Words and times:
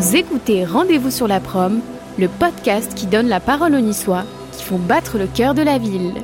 Vous 0.00 0.16
écoutez 0.16 0.64
Rendez-vous 0.64 1.10
sur 1.10 1.28
la 1.28 1.40
prom, 1.40 1.82
le 2.18 2.26
podcast 2.26 2.94
qui 2.94 3.06
donne 3.06 3.28
la 3.28 3.38
parole 3.38 3.74
aux 3.74 3.80
Niçois 3.80 4.24
qui 4.50 4.64
font 4.64 4.78
battre 4.78 5.18
le 5.18 5.26
cœur 5.26 5.52
de 5.52 5.60
la 5.60 5.76
ville. 5.76 6.14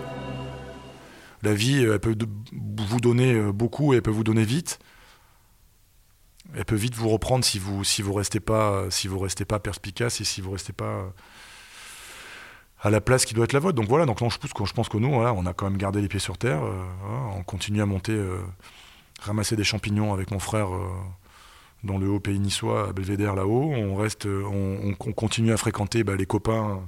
La 1.43 1.53
vie, 1.53 1.83
elle 1.83 1.99
peut 1.99 2.17
vous 2.89 3.01
donner 3.01 3.35
euh, 3.35 3.53
beaucoup 3.53 3.93
et 3.93 3.97
elle 3.97 4.03
peut 4.03 4.11
vous 4.11 4.25
donner 4.25 4.45
vite. 4.45 4.79
Elle 6.55 6.65
peut 6.65 6.75
vite 6.75 6.95
vous 6.95 7.11
reprendre 7.11 7.45
si 7.45 7.59
vous 7.59 7.85
si 7.85 8.01
vous 8.01 8.15
restez 8.15 8.41
pas 8.41 8.87
si 8.89 9.09
restez 9.09 9.45
pas 9.45 9.59
perspicace 9.59 10.23
et 10.23 10.25
si 10.25 10.41
vous 10.41 10.53
restez 10.53 10.73
pas 10.73 11.13
à 12.81 12.89
la 12.89 13.03
place 13.03 13.27
qui 13.27 13.35
doit 13.35 13.45
être 13.45 13.53
la 13.53 13.61
vôtre. 13.61 13.77
Donc 13.77 13.89
voilà, 13.89 14.07
donc 14.07 14.23
là, 14.23 14.29
je, 14.31 14.39
pense, 14.39 14.69
je 14.69 14.73
pense 14.73 14.89
que 14.89 14.97
nous, 14.97 15.09
on 15.09 15.45
a 15.45 15.53
quand 15.53 15.69
même 15.69 15.77
gardé 15.77 16.01
les 16.01 16.09
pieds 16.09 16.19
sur 16.19 16.39
terre. 16.39 16.65
Euh, 16.65 16.83
on 17.37 17.43
continue 17.43 17.83
à 17.83 17.87
monter, 17.87 18.13
euh, 18.13 18.41
ramasser 19.21 19.55
des 19.55 19.65
champignons 19.65 20.15
avec 20.15 20.31
mon 20.31 20.39
frère 20.39 20.69
dans 21.85 21.99
le 21.99 22.09
haut 22.09 22.21
pays 22.21 22.39
niçois, 22.39 22.89
à 22.89 22.93
Belvédère 22.93 23.35
là-haut. 23.35 23.73
On 23.73 23.97
reste, 23.97 24.27
on, 24.27 24.95
continue 24.95 25.53
à 25.53 25.57
fréquenter 25.57 26.05
bah, 26.05 26.17
les 26.17 26.27
copains, 26.27 26.81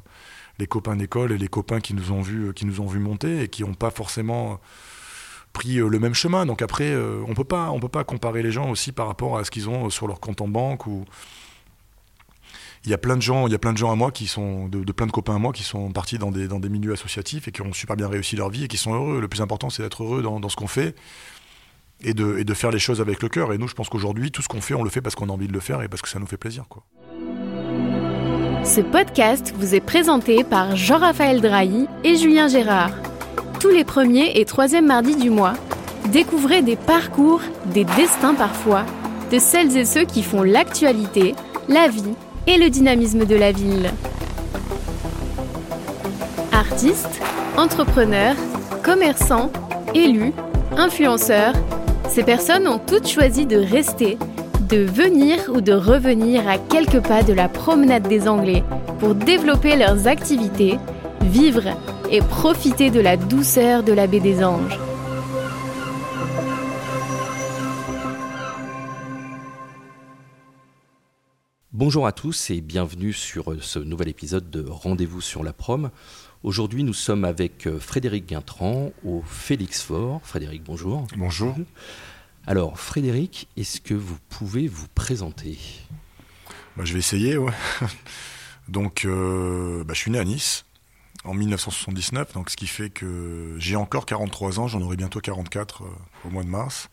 les 0.59 0.67
copains 0.67 0.97
d'école 0.97 1.33
et 1.33 1.39
les 1.39 1.49
copains 1.49 1.81
qui 1.81 1.95
nous 1.95 2.13
ont 2.13 2.23
vus, 2.23 2.53
qui 2.55 2.67
nous 2.67 2.81
ont 2.81 2.91
monter 2.99 3.43
et 3.43 3.49
qui 3.49 3.63
n'ont 3.63 3.75
pas 3.75 3.91
forcément 3.91 4.61
pris 5.53 5.79
euh, 5.79 5.89
le 5.89 5.99
même 5.99 6.15
chemin. 6.15 6.47
Donc 6.47 6.63
après, 6.63 6.91
euh, 6.91 7.23
on 7.29 7.35
peut 7.35 7.45
pas, 7.45 7.71
on 7.71 7.81
peut 7.81 7.89
pas 7.89 8.05
comparer 8.05 8.43
les 8.43 8.51
gens 8.51 8.71
aussi 8.71 8.93
par 8.93 9.07
rapport 9.07 9.39
à 9.39 9.45
ce 9.45 9.51
qu'ils 9.51 9.69
ont 9.69 9.91
sur 9.91 10.09
leur 10.09 10.21
compte 10.21 10.41
en 10.41 10.49
banque 10.49 10.87
il 12.85 12.91
y 12.91 12.95
a 12.95 12.99
plein 12.99 13.17
de 13.17 13.23
gens, 13.23 13.47
il 13.47 13.53
y 13.53 13.55
a 13.55 13.59
plein 13.59 13.73
de 13.73 13.79
gens 13.79 13.91
à 13.91 13.97
moi 13.97 14.11
qui 14.11 14.27
sont 14.27 14.69
de, 14.69 14.81
plein 14.93 15.07
de 15.07 15.13
copains 15.13 15.37
à 15.37 15.39
moi 15.39 15.53
qui 15.53 15.63
sont 15.63 15.91
partis 15.91 16.19
dans 16.19 16.31
des, 16.31 16.69
milieux 16.69 16.93
associatifs 16.93 17.49
et 17.49 17.53
qui 17.53 17.61
ont 17.63 17.73
super 17.73 17.97
bien 17.97 18.09
réussi 18.09 18.37
leur 18.37 18.51
vie 18.51 18.65
et 18.65 18.69
qui 18.69 18.77
sont 18.77 18.95
heureux. 18.95 19.21
Le 19.21 19.29
plus 19.29 19.41
important, 19.41 19.69
c'est 19.69 19.83
d'être 19.83 20.05
heureux 20.05 20.23
dans 20.23 20.49
ce 20.49 20.57
qu'on 20.57 20.69
fait 20.69 20.95
et 22.03 22.15
de, 22.15 22.43
de, 22.43 22.55
faire 22.55 22.71
les 22.71 22.79
choses 22.79 23.01
avec 23.01 23.23
le 23.23 23.29
cœur. 23.29 23.53
Et 23.53 23.59
nous, 23.59 23.69
je 23.69 23.75
pense 23.75 23.89
qu'aujourd'hui, 23.89 24.31
tout 24.31 24.43
ce 24.43 24.49
qu'on 24.49 24.61
fait, 24.61 24.75
on 24.75 24.83
le 24.83 24.91
fait 24.91 25.01
parce 25.01 25.15
qu'on 25.15 25.29
a 25.29 25.33
envie 25.33 25.49
de 25.49 25.53
le 25.53 25.61
faire 25.61 25.83
et 25.83 25.89
parce 25.89 26.03
que 26.03 26.09
ça 26.09 26.19
nous 26.19 26.27
fait 26.27 26.37
plaisir. 26.37 26.65
Ce 28.65 28.81
podcast 28.81 29.55
vous 29.57 29.75
est 29.75 29.81
présenté 29.81 30.45
par 30.45 30.77
Jean-Raphaël 30.77 31.41
Drahi 31.41 31.87
et 32.05 32.17
Julien 32.17 32.49
Gérard. 32.49 32.91
Tous 33.61 33.71
les 33.71 33.85
premiers 33.85 34.39
et 34.39 34.45
troisièmes 34.45 34.87
mardis 34.87 35.17
du 35.17 35.31
mois, 35.31 35.55
découvrez 36.13 36.63
des 36.63 36.77
parcours, 36.77 37.41
des 37.67 37.85
destins 37.85 38.35
parfois, 38.35 38.85
de 39.33 39.39
celles 39.39 39.77
et 39.77 39.85
ceux 39.85 40.05
qui 40.05 40.23
font 40.23 40.43
l'actualité, 40.43 41.35
la 41.69 41.89
vie 41.89 42.15
et 42.47 42.59
le 42.59 42.71
dynamisme 42.71 43.25
de 43.25 43.37
la 43.37 43.53
ville. 43.53 43.91
Artistes, 46.53 47.21
entrepreneurs, 47.57 48.37
commerçants, 48.83 49.51
élus, 49.95 50.33
influenceurs, 50.77 51.55
ces 52.09 52.23
personnes 52.23 52.67
ont 52.67 52.79
toutes 52.79 53.07
choisi 53.07 53.47
de 53.47 53.57
rester, 53.57 54.19
de 54.69 54.79
venir 54.79 55.39
ou 55.53 55.61
de 55.61 55.73
revenir 55.73 56.49
à 56.49 56.59
quelques 56.59 57.01
pas 57.07 57.23
de 57.23 57.33
la 57.33 57.49
promenade 57.49 58.09
des 58.09 58.29
Anglais 58.29 58.65
pour 58.99 59.15
développer 59.15 59.77
leurs 59.77 60.07
activités, 60.07 60.79
vivre 61.23 61.65
et 62.11 62.21
profiter 62.21 62.91
de 62.91 63.01
la 63.01 63.17
douceur 63.17 63.83
de 63.83 63.93
la 63.93 64.07
baie 64.07 64.21
des 64.21 64.43
Anges. 64.43 64.79
Bonjour 71.79 72.09
à 72.09 72.13
tous 72.13 72.51
et 72.51 72.61
bienvenue 72.61 73.13
sur 73.13 73.55
ce 73.63 73.79
nouvel 73.79 74.09
épisode 74.09 74.51
de 74.51 74.69
Rendez-vous 74.69 75.21
sur 75.21 75.45
la 75.45 75.53
prom. 75.53 75.93
Aujourd'hui, 76.43 76.83
nous 76.83 76.93
sommes 76.93 77.25
avec 77.25 77.69
euh, 77.69 77.79
Frédéric 77.79 78.27
Guintran 78.27 78.91
au 79.05 79.23
Félix 79.25 79.83
Fort. 79.83 80.21
Frédéric, 80.25 80.65
bonjour. 80.65 81.07
Bonjour. 81.17 81.55
Alors, 82.49 82.81
Frédéric, 82.81 83.47
est-ce 83.57 83.81
que 83.81 83.95
vous 83.95 84.19
pouvez 84.29 84.67
vous 84.67 84.89
présenter? 84.97 85.57
Bah, 86.77 86.85
Je 86.85 86.95
vais 86.95 86.99
essayer, 86.99 87.37
ouais. 87.37 87.53
Donc, 88.69 89.05
euh, 89.05 89.85
bah, 89.85 89.95
je 89.95 90.01
suis 90.01 90.11
né 90.11 90.19
à 90.19 90.25
Nice 90.25 90.65
en 91.23 91.33
1979, 91.33 92.33
donc 92.33 92.51
ce 92.51 92.57
qui 92.57 92.67
fait 92.67 92.91
que 92.91 93.55
j'ai 93.59 93.77
encore 93.77 94.05
43 94.05 94.59
ans, 94.59 94.67
j'en 94.67 94.81
aurai 94.83 94.97
bientôt 94.97 95.21
44 95.21 95.83
euh, 95.83 95.87
au 96.25 96.31
mois 96.31 96.43
de 96.43 96.49
mars. 96.49 96.91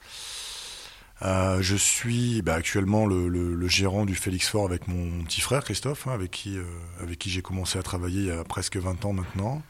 Euh, 1.22 1.62
je 1.62 1.76
suis 1.76 2.42
bah, 2.42 2.56
actuellement 2.56 3.06
le, 3.06 3.68
gérant 3.68 4.06
du 4.06 4.16
Félix 4.16 4.50
Fort 4.50 4.66
avec 4.66 4.88
mon 4.88 5.24
petit 5.24 5.42
frère 5.42 5.64
Christophe, 5.64 6.08
hein, 6.08 6.12
avec 6.12 6.32
qui, 6.32 6.58
euh, 6.58 6.64
avec 7.02 7.20
qui 7.20 7.30
j'ai 7.30 7.42
commencé 7.42 7.80
à 7.80 7.84
travailler 7.84 8.22
il 8.22 8.28
y 8.28 8.32
a 8.32 8.44
presque 8.44 8.78
20 8.78 9.06
ans 9.06 9.14
maintenant. 9.14 9.62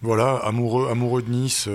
Voilà, 0.00 0.34
amoureux, 0.38 0.88
amoureux 0.90 1.22
de 1.22 1.30
Nice, 1.30 1.68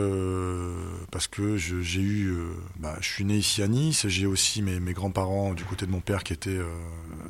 parce 1.12 1.28
que 1.28 1.56
j'ai 1.56 2.02
eu, 2.02 2.36
bah, 2.78 2.98
je 3.00 3.08
suis 3.08 3.24
né 3.24 3.38
ici 3.38 3.64
à 3.64 3.70
Nice, 3.70 4.06
j'ai 4.09 4.25
aussi 4.25 4.62
mes, 4.62 4.81
mes 4.81 4.92
grands-parents 4.92 5.54
du 5.54 5.64
côté 5.64 5.86
de 5.86 5.92
mon 5.92 6.02
père 6.02 6.25
qui 6.25 6.34
étaient 6.34 6.59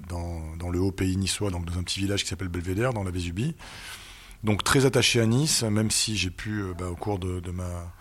dans, 0.10 0.70
le 0.72 0.80
haut 0.80 0.92
pays 0.92 1.18
niçois, 1.18 1.52
donc 1.52 1.66
dans 1.66 1.78
un 1.78 1.84
petit 1.84 2.00
village 2.00 2.24
qui 2.24 2.30
s'appelle 2.30 2.48
Belvédère, 2.48 2.94
dans 2.94 3.04
la 3.04 3.12
Vésubie. 3.12 3.56
Donc 4.44 4.64
très 4.64 4.86
attaché 4.86 5.20
à 5.20 5.26
Nice, 5.26 5.64
même 5.64 5.92
si 5.92 6.16
j'ai 6.16 6.30
pu, 6.30 6.62
euh, 6.62 6.74
bah, 6.78 6.90
au 6.90 6.96
cours 6.96 7.20
de, 7.20 7.52
ma, 7.52 7.94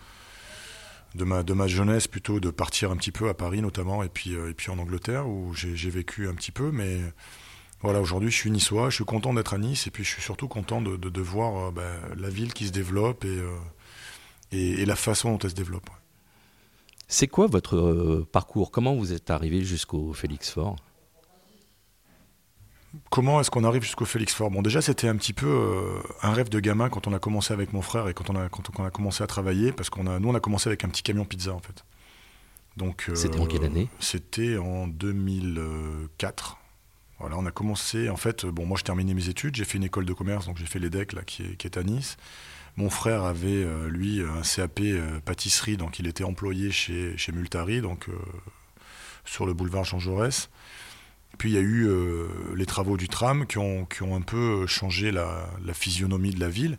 de, 1.15 1.23
ma, 1.23 1.43
de 1.43 1.53
ma 1.53 1.67
jeunesse, 1.67 2.07
plutôt 2.07 2.39
de 2.39 2.49
partir 2.49 2.91
un 2.91 2.97
petit 2.97 3.11
peu 3.11 3.29
à 3.29 3.33
Paris 3.33 3.61
notamment, 3.61 4.03
et 4.03 4.09
puis, 4.09 4.35
euh, 4.35 4.49
et 4.49 4.53
puis 4.53 4.71
en 4.71 4.77
Angleterre, 4.77 5.27
où 5.27 5.53
j'ai 5.53 5.89
vécu 5.89 6.27
un 6.27 6.33
petit 6.33 6.51
peu. 6.51 6.71
Mais 6.71 6.99
voilà, 7.81 8.01
aujourd'hui, 8.01 8.31
je 8.31 8.35
suis 8.35 8.51
niçois, 8.51 8.89
je 8.89 8.95
suis 8.95 9.05
content 9.05 9.33
d'être 9.33 9.53
à 9.53 9.57
Nice, 9.57 9.87
et 9.87 9.91
puis 9.91 10.03
je 10.03 10.09
suis 10.09 10.21
surtout 10.21 10.47
content 10.47 10.81
de, 10.81 10.97
de, 10.97 11.21
voir 11.21 11.67
euh, 11.67 11.71
bah, 11.71 11.91
la 12.15 12.29
ville 12.29 12.53
qui 12.53 12.67
se 12.67 12.71
développe 12.71 13.25
et, 13.25 13.41
et, 14.51 14.85
la 14.85 14.95
façon 14.95 15.31
dont 15.31 15.39
elle 15.39 15.51
se 15.51 15.55
développe. 15.55 15.89
C'est 17.07 17.27
quoi 17.27 17.47
votre 17.47 18.25
parcours? 18.31 18.71
Comment 18.71 18.95
vous 18.95 19.13
êtes 19.13 19.29
arrivé 19.29 19.63
jusqu'au 19.63 20.11
Félix 20.13 20.51
Fort 20.51 20.75
comment 23.09 23.39
est-ce 23.39 23.51
qu'on 23.51 23.63
arrive 23.63 23.83
jusqu'au 23.83 24.05
Félix 24.05 24.33
Fort 24.33 24.51
Bon, 24.51 24.61
déjà, 24.61 24.81
c'était 24.81 25.07
un 25.07 25.15
petit 25.15 25.33
peu 25.33 25.47
euh, 25.47 26.01
un 26.21 26.33
rêve 26.33 26.49
de 26.49 26.59
gamin 26.59 26.89
quand 26.89 27.07
on 27.07 27.13
a 27.13 27.19
commencé 27.19 27.53
avec 27.53 27.73
mon 27.73 27.81
frère 27.81 28.07
et 28.07 28.13
quand 28.13 28.29
on 28.29 28.35
a, 28.35 28.49
quand 28.49 28.63
on 28.79 28.85
a 28.85 28.91
commencé 28.91 29.23
à 29.23 29.27
travailler, 29.27 29.71
parce 29.71 29.89
qu'on 29.89 30.07
a, 30.07 30.19
nous, 30.19 30.29
on 30.29 30.35
a 30.35 30.39
commencé 30.39 30.67
avec 30.69 30.83
un 30.83 30.89
petit 30.89 31.03
camion 31.03 31.25
pizza, 31.25 31.53
en 31.53 31.59
fait. 31.59 31.83
Donc, 32.75 33.05
euh, 33.09 33.15
c'était 33.15 33.39
en 33.39 33.45
quelle 33.45 33.63
année? 33.63 33.89
C'était 33.99 34.57
en 34.57 34.87
2004. 34.87 36.57
Voilà, 37.19 37.35
on 37.37 37.45
a 37.45 37.51
commencé, 37.51 38.09
en 38.09 38.17
fait, 38.17 38.45
bon, 38.45 38.65
moi, 38.65 38.77
je 38.77 38.83
terminais 38.83 39.13
mes 39.13 39.29
études, 39.29 39.55
j'ai 39.55 39.65
fait 39.65 39.77
une 39.77 39.83
école 39.83 40.05
de 40.05 40.13
commerce, 40.13 40.45
donc 40.45 40.57
j'ai 40.57 40.67
fait 40.67 40.79
l'EDEC, 40.79 41.13
là, 41.13 41.23
qui 41.23 41.43
est, 41.43 41.55
qui 41.55 41.67
est 41.67 41.77
à 41.77 41.83
Nice. 41.83 42.17
Mon 42.75 42.91
frère 42.91 43.23
avait, 43.23 43.47
euh, 43.47 43.89
lui, 43.89 44.21
un 44.21 44.43
CAP 44.43 44.81
pâtisserie, 45.25 45.77
donc 45.77 45.97
il 45.97 46.05
était 46.05 46.23
employé 46.23 46.69
chez, 46.69 47.17
chez 47.17 47.31
Multari, 47.31 47.81
donc 47.81 48.07
sur 49.25 49.47
le 49.47 49.53
boulevard 49.53 49.83
Jean 49.83 49.97
Jaurès. 49.97 50.49
Puis 51.37 51.51
il 51.51 51.55
y 51.55 51.57
a 51.57 51.61
eu 51.61 51.87
euh, 51.87 52.27
les 52.55 52.65
travaux 52.65 52.97
du 52.97 53.07
tram 53.07 53.45
qui 53.45 53.57
ont, 53.57 53.85
qui 53.85 54.03
ont 54.03 54.15
un 54.15 54.21
peu 54.21 54.65
changé 54.65 55.11
la, 55.11 55.49
physionomie 55.73 56.31
de 56.31 56.39
la 56.39 56.49
ville. 56.49 56.77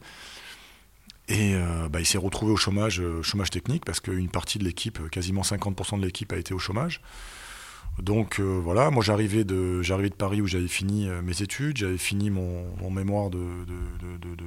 Et 1.28 1.54
euh, 1.54 1.88
bah, 1.88 2.00
il 2.00 2.06
s'est 2.06 2.18
retrouvé 2.18 2.52
au 2.52 2.56
chômage, 2.56 3.00
euh, 3.00 3.22
chômage 3.22 3.50
technique 3.50 3.84
parce 3.84 4.00
qu'une 4.00 4.28
partie 4.28 4.58
de 4.58 4.64
l'équipe, 4.64 5.08
quasiment 5.10 5.42
50% 5.42 6.00
de 6.00 6.04
l'équipe 6.04 6.32
a 6.32 6.36
été 6.36 6.54
au 6.54 6.58
chômage. 6.58 7.00
Donc 7.98 8.38
voilà, 8.38 8.92
moi 8.92 9.02
j'arrivais 9.02 9.42
de, 9.42 9.82
j'arrivais 9.82 10.10
de 10.10 10.14
Paris 10.14 10.40
où 10.40 10.46
j'avais 10.46 10.68
fini 10.68 11.08
mes 11.24 11.42
études, 11.42 11.78
j'avais 11.78 11.98
fini 11.98 12.30
mon, 12.30 12.90
mémoire 12.92 13.28
de, 13.28 13.40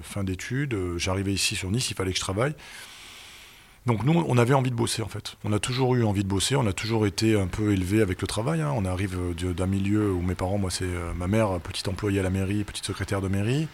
fin 0.04 0.24
d'études, 0.24 0.74
j'arrivais 0.96 1.34
ici 1.34 1.58
sur 1.58 1.70
Nice, 1.70 1.92
il 1.92 1.96
fallait 1.96 2.12
que 2.12 2.18
je 2.18 2.22
travaille. 2.22 2.56
Donc 3.88 4.04
nous, 4.04 4.24
on 4.28 4.38
avait 4.38 4.54
envie 4.54 4.70
de 4.70 4.76
bosser 4.76 5.02
en 5.02 5.08
fait. 5.08 5.38
On 5.44 5.54
a 5.54 5.60
toujours 5.60 5.96
eu 5.96 6.04
envie 6.04 6.24
de 6.24 6.30
bosser, 6.30 6.56
on 6.56 6.68
a 6.68 6.74
toujours 6.74 7.08
été 7.08 7.40
un 7.40 7.48
peu 7.48 7.74
élevé 7.74 8.02
avec 8.02 8.22
le 8.22 8.28
travail. 8.28 8.62
Hein. 8.62 8.72
On 8.76 8.86
arrive 8.86 9.18
d'un 9.36 9.66
milieu 9.66 10.12
où 10.12 10.22
mes 10.22 10.36
parents, 10.36 10.60
moi 10.60 10.70
c'est 10.70 10.86
euh, 10.86 11.14
ma 11.16 11.28
mère, 11.28 11.60
petite 11.60 11.88
employée 11.88 12.20
à 12.20 12.24
la 12.24 12.30
mairie, 12.30 12.64
petite 12.64 12.86
secrétaire 12.86 13.22
de 13.22 13.28
mairie. 13.28 13.68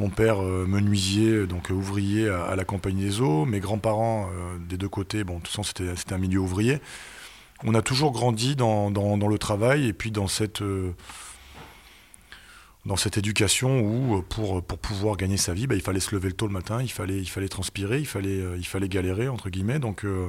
Mon 0.00 0.08
père, 0.08 0.42
euh, 0.42 0.66
menuisier, 0.66 1.46
donc 1.46 1.70
ouvrier 1.70 2.28
à, 2.28 2.56
la 2.56 2.64
Compagnie 2.64 3.02
des 3.02 3.20
Eaux. 3.20 3.44
Mes 3.44 3.60
grands-parents, 3.60 4.30
euh, 4.34 4.58
des 4.68 4.76
deux 4.76 4.88
côtés, 4.88 5.22
bon, 5.22 5.34
de 5.34 5.42
toute 5.42 5.48
façon 5.48 5.62
c'était 5.62 6.12
un 6.12 6.18
milieu 6.18 6.40
ouvrier. 6.40 6.80
On 7.62 7.74
a 7.74 7.82
toujours 7.82 8.10
grandi 8.10 8.56
dans, 8.56 8.88
le 8.90 9.38
travail 9.38 9.86
et 9.86 9.92
puis 9.92 10.10
dans 10.10 10.26
cette 10.26 10.62
dans 12.90 12.96
cette 12.96 13.18
éducation 13.18 13.82
où 13.82 14.16
euh, 14.16 14.22
pour, 14.28 14.64
pour 14.64 14.76
pouvoir 14.76 15.16
gagner 15.16 15.36
sa 15.36 15.54
vie, 15.54 15.68
bah, 15.68 15.76
il 15.76 15.80
fallait 15.80 16.00
se 16.00 16.12
lever 16.12 16.26
le 16.26 16.34
tôt 16.34 16.48
le 16.48 16.52
matin, 16.52 16.82
il 16.82 16.90
fallait, 16.90 17.18
il 17.18 17.28
fallait 17.28 17.48
transpirer, 17.48 18.00
il 18.00 18.06
fallait, 18.06 18.40
euh, 18.40 18.56
il 18.58 18.66
fallait 18.66 18.88
galérer, 18.88 19.28
entre 19.28 19.48
guillemets. 19.48 19.78
Donc 19.78 20.04
euh, 20.04 20.28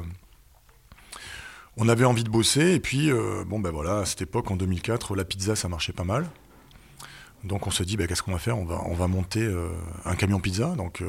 on 1.75 1.90
avait 1.90 2.06
envie 2.06 2.24
de 2.24 2.30
bosser. 2.30 2.74
Et 2.74 2.80
puis, 2.80 3.10
bon, 3.48 3.60
ben 3.60 3.72
voilà, 3.72 4.02
à 4.02 4.06
cette 4.06 4.22
époque, 4.22 4.52
en 4.52 4.58
2004, 4.58 5.16
la 5.16 5.25
pizza, 5.25 5.56
ça 5.56 5.69
marchait 5.69 5.92
pas 5.92 6.04
mal. 6.04 6.30
Donc 7.44 7.66
on 7.66 7.72
s'est 7.72 7.84
dit, 7.84 7.98
bah, 7.98 8.06
qu'est-ce 8.06 8.22
qu'on 8.22 8.34
va 8.34 8.38
faire? 8.38 8.60
On 8.60 8.66
va, 8.66 8.80
on 8.86 8.94
va 8.94 9.08
monter 9.08 9.44
un 10.06 10.16
camion 10.16 10.40
pizza. 10.40 10.75
Donc, 10.75 11.02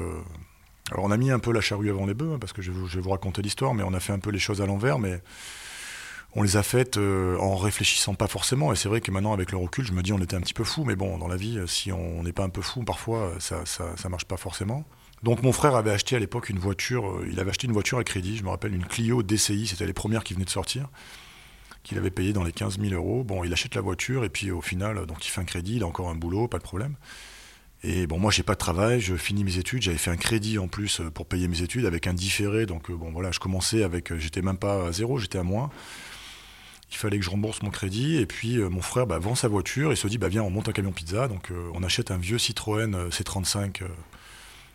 alors 0.90 1.04
on 1.04 1.10
a 1.10 1.18
mis 1.18 1.30
un 1.30 1.38
peu 1.38 1.52
la 1.52 1.60
charrue 1.60 1.90
avant 1.90 2.06
les 2.06 2.14
bœufs, 2.14 2.32
hein, 2.32 2.38
parce 2.40 2.54
que 2.54 2.62
je 2.62 2.72
je 2.72 2.96
vais 2.96 3.02
vous 3.02 3.10
raconter 3.10 3.42
l'histoire, 3.42 3.74
mais 3.74 3.82
on 3.82 3.92
a 3.92 4.00
fait 4.00 4.14
un 4.14 4.20
peu 4.20 4.30
les 4.30 4.38
choses 4.38 4.62
à 4.62 4.66
l'envers. 4.66 4.98
Mais 4.98 5.20
on 6.34 6.42
les 6.42 6.56
a 6.56 6.62
faites 6.62 6.96
euh, 6.96 7.36
en 7.38 7.56
réfléchissant 7.56 8.14
pas 8.14 8.26
forcément. 8.26 8.72
Et 8.72 8.76
c'est 8.76 8.88
vrai 8.88 9.00
que 9.00 9.10
maintenant, 9.10 9.32
avec 9.32 9.52
le 9.52 9.58
recul, 9.58 9.84
je 9.84 9.92
me 9.92 10.02
dis 10.02 10.12
on 10.12 10.20
était 10.20 10.36
un 10.36 10.40
petit 10.40 10.54
peu 10.54 10.64
fou. 10.64 10.84
Mais 10.84 10.96
bon, 10.96 11.18
dans 11.18 11.28
la 11.28 11.36
vie, 11.36 11.58
si 11.66 11.92
on 11.92 12.22
n'est 12.22 12.32
pas 12.32 12.44
un 12.44 12.48
peu 12.48 12.62
fou, 12.62 12.82
parfois, 12.82 13.18
euh, 13.18 13.40
ça, 13.40 13.64
ça, 13.66 14.08
marche 14.08 14.24
pas 14.24 14.36
forcément. 14.36 14.84
Donc 15.22 15.42
mon 15.42 15.52
frère 15.52 15.76
avait 15.76 15.92
acheté 15.92 16.16
à 16.16 16.18
l'époque 16.18 16.48
une 16.48 16.58
voiture, 16.58 17.08
euh, 17.08 17.28
il 17.30 17.38
avait 17.38 17.50
acheté 17.50 17.66
une 17.66 17.72
voiture 17.72 17.98
à 17.98 18.04
crédit, 18.04 18.36
je 18.36 18.42
me 18.42 18.48
rappelle 18.48 18.74
une 18.74 18.84
Clio 18.84 19.22
DCI, 19.22 19.68
c'était 19.68 19.86
les 19.86 19.92
premières 19.92 20.24
qui 20.24 20.34
venaient 20.34 20.44
de 20.44 20.50
sortir, 20.50 20.88
qu'il 21.84 21.96
avait 21.96 22.10
payé 22.10 22.32
dans 22.32 22.42
les 22.42 22.50
15 22.50 22.80
000 22.80 22.92
euros. 22.94 23.22
Bon, 23.22 23.44
il 23.44 23.52
achète 23.52 23.76
la 23.76 23.82
voiture 23.82 24.24
et 24.24 24.28
puis 24.28 24.50
au 24.50 24.60
final, 24.60 25.06
donc 25.06 25.24
il 25.24 25.28
fait 25.28 25.40
un 25.40 25.44
crédit, 25.44 25.76
il 25.76 25.84
a 25.84 25.86
encore 25.86 26.08
un 26.08 26.16
boulot, 26.16 26.48
pas 26.48 26.58
de 26.58 26.64
problème. 26.64 26.96
Et 27.84 28.06
bon, 28.06 28.18
moi, 28.18 28.30
j'ai 28.30 28.44
pas 28.44 28.52
de 28.52 28.58
travail, 28.58 29.00
je 29.00 29.16
finis 29.16 29.42
mes 29.42 29.58
études, 29.58 29.82
j'avais 29.82 29.98
fait 29.98 30.10
un 30.10 30.16
crédit 30.16 30.58
en 30.58 30.68
plus 30.68 31.00
euh, 31.00 31.10
pour 31.10 31.26
payer 31.26 31.48
mes 31.48 31.62
études 31.62 31.84
avec 31.84 32.06
un 32.06 32.14
différé, 32.14 32.64
donc 32.64 32.90
euh, 32.90 32.94
bon, 32.94 33.10
voilà, 33.10 33.32
je 33.32 33.40
commençais 33.40 33.82
avec, 33.82 34.12
euh, 34.12 34.18
j'étais 34.18 34.40
même 34.40 34.56
pas 34.56 34.86
à 34.86 34.92
zéro, 34.92 35.18
j'étais 35.18 35.38
à 35.38 35.42
moins. 35.42 35.70
Il 36.92 36.96
fallait 36.96 37.18
que 37.18 37.24
je 37.24 37.30
rembourse 37.30 37.62
mon 37.62 37.70
crédit, 37.70 38.18
et 38.18 38.26
puis 38.26 38.58
mon 38.58 38.82
frère 38.82 39.06
bah, 39.06 39.18
vend 39.18 39.34
sa 39.34 39.48
voiture 39.48 39.92
et 39.92 39.96
se 39.96 40.06
dit, 40.06 40.18
bah 40.18 40.28
viens, 40.28 40.42
on 40.42 40.50
monte 40.50 40.68
un 40.68 40.72
camion 40.72 40.92
pizza, 40.92 41.26
donc 41.26 41.50
on 41.74 41.82
achète 41.82 42.10
un 42.10 42.18
vieux 42.18 42.38
Citroën 42.38 43.08
C35 43.08 43.82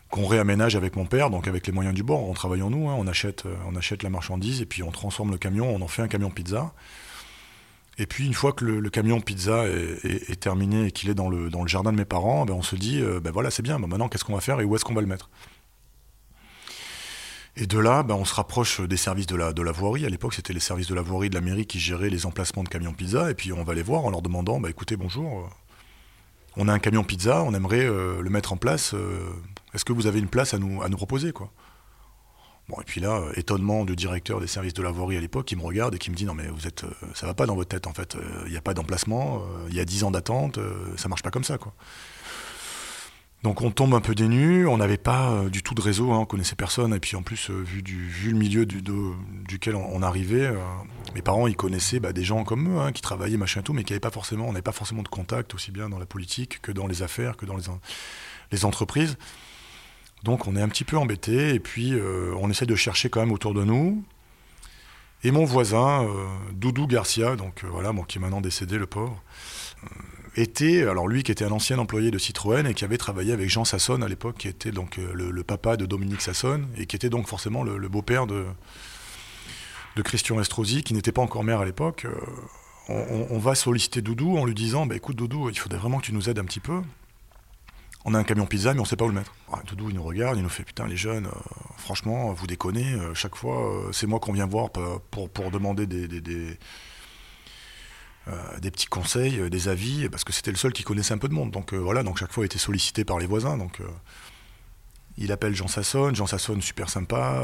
qu'on 0.09 0.25
réaménage 0.25 0.75
avec 0.75 0.95
mon 0.95 1.05
père, 1.05 1.29
donc 1.29 1.47
avec 1.47 1.67
les 1.67 1.73
moyens 1.73 1.93
du 1.93 2.03
bord, 2.03 2.29
en 2.29 2.33
travaillant 2.33 2.69
nous, 2.69 2.89
hein, 2.89 2.95
on, 2.97 3.07
achète, 3.07 3.43
on 3.67 3.75
achète 3.75 4.03
la 4.03 4.09
marchandise 4.09 4.61
et 4.61 4.65
puis 4.65 4.83
on 4.83 4.91
transforme 4.91 5.31
le 5.31 5.37
camion, 5.37 5.69
on 5.69 5.81
en 5.81 5.87
fait 5.87 6.01
un 6.01 6.07
camion 6.07 6.29
pizza. 6.29 6.73
Et 7.99 8.05
puis 8.05 8.25
une 8.25 8.33
fois 8.33 8.53
que 8.53 8.63
le, 8.63 8.89
camion 8.89 9.19
pizza 9.19 9.65
est, 9.65 10.39
terminé 10.39 10.87
et 10.87 10.91
qu'il 10.91 11.09
est 11.09 11.15
dans 11.15 11.29
le, 11.29 11.49
jardin 11.65 11.91
de 11.91 11.97
mes 11.97 12.05
parents, 12.05 12.45
ben 12.45 12.53
on 12.53 12.61
se 12.61 12.75
dit, 12.75 13.01
euh, 13.01 13.19
ben 13.19 13.31
voilà, 13.31 13.49
c'est 13.49 13.63
bien, 13.63 13.79
ben 13.79 13.87
maintenant 13.87 14.07
qu'est-ce 14.07 14.23
qu'on 14.23 14.35
va 14.35 14.41
faire 14.41 14.59
et 14.61 14.65
où 14.65 14.75
est-ce 14.75 14.85
qu'on 14.85 14.93
va 14.93 15.01
le 15.01 15.07
mettre? 15.07 15.29
Et 17.57 17.67
de 17.67 17.79
là, 17.79 18.03
ben 18.03 18.15
on 18.15 18.25
se 18.25 18.35
rapproche 18.35 18.81
des 18.81 18.97
services 18.97 19.27
de 19.27 19.35
la, 19.35 19.53
de 19.53 19.63
voirie. 19.63 20.05
À 20.05 20.09
l'époque, 20.09 20.33
c'était 20.33 20.53
les 20.53 20.59
services 20.59 20.87
de 20.87 20.95
la 20.95 21.01
voirie 21.01 21.29
de 21.29 21.35
la 21.35 21.41
mairie 21.41 21.65
qui 21.65 21.79
géraient 21.79 22.09
les 22.09 22.25
emplacements 22.25 22.63
de 22.63 22.69
camions 22.69 22.93
pizza. 22.93 23.29
Et 23.31 23.33
puis 23.33 23.51
on 23.51 23.63
va 23.63 23.73
les 23.73 23.83
voir 23.83 24.05
en 24.05 24.11
leur 24.11 24.21
demandant, 24.21 24.59
ben 24.59 24.69
écoutez, 24.69 24.95
bonjour, 24.95 25.39
euh, 25.39 25.43
on 26.55 26.67
a 26.67 26.73
un 26.73 26.79
camion 26.79 27.03
pizza, 27.03 27.43
on 27.43 27.53
aimerait 27.53 27.85
euh, 27.85 28.21
le 28.21 28.29
mettre 28.29 28.53
en 28.53 28.57
place. 28.57 28.95
Est-ce 29.73 29.85
que 29.85 29.93
vous 29.93 30.07
avez 30.07 30.19
une 30.19 30.27
place 30.27 30.53
à 30.53 30.57
nous, 30.57 30.79
proposer 30.97 31.31
quoi? 31.31 31.51
Bon, 32.67 32.75
et 32.81 32.83
puis 32.83 32.99
là, 32.99 33.17
euh, 33.17 33.31
étonnement 33.35 33.85
du 33.85 33.95
directeur 33.95 34.41
des 34.41 34.47
services 34.47 34.73
de 34.73 34.81
la 34.81 34.91
voirie 34.91 35.15
à 35.15 35.21
l'époque, 35.21 35.45
qui 35.45 35.55
me 35.55 35.61
regarde 35.61 35.95
et 35.95 35.99
qui 35.99 36.11
me 36.11 36.15
dit 36.15 36.25
Non, 36.25 36.33
mais 36.33 36.47
vous 36.47 36.67
êtes, 36.67 36.83
euh, 36.83 36.91
ça 37.13 37.25
va 37.25 37.33
pas 37.33 37.45
dans 37.45 37.55
votre 37.55 37.69
tête 37.69 37.87
en 37.87 37.93
fait. 37.93 38.17
Il 38.45 38.51
n'y 38.51 38.57
a 38.57 38.61
pas 38.61 38.73
d'emplacement, 38.73 39.43
il 39.69 39.75
y 39.75 39.79
a 39.79 39.85
10 39.85 40.03
ans 40.03 40.11
d'attente, 40.11 40.59
ça 40.97 41.07
marche 41.07 41.23
pas 41.23 41.31
comme 41.31 41.45
ça 41.45 41.57
quoi. 41.57 41.73
Donc 43.43 43.61
on 43.61 43.69
tombe 43.69 43.93
un 43.93 44.01
peu 44.01 44.15
dénu, 44.15 44.65
on 44.65 44.77
n'avait 44.77 44.97
pas 44.97 45.43
du 45.51 45.61
tout 45.61 45.75
de 45.75 45.81
réseau, 45.81 46.11
hein, 46.11 46.19
on 46.19 46.25
connaissait 46.25 46.55
personne, 46.55 46.93
et 46.93 46.99
puis 46.99 47.15
en 47.15 47.21
plus, 47.21 47.51
vu, 47.51 47.83
du, 47.83 48.07
vu 48.07 48.31
le 48.31 48.37
milieu 48.37 48.65
du, 48.65 48.81
duquel 49.47 49.75
on, 49.75 50.01
arrivait, 50.01 50.51
mes 51.13 51.21
parents 51.21 51.45
ils 51.45 51.55
connaissaient 51.55 51.99
bah, 51.99 52.13
des 52.13 52.23
gens 52.23 52.43
comme 52.43 52.75
eux, 52.75 52.79
hein, 52.79 52.91
qui 52.91 53.01
travaillaient, 53.01 53.37
machin 53.37 53.61
tout, 53.61 53.73
mais 53.73 53.83
qui 53.83 53.93
n'avaient 53.93 53.99
pas 53.99 54.09
forcément, 54.09 54.45
on 54.45 54.53
n'avait 54.53 54.63
pas 54.63 54.71
forcément 54.71 55.03
de 55.03 55.07
contact 55.07 55.53
aussi 55.53 55.71
bien 55.71 55.87
dans 55.87 55.99
la 55.99 56.07
politique 56.07 56.61
que 56.61 56.71
dans 56.71 56.87
les 56.87 57.03
affaires, 57.03 57.37
que 57.37 57.45
dans 57.45 57.55
les, 58.51 58.65
entreprises. 58.65 59.17
Donc 60.23 60.47
on 60.47 60.55
est 60.55 60.61
un 60.61 60.69
petit 60.69 60.83
peu 60.83 60.97
embêté 60.97 61.53
et 61.53 61.59
puis 61.59 61.93
euh, 61.93 62.33
on 62.39 62.49
essaie 62.49 62.65
de 62.65 62.75
chercher 62.75 63.09
quand 63.09 63.19
même 63.19 63.31
autour 63.31 63.53
de 63.53 63.63
nous. 63.63 64.03
Et 65.23 65.31
mon 65.31 65.45
voisin, 65.45 66.03
euh, 66.03 66.25
Doudou 66.53 66.87
Garcia, 66.87 67.35
donc 67.35 67.63
euh, 67.63 67.67
voilà, 67.69 67.91
qui 68.07 68.17
est 68.17 68.21
maintenant 68.21 68.41
décédé, 68.41 68.77
le 68.77 68.85
pauvre, 68.85 69.21
était, 70.37 70.83
alors 70.83 71.07
lui 71.07 71.23
qui 71.23 71.31
était 71.31 71.45
un 71.45 71.51
ancien 71.51 71.77
employé 71.79 72.11
de 72.11 72.17
Citroën 72.17 72.65
et 72.65 72.73
qui 72.73 72.85
avait 72.85 72.97
travaillé 72.97 73.33
avec 73.33 73.49
Jean 73.49 73.65
Sassone 73.65 74.03
à 74.03 74.07
l'époque, 74.07 74.37
qui 74.37 74.47
était 74.47 74.71
donc 74.71 74.97
le, 74.97 75.43
papa 75.43 75.77
de 75.77 75.85
Dominique 75.85 76.21
Sassone 76.21 76.67
et 76.77 76.85
qui 76.85 76.95
était 76.95 77.09
donc 77.09 77.27
forcément 77.27 77.63
le, 77.63 77.89
beau-père 77.89 78.27
de, 78.27 78.45
Christian 80.03 80.39
Estrosi, 80.39 80.83
qui 80.83 80.93
n'était 80.93 81.11
pas 81.11 81.21
encore 81.21 81.43
maire 81.43 81.59
à 81.59 81.65
l'époque. 81.65 82.05
On, 82.89 83.39
va 83.39 83.55
solliciter 83.55 84.01
Doudou 84.01 84.37
en 84.37 84.45
lui 84.45 84.53
disant 84.53 84.85
bah, 84.85 84.95
écoute 84.95 85.15
Doudou, 85.15 85.49
il 85.49 85.57
faudrait 85.57 85.79
vraiment 85.79 85.99
que 85.99 86.05
tu 86.05 86.13
nous 86.13 86.29
aides 86.29 86.39
un 86.39 86.45
petit 86.45 86.59
peu 86.59 86.81
on 88.07 88.13
a 88.13 88.19
un 88.19 88.23
camion 88.23 88.45
pizza, 88.45 88.73
mais 88.73 88.79
on 88.79 88.85
sait 88.85 88.95
pas 88.95 89.03
où 89.03 89.09
le 89.09 89.13
mettre. 89.13 89.35
Ah, 89.51 89.59
Doudou, 89.67 89.89
il 89.89 89.95
nous 89.95 90.03
regarde, 90.03 90.37
il 90.37 90.43
nous 90.43 90.49
fait 90.49 90.63
Putain, 90.63 90.87
les 90.87 90.95
jeunes, 90.95 91.25
euh, 91.25 91.39
franchement, 91.75 92.31
vous 92.31 92.47
déconnez. 92.47 92.93
Euh, 92.93 93.13
chaque 93.13 93.35
fois, 93.35 93.69
euh, 93.69 93.91
c'est 93.91 94.07
moi 94.07 94.21
qu'on 94.21 94.31
vient 94.31 94.45
voir 94.45 94.69
pour, 94.71 95.51
demander 95.51 95.85
des, 95.87 96.57
petits 98.61 98.87
conseils, 98.87 99.49
des 99.49 99.67
avis, 99.67 100.09
parce 100.09 100.23
que 100.23 100.33
c'était 100.33 100.51
le 100.51 100.57
seul 100.57 100.73
qui 100.73 100.83
connaissait 100.83 101.13
un 101.13 101.17
peu 101.17 101.29
de 101.29 101.33
monde. 101.33 101.51
Donc 101.51 101.73
voilà, 101.73 102.03
donc 102.03 102.17
chaque 102.17 102.31
fois, 102.31 102.43
il 102.43 102.47
était 102.47 102.57
sollicité 102.57 103.05
par 103.05 103.19
les 103.19 103.25
voisins. 103.25 103.57
Donc 103.57 103.79
il 105.17 105.31
appelle 105.31 105.55
Jean 105.55 105.67
Sassone. 105.67 106.15
Jean 106.15 106.27
Sassone, 106.27 106.61
super 106.61 106.89
sympa, 106.89 107.43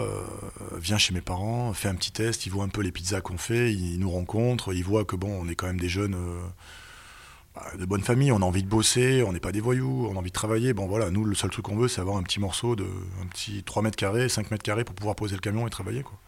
vient 0.78 0.98
chez 0.98 1.14
mes 1.14 1.22
parents, 1.22 1.74
fait 1.74 1.88
un 1.88 1.96
petit 1.96 2.12
test, 2.12 2.46
il 2.46 2.52
voit 2.52 2.64
un 2.64 2.70
peu 2.70 2.82
les 2.82 2.92
pizzas 2.92 3.22
qu'on 3.22 3.38
fait, 3.38 3.74
il 3.74 4.00
nous 4.00 4.12
rencontre, 4.12 4.74
il 4.74 4.84
voit 4.84 5.06
que 5.06 5.16
bon, 5.16 5.42
on 5.42 5.48
est 5.48 5.56
quand 5.56 5.68
même 5.68 5.80
des 5.80 5.90
jeunes 5.90 6.18
bah, 7.56 7.66
de 7.78 7.86
bonne 7.86 8.04
famille, 8.04 8.32
on 8.32 8.38
a 8.38 8.46
envie 8.46 8.64
de 8.64 8.68
bosser, 8.68 9.24
on 9.24 9.32
n'est 9.32 9.40
pas 9.40 9.52
des 9.52 9.62
voyous, 9.62 10.08
on 10.10 10.16
a 10.16 10.20
envie 10.20 10.32
de 10.32 10.34
travailler. 10.34 10.74
Bon 10.74 10.88
voilà, 10.88 11.10
nous 11.10 11.24
le 11.24 11.36
seul 11.36 11.50
truc 11.50 11.66
qu'on 11.66 11.76
veut 11.76 11.88
c'est 11.88 12.02
avoir 12.02 12.18
un 12.18 12.24
petit 12.24 12.40
morceau 12.40 12.76
de 12.76 12.86
un 13.22 13.28
petit 13.28 13.64
3 13.64 13.82
mètres 13.84 13.96
carrés, 13.96 14.28
5 14.30 14.52
mètres 14.52 14.64
carrés 14.64 14.84
pour 14.84 14.96
pouvoir 14.96 15.16
poser 15.16 15.36
le 15.36 15.42
camion 15.42 15.66
et 15.66 15.70
travailler 15.70 16.04
quoi. 16.04 16.20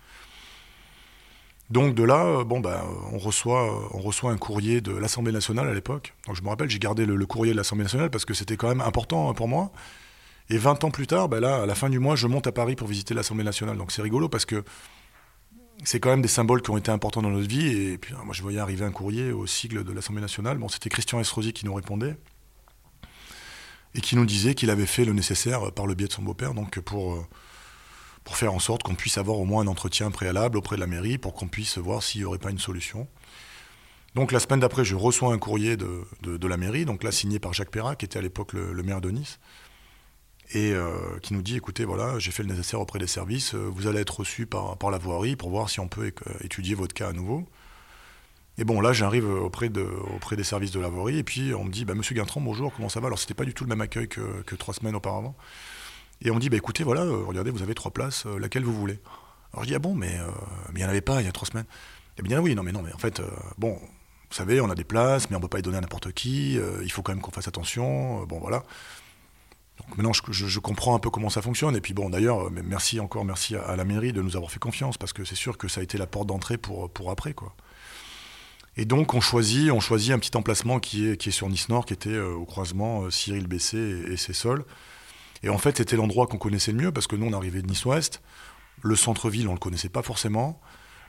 Donc 1.70 1.96
de 1.96 2.04
là, 2.04 2.26
euh, 2.26 2.44
bon 2.44 2.60
bah, 2.60 2.86
on 3.12 3.18
reçoit, 3.18 3.90
on 3.94 4.00
reçoit 4.00 4.32
un 4.32 4.38
courrier 4.38 4.82
de 4.82 4.92
l'Assemblée 4.92 5.32
nationale 5.32 5.68
à 5.68 5.74
l'époque. 5.74 6.14
Donc 6.28 6.36
je 6.36 6.44
me 6.44 6.50
rappelle, 6.50 6.70
j'ai 6.70 6.80
gardé 6.80 7.06
le, 7.06 7.26
courrier 7.26 7.54
de 7.54 7.58
l'Assemblée 7.58 7.84
nationale 7.84 8.10
parce 8.10 8.26
que 8.26 8.34
c'était 8.34 8.58
quand 8.58 8.68
même 8.70 8.82
important 8.82 9.34
pour 9.34 9.48
moi. 9.48 9.72
Et 10.50 10.58
20 10.58 10.84
ans 10.84 10.92
plus 10.92 11.08
tard, 11.08 11.28
bah 11.28 11.40
là, 11.40 11.64
à 11.64 11.66
la 11.66 11.74
fin 11.74 11.90
du 11.90 11.98
mois, 11.98 12.16
je 12.16 12.28
monte 12.28 12.46
à 12.46 12.52
Paris 12.52 12.76
pour 12.76 12.88
visiter 12.88 13.16
l'Assemblée 13.16 13.44
nationale. 13.44 13.78
Donc 13.78 13.92
c'est 13.92 14.04
rigolo 14.04 14.30
parce 14.30 14.46
que 14.46 14.64
c'est 15.84 16.00
quand 16.00 16.10
même 16.10 16.22
des 16.22 16.28
symboles 16.28 16.62
qui 16.62 16.70
ont 16.70 16.78
été 16.78 16.92
importants 16.92 17.24
dans 17.24 17.32
notre 17.32 17.48
vie. 17.50 17.68
Et 17.68 17.98
puis, 17.98 18.14
moi, 18.24 18.34
je 18.34 18.44
voyais 18.44 18.60
arriver 18.60 18.86
un 18.86 18.92
courrier 18.92 19.32
au 19.32 19.48
sigle 19.48 19.84
de 19.84 19.92
l'Assemblée 19.92 20.22
nationale. 20.22 20.60
Bon, 20.60 20.70
c'était 20.70 20.90
Christian 20.90 21.20
Estrosi 21.20 21.52
qui 21.52 21.66
nous 21.66 21.74
répondait 21.74 22.16
et 23.96 24.02
qui 24.02 24.16
nous 24.16 24.26
disait 24.26 24.54
qu'il 24.54 24.70
avait 24.70 24.86
fait 24.86 25.06
le 25.06 25.14
nécessaire 25.14 25.72
par 25.72 25.88
le 25.88 25.96
biais 25.96 26.08
de 26.08 26.14
son 26.14 26.22
beau-père, 26.22 26.54
donc 26.54 26.80
pour, 26.82 27.14
euh, 27.14 27.26
pour 28.26 28.36
faire 28.36 28.54
en 28.54 28.60
sorte 28.60 28.84
qu'on 28.84 28.96
puisse 28.96 29.18
avoir 29.18 29.40
au 29.40 29.46
moins 29.46 29.64
un 29.64 29.68
entretien 29.68 30.12
préalable 30.12 30.58
auprès 30.58 30.76
de 30.76 30.82
la 30.82 30.88
mairie 30.88 31.18
pour 31.18 31.34
qu'on 31.34 31.48
puisse 31.48 31.78
voir 31.78 32.04
s'il 32.04 32.22
n'y 32.22 32.26
aurait 32.26 32.40
pas 32.40 32.52
une 32.52 32.60
solution. 32.60 33.08
Donc 34.16 34.34
la 34.34 34.40
semaine 34.40 34.60
d'après, 34.60 34.84
je 34.84 34.96
reçois 34.96 35.34
un 35.34 35.38
courrier 35.38 35.78
de, 35.78 36.48
la 36.48 36.58
mairie, 36.58 36.86
donc 36.86 37.04
là 37.04 37.12
signé 37.12 37.40
par 37.40 37.54
Jacques 37.54 37.72
Perrat, 37.72 37.96
qui 37.96 38.06
était 38.06 38.20
à 38.20 38.22
l'époque 38.22 38.52
le 38.54 38.84
maire 38.84 39.00
de 39.00 39.12
Nice, 39.12 39.40
et 40.54 40.74
euh, 40.74 41.20
qui 41.22 41.34
nous 41.34 41.42
dit 41.42 41.58
écoutez, 41.58 41.86
voilà, 41.86 42.20
j'ai 42.20 42.32
fait 42.32 42.44
le 42.44 42.50
nécessaire 42.50 42.80
auprès 42.80 43.00
des 43.00 43.08
services, 43.08 43.56
euh, 43.56 43.68
vous 43.72 43.88
allez 43.88 44.00
être 44.00 44.20
reçu 44.20 44.46
par, 44.46 44.78
la 44.92 44.98
voirie 44.98 45.36
pour 45.36 45.50
voir 45.50 45.70
si 45.70 45.80
on 45.80 45.88
peut 45.88 46.12
étudier 46.42 46.76
votre 46.76 46.94
cas 46.94 47.10
à 47.10 47.14
nouveau. 47.14 47.48
Et 48.58 48.64
bon, 48.64 48.80
là, 48.80 48.94
j'arrive 48.94 49.28
auprès, 49.28 49.70
de, 49.70 49.82
auprès 50.16 50.36
des 50.36 50.44
services 50.44 50.72
de 50.72 50.80
la 50.80 50.88
voirie, 50.88 51.18
et 51.18 51.24
puis 51.24 51.54
on 51.54 51.66
me 51.66 51.72
dit 51.72 51.84
bah, 51.84 51.96
Monsieur 51.96 52.16
Guintran, 52.16 52.42
bonjour, 52.42 52.74
comment 52.74 52.90
ça 52.90 53.00
va? 53.00 53.08
Alors, 53.08 53.20
c'était 53.20 53.34
pas 53.34 53.44
du 53.44 53.54
tout 53.54 53.64
le 53.64 53.70
même 53.70 53.82
accueil 53.82 54.08
que, 54.08 54.56
trois 54.56 54.74
semaines 54.74 54.96
auparavant. 54.96 55.36
Et 56.22 56.32
on 56.32 56.36
me 56.36 56.40
dit 56.40 56.50
bah, 56.50 56.58
écoutez, 56.58 56.84
voilà, 56.84 57.02
euh, 57.02 57.24
regardez, 57.26 57.52
vous 57.52 57.62
avez 57.62 57.76
trois 57.76 57.92
places, 57.92 58.26
laquelle 58.26 58.64
vous 58.64 58.74
voulez 58.74 59.00
Alors, 59.54 59.64
je 59.64 59.70
dis 59.70 59.76
ah 59.76 59.80
bon, 59.80 59.96
mais 59.96 60.18
il 60.70 60.76
n'y 60.76 60.86
en 60.86 60.90
avait 60.90 61.02
pas 61.02 61.22
il 61.22 61.26
y 61.26 61.30
a 61.30 61.32
trois 61.32 61.48
semaines. 61.48 61.66
Et 62.18 62.22
bien, 62.22 62.40
oui, 62.40 62.56
non, 62.56 62.64
mais 62.64 62.72
non, 62.72 62.82
mais 62.82 62.94
en 62.94 62.98
fait, 62.98 63.22
bon, 63.58 63.74
vous 63.74 64.36
savez, 64.36 64.62
on 64.62 64.70
a 64.70 64.76
des 64.76 64.86
places, 64.86 65.30
mais 65.30 65.36
on 65.36 65.40
ne 65.40 65.44
peut 65.44 65.50
pas 65.50 65.58
les 65.58 65.64
donner 65.64 65.78
à 65.78 65.82
n'importe 65.82 66.14
qui, 66.14 66.58
il 66.84 66.92
faut 66.92 67.02
quand 67.02 67.12
même 67.12 67.22
qu'on 67.22 67.32
fasse 67.32 67.48
attention, 67.48 68.24
bon, 68.26 68.40
voilà. 68.40 68.64
Donc 69.80 69.98
maintenant, 69.98 70.14
je, 70.14 70.60
comprends 70.60 70.96
un 70.96 71.00
peu 71.00 71.10
comment 71.10 71.30
ça 71.30 71.42
fonctionne. 71.42 71.76
Et 71.76 71.82
puis 71.82 71.94
bon, 71.94 72.10
d'ailleurs, 72.10 72.50
merci 72.52 73.02
encore, 73.02 73.26
merci 73.26 73.58
à, 73.58 73.76
la 73.76 73.84
mairie 73.84 74.14
de 74.14 74.22
nous 74.22 74.38
avoir 74.38 74.50
fait 74.50 74.60
confiance, 74.60 74.98
parce 74.98 75.12
que 75.12 75.26
c'est 75.26 75.36
sûr 75.36 75.58
que 75.58 75.68
ça 75.68 75.82
a 75.82 75.84
été 75.84 75.98
la 75.98 76.08
porte 76.08 76.28
d'entrée 76.28 76.58
pour, 76.58 76.90
pour 76.90 77.12
après, 77.12 77.34
quoi. 77.34 77.54
Et 78.78 78.86
donc, 78.86 79.14
on 79.14 79.22
choisit, 79.22 79.72
on 79.72 79.80
choisit 79.80 80.12
un 80.12 80.20
petit 80.20 80.36
emplacement 80.36 80.80
qui 80.80 81.08
est, 81.08 81.18
qui 81.18 81.30
est 81.30 81.32
sur 81.32 81.48
Nice 81.48 81.70
Nord, 81.70 81.86
qui 81.86 81.94
était 81.94 82.10
euh, 82.10 82.34
au 82.34 82.46
croisement 82.46 83.04
euh, 83.04 83.10
Cyril 83.10 83.48
Bessé 83.48 83.78
et, 83.78 84.18
ses 84.18 84.34
sols. 84.34 84.66
Et 85.46 85.50
en 85.50 85.60
fait, 85.60 85.78
c'était 85.78 85.96
l'endroit 85.96 86.26
qu'on 86.26 86.40
connaissait 86.40 86.72
le 86.72 86.80
mieux, 86.80 86.92
parce 86.92 87.06
que 87.06 87.16
nous, 87.16 87.28
on 87.28 87.34
arrivait 87.34 87.62
de 87.62 87.68
Nice 87.68 87.86
Ouest. 87.86 88.22
Le 88.82 88.96
centre-ville, 88.96 89.48
on 89.48 89.52
ne 89.52 89.56
le 89.56 89.60
connaissait 89.60 89.90
pas 89.90 90.02
forcément, 90.02 90.60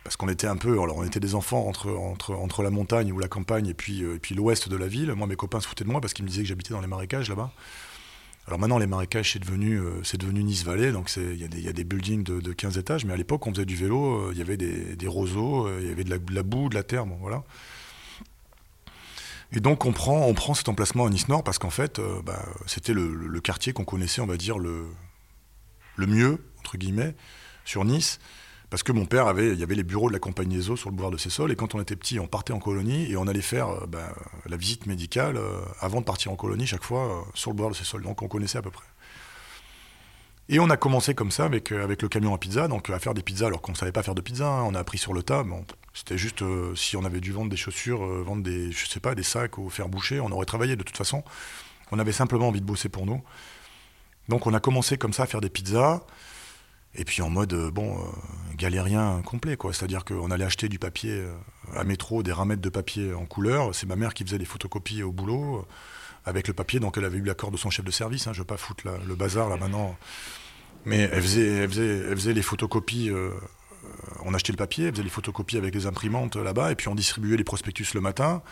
parce 0.04 0.16
qu'on 0.16 0.28
était 0.28 0.46
un 0.46 0.58
peu, 0.58 0.72
alors 0.80 0.98
on 0.98 1.04
était 1.04 1.20
des 1.20 1.34
enfants 1.34 1.66
entre, 1.66 2.62
la 2.62 2.70
montagne 2.70 3.10
ou 3.12 3.18
la 3.18 3.28
campagne 3.28 3.66
et 3.66 3.74
puis, 3.74 4.04
euh, 4.04 4.18
puis 4.20 4.34
l'ouest 4.34 4.68
de 4.68 4.76
la 4.76 4.88
ville. 4.88 5.10
Moi, 5.14 5.26
mes 5.26 5.36
copains 5.36 5.58
se 5.60 5.66
foutaient 5.66 5.84
de 5.84 5.90
moi 5.90 6.02
parce 6.02 6.12
qu'ils 6.12 6.24
me 6.26 6.28
disaient 6.28 6.42
que 6.42 6.48
j'habitais 6.48 6.74
dans 6.74 6.82
les 6.82 6.86
marécages 6.86 7.30
là-bas. 7.30 7.50
Alors 8.46 8.60
maintenant, 8.60 8.78
les 8.78 8.86
marécages, 8.86 9.32
c'est 9.32 9.38
devenu, 9.38 9.80
euh, 9.80 10.02
c'est 10.04 10.18
devenu 10.18 10.44
Nice-Vallée, 10.44 10.92
donc 10.92 11.10
il 11.16 11.40
y, 11.40 11.68
a 11.68 11.72
des 11.72 11.84
buildings 11.84 12.22
de, 12.22 12.38
de, 12.38 12.52
15 12.52 12.76
étages, 12.78 13.06
mais 13.06 13.14
à 13.14 13.16
l'époque, 13.16 13.44
on 13.46 13.52
faisait 13.52 13.64
du 13.64 13.74
vélo, 13.74 14.28
euh, 14.28 14.30
il 14.32 14.38
y 14.38 14.42
avait 14.42 14.58
des, 14.58 15.08
roseaux, 15.08 15.66
il 15.80 15.88
y 15.88 15.90
avait 15.90 16.04
de 16.04 16.10
la, 16.10 16.42
boue, 16.42 16.68
de 16.68 16.74
la 16.74 16.84
terre, 16.84 17.06
bon, 17.06 17.16
voilà. 17.20 17.42
Et 19.52 19.60
donc 19.60 19.84
on 19.84 19.92
prend, 19.92 20.26
on 20.26 20.34
prend 20.34 20.54
cet 20.54 20.68
emplacement 20.68 21.06
à 21.06 21.10
Nice-Nord 21.10 21.44
parce 21.44 21.58
qu'en 21.58 21.70
fait, 21.70 22.00
bah, 22.24 22.44
c'était 22.66 22.92
le, 22.92 23.40
quartier 23.40 23.72
qu'on 23.72 23.84
connaissait, 23.84 24.20
on 24.20 24.26
va 24.26 24.36
dire, 24.36 24.58
le, 24.58 24.86
le 25.96 26.06
mieux, 26.06 26.44
entre 26.58 26.76
guillemets, 26.76 27.14
sur 27.64 27.84
Nice. 27.84 28.18
Parce 28.70 28.82
que 28.82 28.90
mon 28.90 29.06
père 29.06 29.28
avait, 29.28 29.52
il 29.52 29.60
y 29.60 29.62
avait 29.62 29.76
les 29.76 29.84
bureaux 29.84 30.08
de 30.08 30.12
la 30.12 30.18
compagnie 30.18 30.58
eaux 30.68 30.76
sur 30.76 30.90
le 30.90 30.96
boulevard 30.96 31.12
de 31.12 31.16
Cessol, 31.16 31.52
et 31.52 31.56
quand 31.56 31.74
on 31.74 31.80
était 31.80 31.94
petit, 31.94 32.18
on 32.18 32.26
partait 32.26 32.52
en 32.52 32.58
colonie 32.58 33.10
et 33.10 33.16
on 33.16 33.28
allait 33.28 33.40
faire 33.40 33.68
euh, 33.68 33.86
ben, 33.86 34.12
la 34.46 34.56
visite 34.56 34.86
médicale 34.86 35.36
euh, 35.36 35.60
avant 35.80 36.00
de 36.00 36.04
partir 36.04 36.32
en 36.32 36.36
colonie 36.36 36.66
chaque 36.66 36.82
fois 36.82 37.06
euh, 37.06 37.20
sur 37.34 37.50
le 37.50 37.56
boulevard 37.56 37.70
de 37.70 37.76
Cessol. 37.76 38.02
Donc 38.02 38.22
on 38.22 38.28
connaissait 38.28 38.58
à 38.58 38.62
peu 38.62 38.70
près. 38.70 38.86
Et 40.48 40.58
on 40.58 40.68
a 40.68 40.76
commencé 40.76 41.14
comme 41.14 41.30
ça 41.30 41.44
avec, 41.44 41.70
avec 41.72 42.02
le 42.02 42.08
camion 42.08 42.34
à 42.34 42.38
pizza, 42.38 42.66
donc 42.66 42.90
à 42.90 42.98
faire 42.98 43.14
des 43.14 43.22
pizzas 43.22 43.46
alors 43.46 43.62
qu'on 43.62 43.72
ne 43.72 43.76
savait 43.76 43.92
pas 43.92 44.02
faire 44.02 44.14
de 44.14 44.20
pizza. 44.20 44.48
Hein. 44.48 44.62
on 44.64 44.74
a 44.74 44.80
appris 44.80 44.98
sur 44.98 45.12
le 45.12 45.22
tas. 45.22 45.42
Bon, 45.44 45.64
C'était 45.96 46.18
juste 46.18 46.44
si 46.74 46.96
on 46.96 47.04
avait 47.04 47.20
dû 47.20 47.32
vendre 47.32 47.50
des 47.50 47.56
chaussures, 47.56 48.06
vendre 48.22 48.42
des, 48.42 48.70
je 48.70 48.86
sais 48.86 49.00
pas, 49.00 49.14
des 49.14 49.22
sacs 49.22 49.56
ou 49.56 49.70
faire 49.70 49.88
boucher, 49.88 50.20
on 50.20 50.30
aurait 50.30 50.44
travaillé 50.44 50.76
de 50.76 50.82
toute 50.82 50.96
façon. 50.96 51.24
On 51.90 51.98
avait 51.98 52.12
simplement 52.12 52.48
envie 52.48 52.60
de 52.60 52.66
bosser 52.66 52.88
pour 52.88 53.06
nous. 53.06 53.22
Donc 54.28 54.46
on 54.46 54.54
a 54.54 54.60
commencé 54.60 54.98
comme 54.98 55.12
ça 55.12 55.24
à 55.24 55.26
faire 55.26 55.40
des 55.40 55.50
pizzas. 55.50 56.02
Et 56.98 57.04
puis 57.04 57.20
en 57.20 57.28
mode, 57.28 57.52
euh, 57.52 57.70
bon, 57.70 57.98
euh, 57.98 58.02
galérien 58.56 59.20
complet, 59.24 59.56
quoi. 59.56 59.72
C'est-à-dire 59.72 60.04
qu'on 60.04 60.30
allait 60.30 60.44
acheter 60.44 60.68
du 60.68 60.78
papier, 60.78 61.12
euh, 61.12 61.34
à 61.74 61.84
métro 61.84 62.22
des 62.22 62.32
ramettes 62.32 62.60
de 62.60 62.70
papier 62.70 63.12
en 63.12 63.26
couleur. 63.26 63.74
C'est 63.74 63.86
ma 63.86 63.96
mère 63.96 64.14
qui 64.14 64.24
faisait 64.24 64.38
les 64.38 64.46
photocopies 64.46 65.02
au 65.02 65.12
boulot 65.12 65.66
avec 66.24 66.48
le 66.48 66.54
papier, 66.54 66.80
donc 66.80 66.96
elle 66.98 67.04
avait 67.04 67.18
eu 67.18 67.22
l'accord 67.22 67.50
de 67.50 67.56
son 67.56 67.70
chef 67.70 67.84
de 67.84 67.90
service. 67.90 68.26
Hein, 68.26 68.32
je 68.32 68.38
ne 68.38 68.42
veux 68.42 68.46
pas 68.46 68.56
foutre 68.56 68.84
le 69.06 69.14
bazar 69.14 69.48
là 69.48 69.56
maintenant. 69.56 69.96
Mais 70.84 71.08
elle 71.12 71.22
faisait, 71.22 71.46
elle 71.46 72.16
faisait, 72.16 72.32
les 72.32 72.42
photocopies. 72.42 73.10
Euh, 74.08 74.14
on 74.24 74.34
achetait 74.34 74.52
le 74.52 74.56
papier, 74.56 74.86
elle 74.86 74.92
faisait 74.92 75.02
les 75.02 75.10
photocopies 75.10 75.56
avec 75.56 75.74
les 75.74 75.86
imprimantes 75.86 76.36
là-bas, 76.36 76.72
et 76.72 76.74
puis 76.74 76.88
on 76.88 76.94
distribuait 76.94 77.36
les 77.36 77.44
prospectus 77.44 77.94
le 77.94 78.00
matin. 78.00 78.42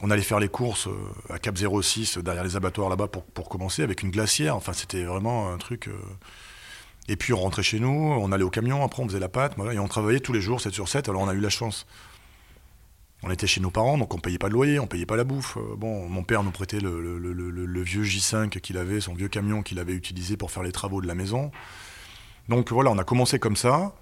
On 0.00 0.10
allait 0.10 0.22
faire 0.22 0.38
les 0.38 0.48
courses 0.48 0.86
euh, 0.86 1.32
à 1.32 1.38
Cap 1.38 1.56
06 1.56 2.18
derrière 2.18 2.44
les 2.44 2.56
abattoirs 2.56 2.88
là-bas 2.88 3.08
pour, 3.08 3.24
pour, 3.24 3.48
commencer 3.48 3.82
avec 3.82 4.02
une 4.02 4.10
glacière. 4.10 4.54
Enfin, 4.54 4.72
c'était 4.72 5.04
vraiment 5.04 5.52
un 5.52 5.58
truc. 5.58 5.88
Euh, 5.88 5.92
et 7.08 7.16
puis 7.16 7.32
on 7.32 7.38
rentrait 7.38 7.62
chez 7.62 7.80
nous, 7.80 7.88
on 7.88 8.30
allait 8.32 8.44
au 8.44 8.50
camion, 8.50 8.84
après 8.84 9.02
on 9.02 9.08
faisait 9.08 9.18
la 9.18 9.30
pâte, 9.30 9.56
et 9.72 9.78
on 9.78 9.88
travaillait 9.88 10.20
tous 10.20 10.32
les 10.32 10.42
jours, 10.42 10.60
7 10.60 10.72
sur 10.74 10.88
7. 10.88 11.08
Alors 11.08 11.22
on 11.22 11.28
a 11.28 11.34
eu 11.34 11.40
la 11.40 11.48
chance 11.48 11.86
on 13.22 13.30
était 13.30 13.46
chez 13.46 13.60
nos 13.60 13.70
parents, 13.70 13.98
donc 13.98 14.14
on 14.14 14.18
payait 14.18 14.38
pas 14.38 14.48
de 14.48 14.54
loyer, 14.54 14.78
on 14.78 14.86
payait 14.86 15.06
pas 15.06 15.16
la 15.16 15.24
bouffe. 15.24 15.56
Euh, 15.56 15.74
bon, 15.76 16.08
mon 16.08 16.22
père 16.22 16.44
nous 16.44 16.50
prêtait 16.50 16.78
le, 16.78 17.82
vieux 17.82 18.04
J5 18.04 18.60
qu'il 18.60 18.78
avait, 18.78 19.00
son 19.00 19.14
vieux 19.14 19.28
camion 19.28 19.62
qu'il 19.62 19.78
avait 19.78 19.94
utilisé 19.94 20.36
pour 20.36 20.50
faire 20.50 20.62
les 20.62 20.72
travaux 20.72 21.00
de 21.00 21.06
la 21.06 21.14
maison. 21.14 21.50
Donc 22.48 22.70
voilà, 22.72 22.90
on 22.90 22.98
a 22.98 23.04
commencé 23.04 23.38
comme 23.38 23.56
ça. 23.56 23.92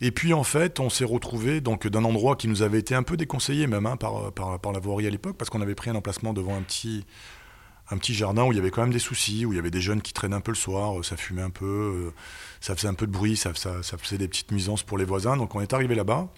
Et 0.00 0.10
puis 0.10 0.34
en 0.34 0.44
fait, 0.44 0.78
on 0.78 0.90
s'est 0.90 1.04
retrouvé 1.04 1.60
donc 1.60 1.86
d'un 1.86 2.04
endroit 2.04 2.36
qui 2.36 2.48
nous 2.48 2.62
avait 2.62 2.78
été 2.78 2.94
un 2.94 3.02
peu 3.02 3.16
déconseillé 3.16 3.66
même 3.66 3.86
hein, 3.86 3.96
par, 3.96 4.32
par, 4.32 4.72
la 4.72 4.78
voirie 4.78 5.06
à 5.06 5.10
l'époque, 5.10 5.36
parce 5.36 5.48
qu'on 5.48 5.62
avait 5.62 5.74
pris 5.74 5.90
un 5.90 5.94
emplacement 5.94 6.34
devant 6.34 6.54
un 6.54 6.62
petit, 6.62 7.06
un 7.90 7.98
petit 7.98 8.14
jardin 8.14 8.44
où 8.44 8.52
il 8.52 8.56
y 8.56 8.58
avait 8.58 8.70
quand 8.70 8.82
même 8.82 8.92
des 8.92 8.98
soucis, 8.98 9.46
où 9.46 9.52
il 9.52 9.56
y 9.56 9.58
avait 9.58 9.70
des 9.70 9.80
jeunes 9.80 10.02
qui 10.02 10.12
traînaient 10.12 10.36
un 10.36 10.40
peu 10.40 10.52
le 10.52 10.56
soir, 10.56 11.04
ça 11.04 11.16
fumait 11.16 11.42
un 11.42 11.50
peu, 11.50 11.64
euh, 11.64 12.14
ça 12.60 12.74
faisait 12.74 12.88
un 12.88 12.94
peu 12.94 13.06
de 13.06 13.12
bruit, 13.12 13.36
ça, 13.36 13.52
faisait 13.54 14.18
des 14.18 14.28
petites 14.28 14.50
nuisances 14.50 14.82
pour 14.82 14.98
les 14.98 15.04
voisins. 15.04 15.36
Donc 15.36 15.54
on 15.54 15.60
est 15.60 15.72
arrivé 15.72 15.94
là-bas. 15.94 16.28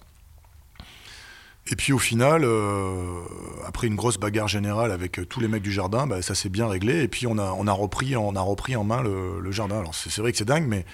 Et 1.71 1.75
puis 1.75 1.93
au 1.93 1.99
final, 1.99 2.43
euh, 2.43 3.21
après 3.65 3.87
une 3.87 3.95
grosse 3.95 4.17
bagarre 4.17 4.47
générale 4.47 4.91
avec 4.91 5.19
euh, 5.19 5.25
tous 5.25 5.39
les 5.39 5.47
mecs 5.47 5.61
du 5.61 5.71
jardin, 5.71 6.07
bah, 6.07 6.21
ça 6.21 6.33
s'est 6.33 6.49
bien 6.49 6.67
réglé. 6.67 7.03
Et 7.03 7.07
puis 7.07 7.27
on 7.27 7.37
a, 7.37 7.51
on 7.51 7.67
a, 7.67 7.71
repris, 7.71 8.15
on 8.15 8.35
a 8.35 8.41
repris 8.41 8.75
en 8.75 8.83
main 8.83 9.01
le, 9.01 9.51
jardin. 9.51 9.79
Alors 9.79 9.93
c'est 9.93 10.15
vrai 10.19 10.31
que 10.31 10.37
c'est 10.37 10.45
dingue, 10.45 10.67
mais 10.67 10.85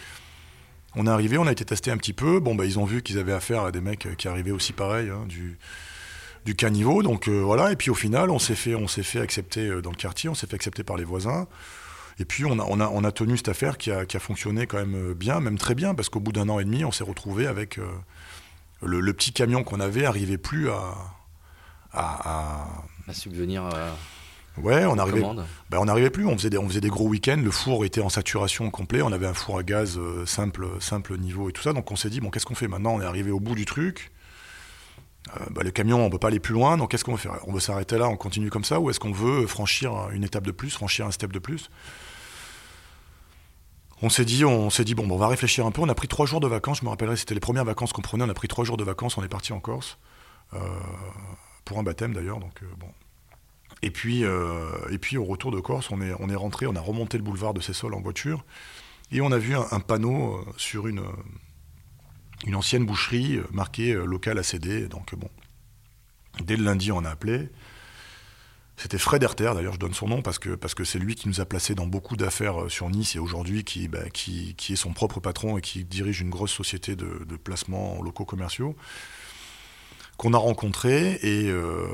on 0.95 1.07
est 1.07 1.09
arrivé, 1.09 1.37
on 1.37 1.47
a 1.47 1.51
été 1.51 1.65
testé 1.65 1.91
un 1.91 1.97
petit 1.97 2.13
peu. 2.13 2.39
Bon, 2.39 2.55
bah, 2.55 2.65
ils 2.65 2.79
ont 2.79 2.85
vu 2.85 3.01
qu'ils 3.01 3.19
avaient 3.19 3.33
affaire 3.33 3.63
à 3.63 3.71
des 3.71 3.81
mecs 3.81 4.07
qui 4.17 4.27
arrivaient 4.27 4.51
aussi 4.51 4.73
pareil, 4.73 5.09
hein, 5.09 5.25
du, 5.27 6.55
caniveau. 6.55 7.03
Donc 7.03 7.27
euh, 7.27 7.41
voilà. 7.41 7.71
Et 7.71 7.75
puis 7.75 7.89
au 7.89 7.95
final, 7.95 8.29
on 8.29 8.39
s'est 8.39 8.55
fait, 8.55 8.75
fait 8.87 9.19
accepter 9.19 9.81
dans 9.81 9.91
le 9.91 9.95
quartier, 9.95 10.29
on 10.29 10.35
s'est 10.35 10.47
fait 10.47 10.55
accepter 10.55 10.83
par 10.83 10.97
les 10.97 11.03
voisins. 11.03 11.47
Et 12.17 12.23
puis 12.23 12.45
on 12.45 12.59
a, 13.03 13.11
tenu 13.11 13.35
cette 13.35 13.49
affaire 13.49 13.77
qui 13.77 13.91
a, 13.91 14.05
fonctionné 14.19 14.67
quand 14.67 14.77
même 14.77 15.13
bien, 15.13 15.41
même 15.41 15.57
très 15.57 15.75
bien, 15.75 15.93
parce 15.93 16.07
qu'au 16.07 16.21
bout 16.21 16.31
d'un 16.31 16.47
an 16.47 16.59
et 16.59 16.63
demi, 16.63 16.85
on 16.85 16.91
s'est 16.91 17.03
retrouvé 17.03 17.45
avec 17.45 17.77
le, 18.81 19.13
petit 19.13 19.33
camion 19.33 19.65
qu'on 19.65 19.81
avait 19.81 20.05
arrivait 20.05 20.37
plus 20.37 20.69
à. 20.69 20.95
à, 21.91 22.67
subvenir. 23.11 23.69
Ouais, 24.61 24.85
on 24.85 24.97
arrivait, 24.97 25.21
ben 25.69 25.79
on 25.79 25.85
n'arrivait 25.85 26.09
plus. 26.09 26.25
On 26.25 26.37
faisait, 26.37 26.49
des, 26.49 26.57
on 26.57 26.67
faisait 26.67 26.81
des 26.81 26.89
gros 26.89 27.07
week-ends. 27.07 27.41
Le 27.43 27.51
four 27.51 27.83
était 27.83 28.01
en 28.01 28.09
saturation 28.09 28.69
complet. 28.71 29.01
On 29.01 29.11
avait 29.11 29.27
un 29.27 29.33
four 29.33 29.57
à 29.57 29.63
gaz 29.63 29.97
euh, 29.97 30.25
simple, 30.25 30.67
simple 30.79 31.17
niveau 31.17 31.49
et 31.49 31.51
tout 31.51 31.61
ça. 31.61 31.73
Donc 31.73 31.91
on 31.91 31.95
s'est 31.95 32.09
dit 32.09 32.21
bon, 32.21 32.29
qu'est-ce 32.29 32.45
qu'on 32.45 32.55
fait 32.55 32.67
maintenant? 32.67 32.95
On 32.95 33.01
est 33.01 33.05
arrivé 33.05 33.31
au 33.31 33.39
bout 33.39 33.55
du 33.55 33.65
truc. 33.65 34.11
Euh, 35.35 35.45
ben, 35.51 35.63
le 35.63 35.71
camion, 35.71 36.05
on 36.05 36.09
peut 36.09 36.19
pas 36.19 36.27
aller 36.29 36.39
plus 36.39 36.53
loin. 36.53 36.77
Donc 36.77 36.91
qu'est-ce 36.91 37.03
qu'on 37.03 37.13
veut 37.13 37.17
faire? 37.17 37.39
On 37.47 37.53
veut 37.53 37.59
s'arrêter 37.59 37.97
là, 37.97 38.07
on 38.07 38.15
continue 38.15 38.49
comme 38.49 38.63
ça, 38.63 38.79
ou 38.79 38.89
est-ce 38.89 38.99
qu'on 38.99 39.11
veut 39.11 39.45
franchir 39.47 40.09
une 40.11 40.23
étape 40.23 40.45
de 40.45 40.51
plus, 40.51 40.69
franchir 40.69 41.05
un 41.05 41.11
step 41.11 41.33
de 41.33 41.39
plus? 41.39 41.69
On 44.01 44.09
s'est 44.09 44.25
dit, 44.25 44.45
on 44.45 44.69
s'est 44.69 44.83
dit 44.83 44.93
bon, 44.93 45.09
on 45.09 45.17
va 45.17 45.27
réfléchir 45.27 45.65
un 45.65 45.71
peu. 45.71 45.81
On 45.81 45.89
a 45.89 45.95
pris 45.95 46.07
trois 46.07 46.25
jours 46.25 46.39
de 46.39 46.47
vacances. 46.47 46.79
Je 46.79 46.85
me 46.85 46.89
rappellerai, 46.89 47.15
c'était 47.15 47.33
les 47.33 47.39
premières 47.39 47.65
vacances 47.65 47.91
qu'on 47.91 48.01
prenait. 48.01 48.23
On 48.23 48.29
a 48.29 48.33
pris 48.33 48.47
trois 48.47 48.65
jours 48.65 48.77
de 48.77 48.83
vacances. 48.83 49.17
On 49.17 49.23
est 49.23 49.29
parti 49.29 49.51
en 49.53 49.59
Corse 49.59 49.97
euh, 50.53 50.59
pour 51.63 51.79
un 51.79 51.83
baptême 51.83 52.13
d'ailleurs. 52.13 52.39
Donc 52.39 52.61
euh, 52.61 52.67
bon. 52.77 52.87
Et 53.81 53.91
puis, 53.91 54.23
euh, 54.23 54.69
et 54.89 54.97
puis 54.97 55.17
au 55.17 55.25
retour 55.25 55.51
de 55.51 55.59
Corse, 55.59 55.91
on 55.91 56.01
est, 56.01 56.13
on 56.19 56.29
est 56.29 56.35
rentré, 56.35 56.65
on 56.65 56.75
a 56.75 56.81
remonté 56.81 57.17
le 57.17 57.23
boulevard 57.23 57.53
de 57.53 57.61
Cessol 57.61 57.93
en 57.93 58.01
voiture 58.01 58.45
et 59.11 59.21
on 59.21 59.31
a 59.31 59.37
vu 59.37 59.55
un, 59.55 59.79
panneau 59.79 60.43
sur 60.57 60.87
une, 60.87 61.03
une 62.47 62.55
ancienne 62.55 62.85
boucherie 62.85 63.39
marqué 63.51 63.93
local 63.93 64.39
ACD. 64.39 64.87
Donc 64.87 65.13
bon, 65.15 65.29
dès 66.43 66.55
le 66.55 66.63
lundi, 66.63 66.91
on 66.91 67.05
a 67.05 67.09
appelé. 67.09 67.49
C'était 68.77 68.97
Fred 68.97 69.23
Herter, 69.23 69.51
d'ailleurs, 69.55 69.73
je 69.73 69.79
donne 69.79 69.93
son 69.93 70.07
nom 70.07 70.21
parce 70.21 70.37
que 70.37 70.49
parce 70.49 70.73
que 70.73 70.83
c'est 70.83 70.99
lui 70.99 71.15
qui 71.15 71.29
nous 71.29 71.39
a 71.39 71.45
placé 71.45 71.75
dans 71.75 71.87
beaucoup 71.87 72.17
d'affaires 72.17 72.63
euh, 72.63 72.69
sur 72.69 72.89
Nice 72.89 73.15
et 73.15 73.19
aujourd'hui 73.19 73.63
qui, 73.63 73.87
bah, 73.87 74.09
qui, 74.09 74.53
qui, 74.55 74.73
est 74.73 74.75
son 74.75 74.91
propre 74.91 75.21
patron 75.21 75.57
et 75.57 75.61
qui 75.61 75.85
dirige 75.85 76.19
une 76.19 76.29
grosse 76.29 76.51
société 76.51 76.95
de, 76.95 77.23
de 77.25 77.35
placements 77.37 78.01
locaux 78.01 78.25
commerciaux 78.25 78.75
qu'on 80.17 80.33
a 80.33 80.37
rencontré 80.37 81.19
et 81.21 81.49
euh, 81.49 81.87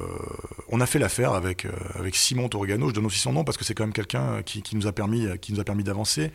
on 0.69 0.79
a 0.79 0.85
fait 0.85 0.99
l'affaire 0.99 1.33
avec 1.33 1.65
euh, 1.65 2.09
Simon 2.13 2.49
Torgano. 2.49 2.89
Je 2.89 2.93
donne 2.93 3.05
aussi 3.05 3.19
son 3.19 3.33
nom 3.33 3.43
parce 3.43 3.57
que 3.57 3.63
c'est 3.63 3.73
quand 3.73 3.83
même 3.83 3.93
quelqu'un 3.93 4.43
qui, 4.43 4.61
qui, 4.61 4.75
nous 4.75 4.87
a 4.87 4.91
permis 4.91 5.27
d'avancer. 5.83 6.31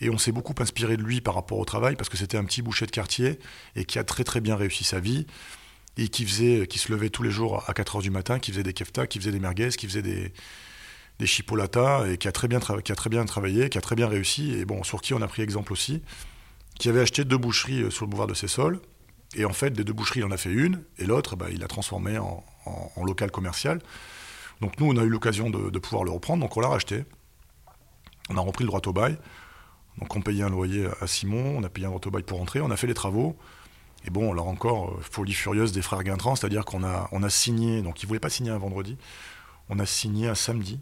Et 0.00 0.10
on 0.10 0.18
s'est 0.18 0.32
beaucoup 0.32 0.54
inspiré 0.58 0.96
de 0.96 1.02
lui 1.02 1.20
par 1.20 1.34
rapport 1.34 1.58
au 1.58 1.64
travail 1.64 1.96
parce 1.96 2.08
que 2.08 2.16
c'était 2.16 2.36
un 2.36 2.44
petit 2.44 2.62
boucher 2.62 2.86
de 2.86 2.90
quartier 2.90 3.38
et 3.76 3.84
qui 3.84 3.98
a 3.98 4.04
très 4.04 4.24
très 4.24 4.40
bien 4.40 4.56
réussi 4.56 4.84
sa 4.84 4.98
vie 4.98 5.26
et 5.96 6.08
qui 6.08 6.26
se 6.26 6.90
levait 6.92 7.10
tous 7.10 7.22
les 7.22 7.30
jours 7.30 7.62
à 7.68 7.74
4 7.74 7.96
heures 7.96 8.02
du 8.02 8.10
matin, 8.10 8.38
qui 8.38 8.50
faisait 8.50 8.62
des 8.62 8.72
keftas, 8.72 9.06
qui 9.06 9.18
faisait 9.18 9.30
des 9.30 9.38
merguez, 9.38 9.68
qui 9.68 9.86
faisait 9.86 10.02
des, 10.02 10.32
des 11.18 11.26
chipolatas, 11.26 12.06
et 12.08 12.18
qui 12.18 12.28
a, 12.28 12.32
très 12.32 12.48
bien 12.48 12.58
qui 12.60 12.92
a 12.92 12.94
très 12.94 13.10
bien 13.10 13.24
travaillé, 13.24 13.68
qui 13.68 13.78
a 13.78 13.80
très 13.80 13.94
bien 13.94 14.08
réussi, 14.08 14.54
et 14.54 14.64
bon, 14.64 14.82
sur 14.82 15.00
qui 15.00 15.14
on 15.14 15.22
a 15.22 15.28
pris 15.28 15.42
exemple 15.42 15.72
aussi, 15.72 16.02
qui 16.78 16.88
avait 16.88 17.00
acheté 17.00 17.24
deux 17.24 17.38
boucheries 17.38 17.82
euh, 17.82 17.90
sur 17.90 18.04
le 18.06 18.10
boulevard 18.10 18.26
de 18.26 18.34
Cessol, 18.34 18.80
et 19.34 19.44
en 19.44 19.52
fait, 19.52 19.70
des 19.70 19.84
deux 19.84 19.92
boucheries, 19.92 20.20
il 20.20 20.24
en 20.24 20.30
a 20.30 20.36
fait 20.36 20.52
une, 20.52 20.82
et 20.98 21.04
l'autre, 21.04 21.36
bah, 21.36 21.46
il 21.50 21.60
l'a 21.60 21.68
transformé 21.68 22.18
en, 22.18 22.44
local 23.04 23.30
commercial. 23.30 23.80
Donc 24.60 24.80
nous, 24.80 24.86
on 24.86 24.96
a 24.96 25.02
eu 25.02 25.08
l'occasion 25.08 25.50
de, 25.50 25.70
de, 25.70 25.78
pouvoir 25.78 26.04
le 26.04 26.10
reprendre, 26.10 26.42
donc 26.42 26.56
on 26.56 26.60
l'a 26.60 26.68
racheté. 26.68 27.04
On 28.30 28.36
a 28.36 28.40
repris 28.40 28.64
le 28.64 28.68
droit 28.68 28.80
au 28.86 28.92
bail, 28.92 29.18
donc 29.98 30.16
on 30.16 30.22
payait 30.22 30.44
un 30.44 30.48
loyer 30.48 30.88
à 31.00 31.06
Simon, 31.06 31.58
on 31.58 31.62
a 31.62 31.68
payé 31.68 31.86
un 31.86 31.90
droit 31.90 32.00
au 32.06 32.10
bail 32.10 32.22
pour 32.22 32.38
rentrer, 32.38 32.60
on 32.62 32.70
a 32.70 32.76
fait 32.76 32.86
les 32.86 32.94
travaux, 32.94 33.36
et 34.06 34.10
bon, 34.10 34.32
là 34.32 34.42
encore, 34.42 34.90
euh, 34.90 35.00
folie 35.00 35.32
furieuse 35.32 35.72
des 35.72 35.82
frères 35.82 36.02
Guintran, 36.02 36.36
c'est-à-dire 36.36 36.64
qu'on 36.64 36.84
a, 36.84 37.08
on 37.12 37.22
a 37.22 37.30
signé, 37.30 37.82
donc 37.82 38.02
ils 38.02 38.06
ne 38.06 38.08
voulaient 38.08 38.20
pas 38.20 38.30
signer 38.30 38.50
un 38.50 38.58
vendredi, 38.58 38.96
on 39.68 39.78
a 39.78 39.86
signé 39.86 40.28
un 40.28 40.34
samedi. 40.34 40.80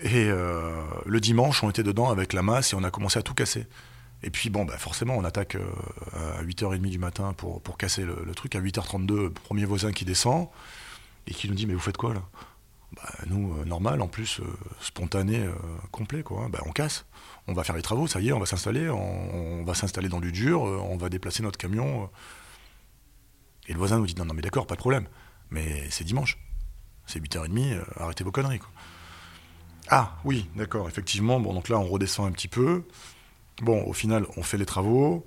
Et 0.00 0.28
euh, 0.28 0.82
le 1.06 1.20
dimanche, 1.20 1.62
on 1.62 1.70
était 1.70 1.82
dedans 1.82 2.10
avec 2.10 2.32
la 2.32 2.42
masse 2.42 2.72
et 2.72 2.76
on 2.76 2.84
a 2.84 2.90
commencé 2.90 3.18
à 3.18 3.22
tout 3.22 3.34
casser. 3.34 3.66
Et 4.26 4.30
puis, 4.30 4.50
bon, 4.50 4.66
bah 4.66 4.76
forcément, 4.76 5.16
on 5.16 5.24
attaque 5.24 5.54
euh, 5.54 6.38
à 6.38 6.42
8h30 6.42 6.90
du 6.90 6.98
matin 6.98 7.32
pour, 7.32 7.62
pour 7.62 7.78
casser 7.78 8.04
le, 8.04 8.34
truc. 8.34 8.54
À 8.54 8.60
8h32, 8.60 9.30
premier 9.30 9.64
voisin 9.64 9.92
qui 9.92 10.04
descend 10.04 10.48
et 11.26 11.32
qui 11.32 11.48
nous 11.48 11.54
dit 11.54 11.66
Mais 11.66 11.72
vous 11.72 11.80
faites 11.80 11.96
quoi 11.96 12.12
là? 12.12 12.22
Bah, 12.92 13.08
Nous, 13.26 13.64
normal, 13.64 14.02
en 14.02 14.08
plus, 14.08 14.42
spontané, 14.80 15.48
complet, 15.90 16.22
quoi. 16.22 16.48
Bah, 16.50 16.60
on 16.66 16.72
casse 16.72 17.06
on 17.48 17.52
va 17.52 17.64
faire 17.64 17.76
les 17.76 17.82
travaux, 17.82 18.06
ça 18.06 18.20
y 18.20 18.28
est, 18.28 18.32
on 18.32 18.40
va 18.40 18.46
s'installer, 18.46 18.88
on, 18.88 19.64
va 19.64 19.74
s'installer 19.74 20.08
dans 20.08 20.20
du 20.20 20.32
dur, 20.32 20.66
euh, 20.66 20.78
on 20.78 20.96
va 20.96 21.08
déplacer 21.08 21.42
notre 21.42 21.58
camion. 21.58 22.04
Euh. 22.04 22.06
Et 23.68 23.72
le 23.72 23.78
voisin 23.78 23.98
nous 23.98 24.06
dit 24.06 24.14
non, 24.16 24.24
non, 24.24 24.34
mais 24.34 24.42
d'accord, 24.42 24.66
pas 24.66 24.74
de 24.74 24.80
problème, 24.80 25.06
mais 25.50 25.88
c'est 25.90 26.04
dimanche, 26.04 26.38
c'est 27.06 27.20
8h30, 27.20 27.74
euh, 27.74 27.84
arrêtez 27.96 28.24
vos 28.24 28.32
conneries. 28.32 28.58
Quoi. 28.58 28.70
Ah 29.88 30.16
oui, 30.24 30.48
d'accord, 30.56 30.88
effectivement, 30.88 31.38
bon, 31.40 31.54
donc 31.54 31.68
là 31.68 31.78
on 31.78 31.86
redescend 31.86 32.26
un 32.26 32.32
petit 32.32 32.48
peu. 32.48 32.84
Bon, 33.62 33.84
au 33.84 33.92
final, 33.92 34.26
on 34.36 34.42
fait 34.42 34.58
les 34.58 34.66
travaux. 34.66 35.24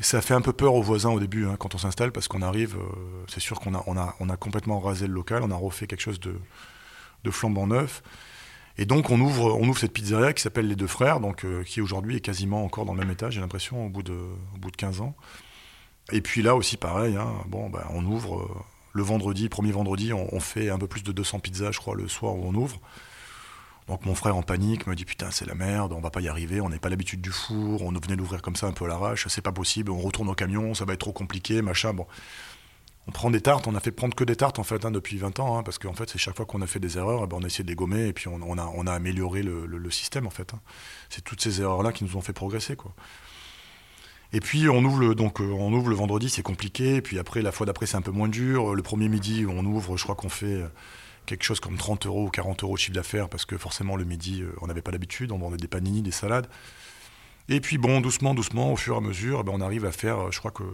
Ça 0.00 0.20
fait 0.20 0.34
un 0.34 0.42
peu 0.42 0.52
peur 0.52 0.74
aux 0.74 0.82
voisins 0.82 1.10
au 1.10 1.18
début 1.18 1.46
hein, 1.46 1.56
quand 1.58 1.74
on 1.74 1.78
s'installe 1.78 2.12
parce 2.12 2.28
qu'on 2.28 2.42
arrive, 2.42 2.76
c'est 3.28 3.40
sûr 3.40 3.60
qu'on 3.60 3.74
a, 3.74 3.82
on 3.86 3.96
on 3.96 4.36
complètement 4.36 4.78
rasé 4.78 5.06
le 5.06 5.14
local, 5.14 5.42
on 5.42 5.50
a 5.50 5.56
refait 5.56 5.86
quelque 5.86 6.02
chose 6.02 6.20
de, 6.20 6.38
flambant 7.30 7.66
neuf. 7.66 8.02
Et 8.78 8.84
donc 8.84 9.10
on 9.10 9.18
ouvre, 9.20 9.56
on 9.58 9.66
ouvre 9.66 9.78
cette 9.78 9.94
pizzeria 9.94 10.34
qui 10.34 10.42
s'appelle 10.42 10.68
Les 10.68 10.76
Deux 10.76 10.86
Frères, 10.86 11.18
donc, 11.18 11.44
euh, 11.44 11.62
qui 11.64 11.80
aujourd'hui 11.80 12.16
est 12.16 12.20
quasiment 12.20 12.62
encore 12.62 12.84
dans 12.84 12.92
le 12.92 12.98
même 12.98 13.10
état, 13.10 13.30
j'ai 13.30 13.40
l'impression, 13.40 13.86
au, 13.86 13.88
bout 13.88 14.02
de, 14.02 14.12
au 14.12 14.58
bout 14.58 14.70
de 14.70 14.76
15 14.76 15.00
ans. 15.00 15.16
Et 16.12 16.20
puis 16.20 16.42
là 16.42 16.54
aussi 16.54 16.76
pareil, 16.76 17.16
hein, 17.16 17.32
bon, 17.46 17.70
ben, 17.70 17.84
on 17.90 18.04
ouvre 18.04 18.40
euh, 18.40 18.48
le 18.92 19.02
vendredi, 19.02 19.48
premier 19.48 19.72
vendredi, 19.72 20.12
on, 20.12 20.40
fait 20.40 20.70
un 20.70 20.78
peu 20.78 20.86
plus 20.86 21.02
de 21.02 21.12
200 21.12 21.40
pizzas, 21.40 21.70
je 21.70 21.78
crois, 21.78 21.94
le 21.94 22.08
soir 22.08 22.34
où 22.34 22.46
on 22.46 22.54
ouvre. 22.54 22.80
Donc 23.88 24.04
mon 24.04 24.16
frère 24.16 24.36
en 24.36 24.42
panique 24.42 24.86
me 24.86 24.96
dit 24.96 25.04
putain 25.04 25.30
c'est 25.30 25.46
la 25.46 25.54
merde, 25.54 25.92
on 25.92 26.00
va 26.00 26.10
pas 26.10 26.20
y 26.20 26.28
arriver, 26.28 26.60
on 26.60 26.68
n'est 26.68 26.78
pas 26.78 26.88
l'habitude 26.88 27.20
du 27.20 27.30
four, 27.30 27.82
on 27.82 27.92
venait 27.92 28.16
d'ouvrir 28.16 28.42
comme 28.42 28.56
ça 28.56 28.66
un 28.66 28.72
peu 28.72 28.84
à 28.86 28.88
l'arrache, 28.88 29.28
c'est 29.28 29.42
pas 29.42 29.52
possible, 29.52 29.92
on 29.92 29.98
retourne 29.98 30.28
au 30.28 30.34
camion, 30.34 30.74
ça 30.74 30.84
va 30.84 30.94
être 30.94 31.00
trop 31.00 31.12
compliqué, 31.12 31.62
machin. 31.62 31.94
Bon, 31.94 32.06
on 33.06 33.12
prend 33.12 33.30
des 33.30 33.40
tartes, 33.40 33.68
on 33.68 33.74
a 33.76 33.80
fait 33.80 33.92
prendre 33.92 34.16
que 34.16 34.24
des 34.24 34.34
tartes 34.34 34.58
en 34.58 34.64
fait 34.64 34.84
hein, 34.84 34.90
depuis 34.90 35.16
20 35.16 35.38
ans, 35.38 35.56
hein, 35.56 35.62
parce 35.62 35.78
qu'en 35.78 35.92
fait 35.92 36.10
c'est 36.10 36.18
chaque 36.18 36.36
fois 36.36 36.46
qu'on 36.46 36.62
a 36.62 36.66
fait 36.66 36.80
des 36.80 36.98
erreurs, 36.98 37.22
eh 37.22 37.26
ben, 37.28 37.36
on 37.38 37.44
a 37.44 37.46
essayé 37.46 37.62
de 37.62 37.72
les 37.72 38.08
et 38.08 38.12
puis 38.12 38.26
on, 38.26 38.58
a, 38.58 38.92
amélioré 38.92 39.42
le, 39.42 39.90
système 39.90 40.26
en 40.26 40.30
fait. 40.30 40.52
Hein. 40.52 40.60
C'est 41.08 41.22
toutes 41.22 41.40
ces 41.40 41.60
erreurs-là 41.60 41.92
qui 41.92 42.02
nous 42.02 42.16
ont 42.16 42.20
fait 42.20 42.32
progresser 42.32 42.74
quoi. 42.74 42.92
Et 44.32 44.40
puis 44.40 44.68
on 44.68 44.84
ouvre 44.84 44.98
le, 44.98 45.10
euh, 45.10 45.52
on 45.52 45.72
ouvre 45.72 45.88
le 45.88 45.94
vendredi, 45.94 46.28
c'est 46.28 46.42
compliqué. 46.42 47.00
Puis 47.00 47.20
après 47.20 47.42
la 47.42 47.52
fois 47.52 47.64
d'après 47.64 47.86
c'est 47.86 47.96
un 47.96 48.02
peu 48.02 48.10
moins 48.10 48.28
dur. 48.28 48.74
Le 48.74 48.82
premier 48.82 49.08
midi 49.08 49.46
on 49.48 49.64
ouvre, 49.64 49.96
je 49.96 50.02
crois 50.02 50.16
qu'on 50.16 50.28
fait 50.28 50.46
euh, 50.46 50.68
quelque 51.26 51.44
chose 51.44 51.60
comme 51.60 51.76
30 51.76 52.06
euros 52.06 52.26
ou 52.26 52.30
40 52.30 52.62
euros 52.62 52.74
de 52.74 52.78
chiffre 52.78 52.94
d'affaires 52.94 53.28
parce 53.28 53.44
que 53.44 53.58
forcément 53.58 53.96
le 53.96 54.04
midi 54.04 54.42
euh, 54.42 54.52
on 54.60 54.66
n'avait 54.66 54.82
pas 54.82 54.90
l'habitude, 54.90 55.32
on 55.32 55.38
vendait 55.38 55.56
des 55.56 55.68
panini, 55.68 56.02
des 56.02 56.10
salades. 56.10 56.48
Et 57.48 57.60
puis 57.60 57.78
bon 57.78 58.00
doucement, 58.00 58.34
doucement, 58.34 58.72
au 58.72 58.76
fur 58.76 58.94
et 58.94 58.98
à 58.98 59.00
mesure, 59.00 59.40
eh 59.40 59.44
ben, 59.44 59.52
on 59.54 59.60
arrive 59.60 59.84
à 59.84 59.92
faire, 59.92 60.32
je 60.32 60.38
crois 60.38 60.50
que 60.50 60.64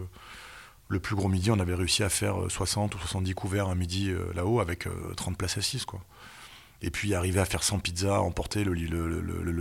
le 0.88 1.00
plus 1.00 1.16
gros 1.16 1.28
midi, 1.28 1.50
on 1.50 1.58
avait 1.58 1.74
réussi 1.74 2.02
à 2.02 2.08
faire 2.08 2.36
60 2.48 2.94
ou 2.94 2.98
70 2.98 3.34
couverts 3.34 3.68
un 3.68 3.74
midi 3.74 4.12
là-haut 4.34 4.60
avec 4.60 4.86
30 5.16 5.38
places 5.38 5.56
assises. 5.56 5.86
Quoi. 5.86 6.00
Et 6.82 6.90
puis 6.90 7.14
arriver 7.14 7.40
à 7.40 7.44
faire 7.44 7.62
100 7.62 7.78
pizzas, 7.78 8.18
emporter 8.18 8.64
le, 8.64 8.74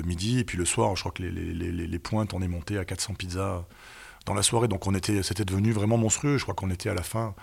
midi. 0.02 0.40
Et 0.40 0.44
puis 0.44 0.58
le 0.58 0.66
soir, 0.66 0.96
je 0.96 1.02
crois 1.02 1.12
que 1.12 1.22
les, 1.22 1.32
les, 1.32 1.72
les, 1.72 2.00
pointes, 2.00 2.34
on 2.34 2.42
est 2.42 2.48
monté 2.48 2.78
à 2.78 2.86
400 2.86 3.14
pizzas 3.14 3.66
dans 4.26 4.34
la 4.34 4.42
soirée. 4.42 4.68
Donc 4.68 4.88
on 4.88 4.96
était, 4.96 5.22
c'était 5.22 5.46
devenu 5.46 5.72
vraiment 5.72 5.98
monstrueux. 5.98 6.38
Je 6.38 6.44
crois 6.44 6.56
qu'on 6.56 6.72
était 6.72 6.90
à 6.90 6.96
la 6.96 7.04
fin 7.04 7.36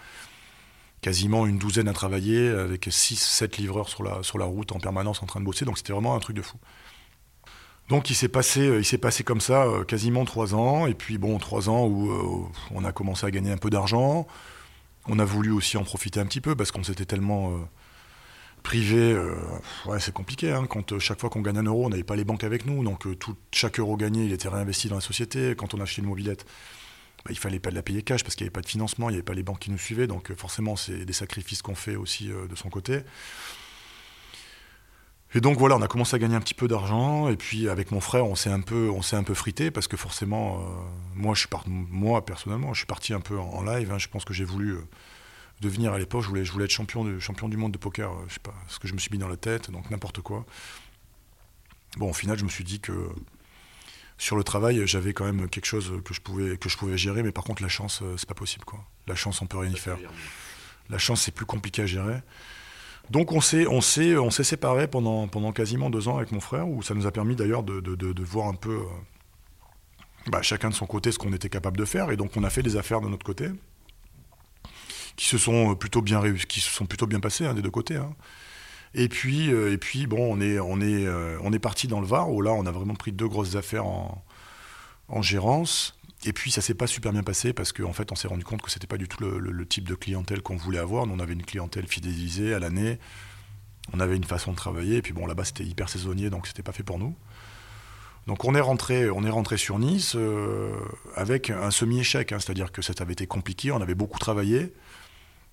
quasiment 1.00 1.47
une 1.47 1.59
douzaine 1.59 1.88
à 1.88 1.93
travailler, 1.93 2.49
avec 2.49 2.88
6-7 2.88 3.59
livreurs 3.59 3.88
sur 3.88 4.02
la, 4.02 4.45
route 4.45 4.73
en 4.73 4.81
permanence 4.81 5.23
en 5.23 5.26
train 5.26 5.40
de 5.40 5.45
bosser. 5.45 5.64
Donc 5.64 5.78
c'était 5.78 5.93
vraiment 5.93 6.14
un 6.14 6.21
truc 6.21 6.37
de 6.37 6.43
fou. 6.43 6.59
Donc 7.88 8.11
il 8.11 8.14
s'est 8.14 8.28
passé, 8.28 8.83
passé 9.00 9.25
comme 9.25 9.40
ça 9.40 9.64
euh, 9.64 9.85
quasiment 9.85 10.25
trois 10.25 10.55
ans. 10.55 10.87
Et 10.87 10.95
puis 10.95 11.19
bon, 11.19 11.38
trois 11.38 11.69
ans 11.69 11.87
où 11.87 12.11
euh, 12.11 12.49
on 12.75 12.85
a 12.85 12.93
commencé 12.93 13.26
à 13.26 13.31
gagner 13.31 13.50
un 13.50 13.57
peu 13.57 13.71
d'argent. 13.71 14.26
On 15.07 15.19
a 15.19 15.25
voulu 15.25 15.52
aussi 15.52 15.76
en 15.76 15.85
profiter 15.85 16.21
un 16.21 16.26
petit 16.26 16.43
peu 16.43 16.55
parce 16.55 16.71
qu'on 16.71 16.83
s'était 16.83 17.07
tellement 17.07 17.52
euh, 17.52 17.59
privé, 18.62 19.12
euh, 19.12 19.35
c'est 19.99 20.12
compliqué. 20.12 20.52
Hein. 20.52 20.67
Quand 20.69 20.93
euh, 20.93 20.99
chaque 20.99 21.21
fois 21.21 21.31
qu'on 21.31 21.40
gagne 21.40 21.59
un 21.59 21.64
euro, 21.64 21.87
on 21.87 21.88
n'avait 21.88 22.05
pas 22.05 22.17
les 22.17 22.25
banques 22.25 22.45
avec 22.45 22.67
nous, 22.67 22.85
donc 22.85 23.07
euh, 23.07 23.14
tout, 23.14 23.37
chaque 23.52 23.78
euro 23.78 23.97
gagné, 23.97 24.25
il 24.25 24.33
était 24.33 24.49
réinvesti 24.49 24.88
dans 24.88 24.97
la 24.97 25.00
société. 25.00 25.55
Quand 25.57 25.75
on 25.75 25.81
achetait 25.81 26.02
une 26.02 26.09
mobilette, 26.09 26.45
bah, 27.28 27.32
il 27.35 27.38
fallait 27.38 27.61
pas 27.61 27.68
de 27.68 27.75
la 27.75 27.82
payer 27.82 28.02
cash 28.02 28.25
parce 28.25 28.35
qu'il 28.35 28.44
n'y 28.44 28.49
avait 28.49 28.52
pas 28.54 28.62
de 28.62 28.68
financement, 28.68 29.11
il 29.11 29.12
n'y 29.12 29.18
avait 29.18 29.23
pas 29.23 29.35
les 29.35 29.42
banques 29.42 29.58
qui 29.58 29.70
nous 29.70 29.78
suivaient, 29.78 30.06
donc 30.06 30.32
forcément, 30.35 30.76
c'est 30.76 31.04
des 31.04 31.12
sacrifices 31.12 31.61
qu'on 31.61 31.75
fait 31.75 31.94
aussi 31.94 32.28
de 32.28 32.56
son 32.56 32.70
côté. 32.70 33.00
Et 35.35 35.42
donc 35.42 35.58
voilà, 35.58 35.76
on 35.76 35.82
a 35.82 35.88
commencé 35.88 36.16
à 36.16 36.18
gagner 36.18 36.37
un 36.37 36.40
petit 36.40 36.54
peu 36.54 36.68
d'argent, 36.68 37.28
et 37.28 37.37
puis 37.37 37.68
avec 37.68 37.90
mon 37.90 38.00
frère, 38.00 38.25
on 38.25 38.35
s'est 38.35 38.49
un 38.49 38.62
peu, 38.62 38.88
on 38.88 39.02
s'est 39.02 39.16
un 39.16 39.25
peu 39.25 39.35
frité 39.35 39.70
parce 39.70 39.87
que 39.87 39.99
forcément, 39.99 40.64
moi, 41.14 41.35
je 41.35 41.40
suis 41.40 41.49
moi 41.66 42.25
personnellement, 42.25 42.73
je 42.73 42.78
suis 42.78 42.87
parti 42.87 43.12
un 43.12 43.20
peu 43.20 43.38
en, 43.38 43.62
live. 43.62 43.92
Hein. 43.92 43.99
je 43.99 44.08
pense 44.08 44.25
que 44.25 44.32
j'ai 44.32 44.44
voulu 44.44 44.78
devenir 45.61 45.92
à 45.92 45.99
l'époque, 45.99 46.23
je 46.23 46.28
voulais, 46.28 46.47
je 46.47 46.52
voulais 46.52 46.64
être 46.64 46.70
champion, 46.70 47.04
de, 47.04 47.18
champion 47.18 47.50
du 47.50 47.58
monde 47.58 47.73
de 47.73 47.78
poker, 47.78 48.11
je 48.28 48.35
sais 48.35 48.40
pas 48.40 48.54
ce 48.68 48.78
que 48.78 48.88
je 48.88 48.94
me 48.94 48.99
suis 48.99 49.11
mis 49.12 49.18
dans 49.18 49.28
la 49.28 49.37
tête, 49.37 49.70
donc 49.70 49.90
n'importe 49.90 50.23
quoi. 50.23 50.47
Bon, 51.99 52.08
au 52.08 52.14
final, 52.14 52.38
je 52.38 52.44
me 52.44 52.49
suis 52.49 52.64
dit 52.64 52.80
que 52.80 53.11
sur 54.18 54.37
le 54.37 54.42
travail, 54.42 54.84
j'avais 54.87 55.12
quand 55.12 55.25
même 55.25 55.48
quelque 55.48 55.66
chose 55.66 55.92
que 56.04 56.12
je 56.12 56.20
pouvais, 56.20 56.58
que 56.58 56.68
je 56.68 56.76
pouvais 56.76 56.98
gérer, 56.98 57.22
mais 57.22 57.30
par 57.30 57.44
contre, 57.44 57.62
la 57.62 57.68
chance, 57.68 58.00
euh, 58.02 58.16
c'est 58.16 58.28
pas 58.28 58.34
possible. 58.34 58.64
Quoi. 58.64 58.84
La 59.06 59.14
chance, 59.14 59.40
on 59.40 59.46
peut 59.46 59.58
rien 59.58 59.70
y 59.70 59.76
faire. 59.76 59.96
La 60.90 60.98
chance, 60.98 61.22
c'est 61.22 61.32
plus 61.32 61.46
compliqué 61.46 61.82
à 61.82 61.87
gérer. 61.87 62.20
Donc 63.10 63.32
on 63.32 63.40
s'est, 63.40 63.66
on 63.66 63.80
s'est, 63.80 64.16
on 64.16 64.30
s'est 64.30 64.44
séparés 64.44 64.87
pendant, 64.87 65.28
pendant 65.28 65.52
quasiment 65.52 65.88
deux 65.88 66.08
ans 66.08 66.18
avec 66.18 66.32
mon 66.32 66.40
frère, 66.40 66.68
où 66.68 66.82
ça 66.82 66.94
nous 66.94 67.06
a 67.06 67.12
permis 67.12 67.37
d'ailleurs 67.37 67.62
de, 67.62 67.80
de, 67.80 67.94
de, 67.94 68.22
voir 68.22 68.48
un 68.48 68.54
peu, 68.54 68.75
euh, 68.75 68.84
bah, 70.26 70.42
chacun 70.42 70.68
de 70.68 70.75
son 70.75 70.87
côté, 70.87 71.10
ce 71.10 71.18
qu'on 71.18 71.32
était 71.32 71.48
capable 71.48 71.78
de 71.78 71.87
faire. 71.87 72.10
Et 72.10 72.16
donc 72.16 72.37
on 72.37 72.44
a 72.44 72.50
fait 72.50 72.62
des 72.62 72.76
affaires 72.76 73.00
de 73.00 73.08
notre 73.08 73.25
côté 73.25 73.48
qui 75.16 75.26
se 75.26 75.38
sont 75.38 75.75
plutôt 75.75 76.02
bien 76.02 76.22
qui 76.48 76.60
se 76.60 76.70
sont 76.70 76.87
plutôt 76.87 77.06
bien 77.06 77.18
passés 77.18 77.46
hein, 77.46 77.54
des 77.54 77.62
deux 77.62 77.70
côtés. 77.70 77.96
Hein. 77.96 78.14
Et 78.95 79.09
puis, 79.09 79.52
euh, 79.52 79.73
et 79.73 79.78
puis 79.78 80.07
bon, 80.07 80.35
on 80.35 80.40
est, 80.40 80.59
on 80.59 80.80
est, 80.80 81.07
euh, 81.07 81.38
on 81.42 81.52
est 81.52 81.59
parti 81.59 81.88
dans 81.88 82.00
le 82.00 82.07
Var 82.07 82.30
où 82.30 82.42
là, 82.42 82.52
on 82.52 82.66
a 82.66 82.71
vraiment 82.71 82.95
pris 82.95 83.12
deux 83.12 83.28
grosses 83.28 83.57
affaires 83.57 83.87
en, 83.87 84.25
en 85.09 85.23
gérance. 85.23 85.99
Et 86.25 86.33
puis, 86.33 86.50
ça 86.50 86.61
s'est 86.61 86.75
pas 86.75 86.87
super 86.87 87.12
bien 87.12 87.23
passé 87.23 87.52
parce 87.52 87.73
qu'en 87.73 87.90
en 87.90 87.92
fait, 87.92 88.11
on 88.11 88.16
s'est 88.16 88.28
rendu 88.28 88.45
compte 88.45 88.62
que 88.62 88.71
c'était 88.71 88.88
pas 88.88 88.97
du 88.97 89.07
tout 89.07 89.23
le, 89.23 89.66
type 89.66 89.87
de 89.88 89.95
clientèle 89.95 90.42
qu'on 90.42 90.57
voulait 90.57 90.78
avoir. 90.78 91.07
Nous, 91.07 91.14
on 91.14 91.21
avait 91.21 91.35
une 91.35 91.45
clientèle 91.45 91.87
fidélisée 91.87 92.54
à 92.54 92.59
l'année. 92.59 92.99
On 93.92 94.00
avait 94.00 94.16
une 94.16 94.25
façon 94.25 94.50
de 94.50 94.57
travailler. 94.57 94.97
Et 94.97 95.02
puis 95.02 95.12
bon, 95.12 95.26
là-bas, 95.26 95.45
c'était 95.45 95.64
hyper 95.64 95.88
saisonnier, 95.88 96.28
donc 96.30 96.47
c'était 96.47 96.64
pas 96.64 96.73
fait 96.73 96.83
pour 96.83 96.99
nous. 96.99 97.14
Donc 98.26 98.45
on 98.45 98.54
est 98.54 98.61
rentré, 98.61 99.09
on 99.09 99.25
est 99.25 99.30
rentré 99.30 99.57
sur 99.57 99.78
Nice 99.78 100.12
euh, 100.14 100.71
avec 101.14 101.49
un 101.49 101.71
semi-échec, 101.71 102.30
hein. 102.30 102.38
c'est-à-dire 102.38 102.73
que 102.73 102.83
ça 102.83 102.92
avait 103.00 103.14
été 103.14 103.26
compliqué, 103.26 103.73
on 103.73 103.80
avait 103.80 103.95
beaucoup 103.95 104.18
travaillé. 104.18 104.75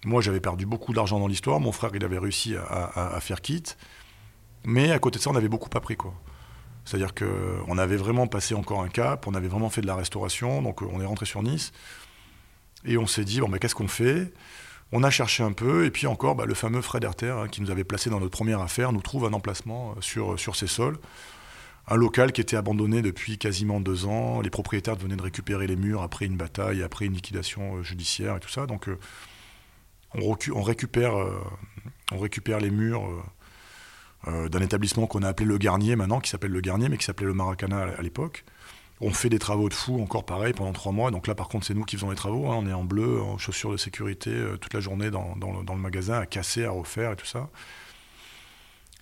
Moi, 0.06 0.22
j'avais 0.22 0.40
perdu 0.40 0.66
beaucoup 0.66 0.94
d'argent 0.94 1.20
dans 1.20 1.28
l'histoire. 1.28 1.60
Mon 1.60 1.72
frère, 1.72 1.92
il 1.94 2.06
avait 2.06 2.20
réussi 2.20 2.56
à, 2.56 3.20
faire 3.20 3.42
quitte. 3.42 3.78
Mais 4.64 4.92
à 4.92 5.00
côté 5.00 5.18
de 5.18 5.24
ça, 5.24 5.32
on 5.32 5.36
avait 5.36 5.50
beaucoup 5.50 5.70
appris. 5.76 5.96
Quoi. 5.98 6.14
C'est-à-dire 6.86 7.14
qu'on 7.16 7.78
avait 7.78 7.98
vraiment 7.98 8.28
passé 8.28 8.54
encore 8.54 8.82
un 8.84 8.88
cap, 8.88 9.26
on 9.28 9.34
avait 9.34 9.48
vraiment 9.48 9.70
fait 9.70 9.82
de 9.82 9.88
la 9.88 9.96
restauration. 9.96 10.62
Donc, 10.62 10.84
on 10.84 11.02
est 11.02 11.06
rentré 11.06 11.26
sur 11.26 11.42
Nice. 11.42 11.72
Et 12.86 12.98
on 12.98 13.08
s'est 13.08 13.26
dit, 13.26 13.42
bon, 13.42 13.48
mais 13.48 13.58
qu'est-ce 13.58 13.76
qu'on 13.76 13.88
fait? 13.88 14.32
On 14.92 15.04
a 15.04 15.10
cherché 15.10 15.42
un 15.42 15.52
peu. 15.52 15.86
Et 15.86 15.92
puis 15.92 16.06
encore, 16.06 16.36
bah, 16.36 16.46
le 16.46 16.54
fameux 16.54 16.82
Fred 16.82 17.04
Herter, 17.04 17.32
hein, 17.32 17.48
qui 17.48 17.62
nous 17.62 17.72
avait 17.72 17.84
placé 17.84 18.12
dans 18.12 18.20
notre 18.20 18.32
première 18.32 18.62
affaire, 18.62 18.94
nous 18.94 19.02
trouve 19.02 19.26
un 19.26 19.34
emplacement 19.34 19.92
euh, 19.98 20.02
sur, 20.02 20.40
sur 20.40 20.56
ses 20.56 20.68
sols. 20.68 20.98
Un 21.88 21.96
local 21.96 22.32
qui 22.32 22.42
était 22.42 22.56
abandonné 22.56 23.02
depuis 23.02 23.38
quasiment 23.38 23.80
deux 23.80 24.06
ans. 24.06 24.42
Les 24.42 24.50
propriétaires 24.50 24.96
venaient 24.96 25.16
de 25.16 25.22
récupérer 25.22 25.66
les 25.68 25.76
murs 25.76 26.04
après 26.04 26.26
une 26.26 26.38
bataille, 26.38 26.84
après 26.84 27.06
une 27.06 27.14
liquidation 27.14 27.78
euh, 27.78 27.84
judiciaire 27.84 28.38
et 28.38 28.40
tout 28.40 28.50
ça. 28.50 28.68
Donc, 28.68 28.88
euh, 28.88 29.00
on, 30.22 30.62
récupère, 30.62 31.18
euh, 31.18 31.42
on 32.12 32.20
récupère 32.20 32.60
les 32.60 32.70
murs 32.70 33.06
euh, 33.06 34.32
euh, 34.32 34.50
d'un 34.50 34.62
établissement 34.62 35.08
qu'on 35.08 35.24
a 35.24 35.28
appelé 35.28 35.46
Le 35.46 35.58
Garnier 35.58 35.96
maintenant, 35.96 36.20
qui 36.20 36.30
s'appelle 36.30 36.52
Le 36.52 36.62
Garnier, 36.62 36.90
mais 36.90 36.98
qui 36.98 37.06
s'appelait 37.06 37.28
Le 37.28 37.34
Maracana 37.34 37.84
à, 37.98 38.02
l'époque. 38.02 38.46
On 39.02 39.12
fait 39.12 39.30
des 39.30 39.40
travaux 39.40 39.68
de 39.68 39.74
fou, 39.74 40.02
encore 40.02 40.26
pareil, 40.26 40.54
pendant 40.54 40.72
trois 40.72 40.94
mois. 40.94 41.12
Donc 41.12 41.28
là, 41.28 41.36
par 41.36 41.50
contre, 41.50 41.66
c'est 41.66 41.74
nous 41.74 41.84
qui 41.84 41.98
faisons 41.98 42.10
les 42.10 42.16
travaux. 42.16 42.50
Hein. 42.50 42.56
On 42.58 42.68
est 42.68 42.74
en 42.74 42.86
bleu, 42.86 43.22
en 43.22 43.38
chaussures 43.38 43.72
de 43.72 43.78
sécurité, 43.78 44.32
toute 44.62 44.74
la 44.74 44.80
journée 44.80 45.12
dans, 45.12 45.36
le, 45.36 45.76
magasin, 45.76 46.20
à 46.20 46.26
casser, 46.26 46.64
à 46.64 46.72
refaire 46.72 47.12
et 47.12 47.16
tout 47.18 47.26
ça. 47.26 47.50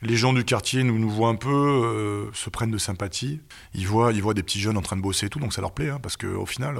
Les 0.01 0.15
gens 0.15 0.33
du 0.33 0.43
quartier 0.43 0.83
nous, 0.83 1.09
voient 1.09 1.29
un 1.29 1.35
peu, 1.35 2.31
se 2.33 2.49
prennent 2.49 2.71
de 2.71 2.79
sympathie. 2.79 3.39
Ils 3.75 3.87
voient, 3.87 4.11
ils 4.13 4.21
voient 4.23 4.33
des 4.33 4.41
petits 4.41 4.59
jeunes 4.59 4.77
en 4.77 4.81
train 4.81 4.97
de 4.97 5.01
bosser 5.01 5.27
et 5.27 5.29
tout, 5.29 5.39
donc 5.39 5.53
ça 5.53 5.61
leur 5.61 5.73
plaît, 5.73 5.89
hein, 5.89 5.99
parce 6.01 6.17
qu'au 6.17 6.47
final, 6.47 6.75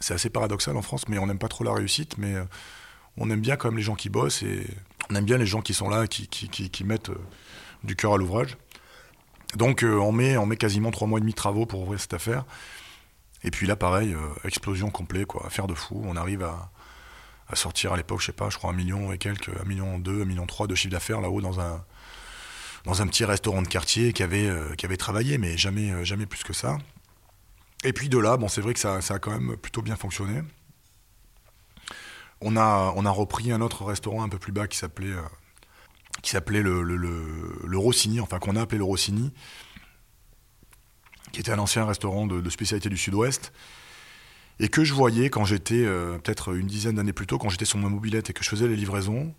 c'est 0.00 0.14
assez 0.14 0.30
paradoxal 0.30 0.76
en 0.76 0.82
France, 0.82 1.08
mais 1.08 1.18
on 1.18 1.26
n'aime 1.26 1.38
pas 1.38 1.48
trop 1.48 1.64
la 1.64 1.72
réussite, 1.72 2.18
mais 2.18 2.34
euh, 2.34 2.44
on 3.16 3.30
aime 3.30 3.40
bien 3.40 3.56
quand 3.56 3.68
même 3.68 3.78
les 3.78 3.82
gens 3.82 3.94
qui 3.94 4.08
bossent 4.08 4.42
et 4.42 4.66
on 5.10 5.14
aime 5.14 5.24
bien 5.24 5.38
les 5.38 5.46
gens 5.46 5.62
qui 5.62 5.74
sont 5.74 5.88
là, 5.88 6.06
qui, 6.06 6.84
mettent 6.84 7.10
euh, 7.10 7.18
du 7.84 7.96
cœur 7.96 8.14
à 8.14 8.16
l'ouvrage. 8.18 8.56
Donc 9.54 9.82
euh, 9.82 9.96
on, 9.98 10.12
met, 10.12 10.56
quasiment 10.56 10.90
trois 10.90 11.08
mois 11.08 11.18
et 11.18 11.20
demi 11.20 11.32
de 11.32 11.36
travaux 11.36 11.66
pour 11.66 11.82
ouvrir 11.82 12.00
cette 12.00 12.14
affaire. 12.14 12.44
Et 13.42 13.50
puis 13.50 13.66
là, 13.66 13.76
pareil, 13.76 14.16
explosion 14.44 14.90
complète, 14.90 15.26
quoi, 15.26 15.46
affaire 15.46 15.66
de 15.66 15.74
fou. 15.74 16.02
On 16.04 16.16
arrive 16.16 16.42
à, 16.42 16.70
sortir 17.54 17.92
à 17.92 17.96
l'époque, 17.96 18.20
je 18.20 18.26
sais 18.26 18.32
pas, 18.32 18.50
je 18.50 18.56
crois 18.56 18.70
un 18.70 18.74
million 18.74 19.12
et 19.12 19.18
quelques, 19.18 19.50
un 19.60 19.64
million 19.64 19.98
deux, 19.98 20.22
un 20.22 20.24
million 20.24 20.46
trois 20.46 20.66
de 20.66 20.74
chiffre 20.74 20.90
d'affaires 20.90 21.20
là-haut 21.20 21.40
dans 21.40 21.60
un, 21.60 23.06
petit 23.06 23.24
restaurant 23.24 23.62
de 23.62 23.68
quartier 23.68 24.12
qui 24.12 24.24
avait, 24.24 24.96
travaillé, 24.98 25.38
mais 25.38 25.56
jamais 25.56 26.26
plus 26.26 26.42
que 26.42 26.52
ça. 26.52 26.78
Et 27.84 27.92
puis 27.92 28.08
de 28.08 28.18
là, 28.18 28.36
bon, 28.36 28.48
c'est 28.48 28.60
vrai 28.60 28.74
que 28.74 28.80
ça, 28.80 28.96
a 28.96 29.18
quand 29.18 29.30
même 29.30 29.56
plutôt 29.56 29.82
bien 29.82 29.96
fonctionné. 29.96 30.42
On 32.40 32.56
a, 32.56 32.92
on 32.96 33.06
a 33.06 33.10
repris 33.10 33.52
un 33.52 33.60
autre 33.60 33.84
restaurant 33.84 34.22
un 34.22 34.28
peu 34.28 34.38
plus 34.38 34.52
bas 34.52 34.66
qui 34.68 34.76
s'appelait 34.76 35.12
euh, 35.12 35.22
qui 36.22 36.30
s'appelait 36.30 36.62
le, 36.62 37.78
Rossini, 37.78 38.20
enfin 38.20 38.38
qu'on 38.38 38.56
a 38.56 38.62
appelé 38.62 38.78
le 38.78 38.84
Rossini, 38.84 39.32
qui 41.32 41.40
était 41.40 41.52
un 41.52 41.58
ancien 41.58 41.84
restaurant 41.84 42.26
de, 42.26 42.50
spécialité 42.50 42.88
du 42.88 42.96
Sud-Ouest, 42.96 43.52
et 44.58 44.68
que 44.68 44.84
je 44.84 44.94
voyais 44.94 45.28
quand 45.28 45.44
j'étais, 45.44 45.84
euh, 45.84 46.18
peut-être 46.18 46.54
une 46.54 46.66
dizaine 46.66 46.96
d'années 46.96 47.12
plus 47.12 47.26
tôt, 47.26 47.38
quand 47.38 47.50
j'étais 47.50 47.66
sur 47.66 47.78
ma 47.78 47.88
mobilette 47.88 48.30
et 48.30 48.32
que 48.32 48.42
je 48.42 48.48
faisais 48.48 48.66
les 48.66 48.76
livraisons. 48.76 49.34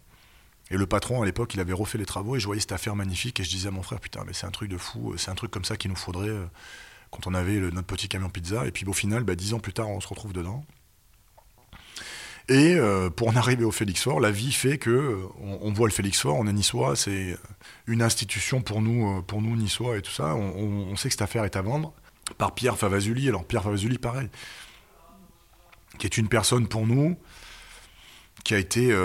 Et 0.70 0.78
le 0.78 0.86
patron, 0.86 1.22
à 1.22 1.26
l'époque, 1.26 1.54
il 1.54 1.60
avait 1.60 1.74
refait 1.74 1.98
les 1.98 2.06
travaux 2.06 2.36
et 2.36 2.40
je 2.40 2.46
voyais 2.46 2.60
cette 2.60 2.74
affaire 2.74 2.96
magnifique 2.96 3.40
et 3.40 3.44
je 3.44 3.50
disais 3.50 3.70
à 3.70 3.72
mon 3.72 3.84
frère, 3.84 4.00
putain, 4.00 4.24
mais 4.28 4.34
c'est 4.34 4.46
un 4.46 4.52
truc 4.52 4.70
de 4.70 4.78
fou, 4.78 5.16
c'est 5.18 5.32
un 5.32 5.36
truc 5.36 5.50
comme 5.50 5.66
ça 5.66 5.78
qu'il 5.78 5.90
nous 5.90 5.98
faudrait. 5.98 6.30
Euh, 6.30 6.46
quand 7.18 7.30
on 7.30 7.34
avait 7.34 7.60
notre 7.60 7.88
petit 7.88 8.08
camion 8.08 8.30
pizza. 8.30 8.66
Et 8.66 8.72
puis 8.72 8.86
au 8.86 8.94
final, 8.94 9.24
bah, 9.24 9.36
dix 9.36 9.54
ans 9.54 9.60
plus 9.60 9.74
tard, 9.74 9.90
on 9.90 10.00
se 10.00 10.08
retrouve 10.08 10.34
dedans. 10.34 10.64
Et 12.50 12.76
euh, 12.76 13.10
pour 13.10 13.28
en 13.28 13.36
arriver 13.36 13.66
au 13.66 13.72
Félix 13.72 14.04
Fort, 14.04 14.22
la 14.22 14.32
vie 14.32 14.54
fait 14.54 14.78
que 14.78 14.90
euh, 14.90 15.28
on, 15.42 15.74
voit 15.74 15.88
le 15.88 15.94
Félix 15.94 16.22
Fort, 16.22 16.38
on 16.38 16.48
est 16.48 16.54
niçois, 16.54 16.96
c'est 16.96 17.36
une 17.88 18.02
institution 18.02 18.62
pour 18.62 18.82
nous, 18.82 19.18
euh, 19.18 19.22
pour 19.22 19.42
nous 19.42 19.56
niçois 19.58 19.98
et 19.98 20.02
tout 20.02 20.12
ça. 20.12 20.36
On, 20.36 20.96
sait 20.96 21.10
que 21.10 21.14
cette 21.14 21.22
affaire 21.22 21.44
est 21.44 21.58
à 21.58 21.62
vendre 21.62 21.94
par 22.38 22.54
Pierre 22.54 22.78
Favazuli. 22.78 23.28
Alors 23.28 23.44
Pierre 23.46 23.64
Favazuli, 23.64 23.98
pareil, 23.98 24.30
qui 25.98 26.08
est 26.08 26.18
une 26.18 26.30
personne 26.30 26.68
pour 26.68 26.88
nous 26.88 27.18
qui 28.46 28.54
a 28.54 28.60
été 28.60 28.96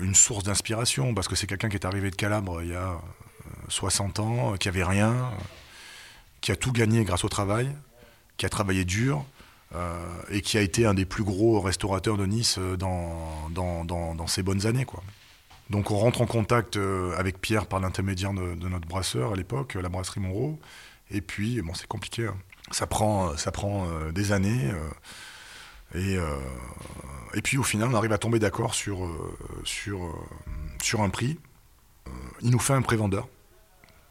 une 0.00 0.16
source 0.16 0.42
d'inspiration 0.42 1.14
parce 1.14 1.28
que 1.28 1.36
c'est 1.36 1.46
quelqu'un 1.46 1.68
qui 1.68 1.76
est 1.76 1.86
arrivé 1.86 2.10
de 2.10 2.16
Calabre 2.16 2.60
il 2.60 2.70
y 2.70 2.74
a 2.74 2.98
60 3.68 4.18
ans, 4.18 4.54
qui 4.54 4.68
avait 4.68 4.82
rien, 4.82 5.30
qui 6.40 6.52
a 6.52 6.56
tout 6.56 6.72
gagné 6.72 7.04
grâce 7.04 7.24
au 7.24 7.28
travail, 7.28 7.74
qui 8.36 8.46
a 8.46 8.48
travaillé 8.48 8.84
dur 8.84 9.24
euh, 9.74 10.22
et 10.30 10.40
qui 10.40 10.56
a 10.56 10.62
été 10.62 10.86
un 10.86 10.94
des 10.94 11.04
plus 11.04 11.24
gros 11.24 11.60
restaurateurs 11.60 12.16
de 12.16 12.24
Nice 12.24 12.56
euh, 12.58 12.76
dans, 12.76 13.50
dans, 13.50 14.26
ces 14.26 14.42
bonnes 14.42 14.64
années. 14.64 14.86
Quoi. 14.86 15.02
Donc 15.68 15.90
on 15.90 15.98
rentre 15.98 16.22
en 16.22 16.26
contact 16.26 16.76
euh, 16.76 17.14
avec 17.18 17.38
Pierre 17.38 17.66
par 17.66 17.80
l'intermédiaire 17.80 18.32
de, 18.32 18.68
notre 18.68 18.88
brasseur 18.88 19.32
à 19.32 19.36
l'époque, 19.36 19.74
la 19.74 19.90
brasserie 19.90 20.20
Monroe. 20.20 20.56
Et 21.10 21.20
puis, 21.20 21.60
bon, 21.60 21.74
c'est 21.74 21.86
compliqué. 21.86 22.26
Hein. 22.26 22.36
Ça 22.70 22.86
prend, 22.86 23.36
ça 23.36 23.50
prend 23.50 23.86
des 24.12 24.32
années. 24.32 24.70
et, 25.94 26.18
et 27.32 27.40
puis 27.40 27.56
au 27.56 27.62
final, 27.62 27.88
on 27.90 27.94
arrive 27.94 28.12
à 28.12 28.18
tomber 28.18 28.38
d'accord 28.38 28.74
sur, 28.74 29.08
sur, 29.64 30.14
sur 30.82 31.00
un 31.00 31.08
prix. 31.08 31.38
il 32.42 32.50
nous 32.50 32.58
fait 32.58 32.74
un 32.74 32.82
pré-vendeur. 32.82 33.26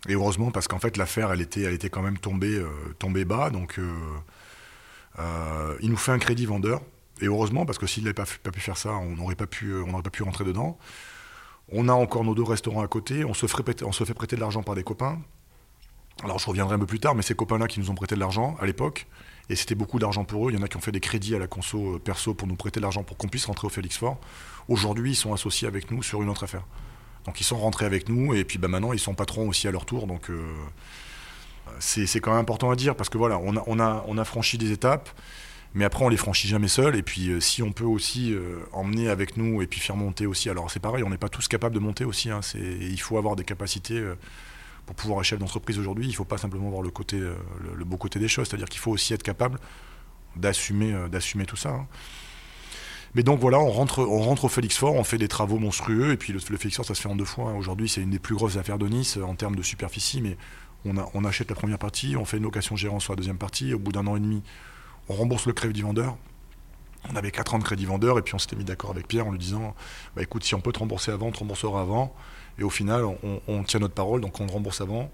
Et 0.08 0.14
heureusement, 0.14 0.52
parce 0.52 0.68
qu'en 0.68 0.80
fait, 0.80 0.96
l'affaire, 0.96 1.32
elle 1.34 1.42
était, 1.42 1.90
quand 1.90 2.02
même 2.02 2.18
tombée, 2.18 2.56
euh, 2.58 3.26
bas. 3.26 3.50
Donc, 3.50 3.78
euh, 3.78 3.94
euh, 5.20 5.76
il 5.82 5.90
nous 5.90 5.98
fait 5.98 6.14
un 6.14 6.20
crédit 6.20 6.46
vendeur. 6.46 6.82
Et 7.20 7.26
heureusement, 7.26 7.66
parce 7.66 7.78
que 7.78 7.88
s'il 7.88 8.04
n'avait 8.04 8.14
pas, 8.14 8.26
pu 8.26 8.60
faire 8.60 8.78
ça, 8.78 8.92
on 8.92 9.16
n'aurait 9.16 9.36
pas, 9.36 9.48
pu, 9.48 9.74
rentrer 10.22 10.46
dedans. 10.46 10.78
On 11.70 11.90
a 11.90 11.94
encore 11.94 12.24
nos 12.24 12.36
deux 12.36 12.44
restaurants 12.44 12.82
à 12.82 12.88
côté, 12.88 13.26
on 13.26 13.34
se, 13.34 13.48
fait 13.48 14.14
prêter 14.14 14.36
de 14.36 14.42
l'argent 14.42 14.64
par 14.64 14.76
des 14.76 14.84
copains. 14.84 15.20
Alors 16.24 16.40
je 16.40 16.48
reviendrai 16.48 16.76
un 16.76 16.80
peu 16.80 16.86
plus 16.86 17.00
tard, 17.00 17.14
mais 17.14 17.22
ces 17.22 17.36
copains-là 17.36 17.68
qui 17.68 17.80
nous 17.80 17.92
ont 17.92 17.96
prêté 17.96 18.16
de 18.16 18.20
l'argent 18.20 18.56
à 18.60 18.66
l'époque, 18.66 19.08
et 19.50 19.56
c'était 19.56 19.76
beaucoup 19.76 20.00
d'argent 20.00 20.24
pour 20.24 20.48
eux, 20.48 20.52
il 20.52 20.58
y 20.58 20.62
en 20.62 20.64
a 20.64 20.68
qui 20.68 20.78
ont 20.78 20.82
fait 20.82 20.92
des 20.92 21.00
crédits 21.00 21.36
à 21.36 21.40
la 21.40 21.48
conso 21.48 22.00
perso 22.00 22.34
pour 22.34 22.48
nous 22.48 22.56
prêter 22.56 22.80
de 22.80 22.84
l'argent 22.84 23.04
pour 23.04 23.18
qu'on 23.18 23.28
puisse 23.28 23.46
rentrer 23.46 23.68
au 23.68 23.70
Félix 23.70 23.98
Fort. 23.98 24.18
Aujourd'hui, 24.68 25.12
ils 25.12 25.16
sont 25.16 25.34
associés 25.34 25.68
avec 25.68 25.92
nous 25.92 26.02
sur 26.02 26.22
une 26.24 26.30
autre 26.30 26.44
affaire. 26.44 26.64
Donc 27.28 27.40
ils 27.40 27.44
sont 27.44 27.58
rentrés 27.58 27.86
avec 27.86 28.10
nous, 28.10 28.34
et 28.34 28.44
puis 28.44 28.58
bah, 28.58 28.68
maintenant 28.68 28.94
ils 28.94 29.00
sont 29.00 29.14
patrons 29.14 29.48
aussi 29.48 29.68
à 29.68 29.72
leur 29.72 29.86
tour, 29.86 30.08
donc 30.08 30.30
euh, 30.30 30.42
c'est 31.80 32.20
quand 32.20 32.32
même 32.32 32.40
important 32.40 32.72
à 32.72 32.76
dire, 32.76 32.96
parce 32.96 33.10
que 33.10 33.18
voilà, 33.18 33.38
on 33.38 33.56
a, 33.56 33.64
on 33.68 33.80
a, 33.80 34.04
on 34.08 34.18
a 34.18 34.24
franchi 34.24 34.58
des 34.58 34.72
étapes, 34.72 35.10
mais 35.76 35.86
après 35.86 36.04
on 36.04 36.10
les 36.10 36.18
franchit 36.18 36.48
jamais 36.48 36.70
seul, 36.70 36.96
et 36.96 37.04
puis 37.04 37.30
euh, 37.30 37.40
si 37.40 37.62
on 37.62 37.72
peut 37.72 37.84
aussi 37.84 38.36
emmener 38.72 39.10
avec 39.10 39.38
nous, 39.38 39.62
et 39.62 39.68
puis 39.68 39.80
faire 39.80 39.96
monter 39.96 40.26
aussi, 40.26 40.50
alors 40.50 40.72
c'est 40.72 40.80
pareil, 40.80 41.04
on 41.04 41.10
n'est 41.10 41.18
pas 41.18 41.30
tous 41.30 41.48
capables 41.48 41.76
de 41.76 41.80
monter 41.80 42.06
aussi, 42.06 42.32
hein, 42.32 42.40
il 42.56 43.00
faut 43.00 43.18
avoir 43.18 43.36
des 43.36 43.44
capacités 43.44 44.02
pour 44.88 44.96
pouvoir 44.96 45.20
être 45.20 45.26
chef 45.26 45.38
d'entreprise 45.38 45.78
aujourd'hui, 45.78 46.06
il 46.06 46.12
ne 46.12 46.16
faut 46.16 46.26
pas 46.26 46.38
simplement 46.38 46.70
voir 46.70 46.82
le, 46.82 46.90
côté, 46.90 47.20
euh, 47.20 47.36
le, 47.76 47.84
beau 47.84 47.98
côté 47.98 48.20
des 48.20 48.30
choses, 48.30 48.48
c'est-à-dire 48.48 48.70
qu'il 48.70 48.80
faut 48.80 48.92
aussi 48.92 49.14
être 49.14 49.22
capable 49.22 49.60
d'assumer, 50.38 50.94
euh, 50.94 51.10
d'assumer 51.10 51.46
tout 51.46 51.58
ça. 51.58 51.72
Hein. 51.72 51.88
Mais 53.16 53.24
donc 53.24 53.40
voilà, 53.40 53.60
on 53.60 53.72
rentre, 53.72 54.00
au 54.06 54.48
Félix 54.50 54.78
Fort, 54.78 54.96
on 54.96 55.04
fait 55.04 55.18
des 55.18 55.28
travaux 55.28 55.60
monstrueux, 55.60 56.12
et 56.12 56.18
puis 56.18 56.34
le, 56.34 56.40
Félix 56.40 56.76
Fort, 56.76 56.86
ça 56.86 56.96
se 56.96 57.02
fait 57.02 57.10
en 57.10 57.16
deux 57.16 57.26
fois. 57.26 57.52
Hein. 57.52 57.56
Aujourd'hui, 57.56 57.90
c'est 57.90 58.02
une 58.02 58.10
des 58.10 58.20
plus 58.20 58.36
grosses 58.36 58.58
affaires 58.58 58.78
de 58.78 58.88
Nice 58.88 59.18
euh, 59.18 59.24
en 59.24 59.36
termes 59.36 59.56
de 59.56 59.64
superficie, 59.64 60.22
mais 60.22 60.38
on, 60.86 61.26
achète 61.26 61.50
la 61.50 61.56
première 61.56 61.80
partie, 61.80 62.16
on 62.16 62.24
fait 62.24 62.38
une 62.38 62.44
location 62.44 62.76
gérant 62.76 63.00
sur 63.00 63.14
la 63.14 63.18
deuxième 63.18 63.38
partie, 63.38 63.74
au 63.74 63.80
bout 63.80 63.92
d'un 63.92 64.08
an 64.08 64.16
et 64.16 64.20
demi, 64.20 64.44
on 65.10 65.16
rembourse 65.16 65.46
le 65.46 65.54
crédit 65.54 65.82
vendeur. 65.82 66.18
On 67.10 67.16
avait 67.16 67.32
4 67.32 67.56
ans 67.56 67.60
de 67.60 67.64
crédit 67.64 67.86
vendeur, 67.86 68.18
et 68.18 68.22
puis 68.22 68.36
on 68.36 68.40
s'était 68.40 68.56
mis 68.56 68.64
d'accord 68.64 68.92
avec 68.92 69.08
Pierre 69.08 69.28
en 69.28 69.32
lui 69.32 69.40
disant 69.40 69.76
bah, 70.16 70.22
écoute, 70.22 70.44
si 70.44 70.56
on 70.56 70.62
peut 70.62 70.72
te 70.72 70.80
rembourser 70.80 71.12
avant, 71.12 71.28
on 71.28 71.32
te 71.32 71.40
remboursera 71.40 71.82
avant. 71.82 72.14
Et 72.60 72.64
au 72.64 72.70
final, 72.70 73.04
on, 73.48 73.64
tient 73.64 73.80
notre 73.80 73.94
parole, 73.94 74.22
donc 74.22 74.40
on 74.40 74.48
rembourse 74.48 74.82
avant. 74.82 75.12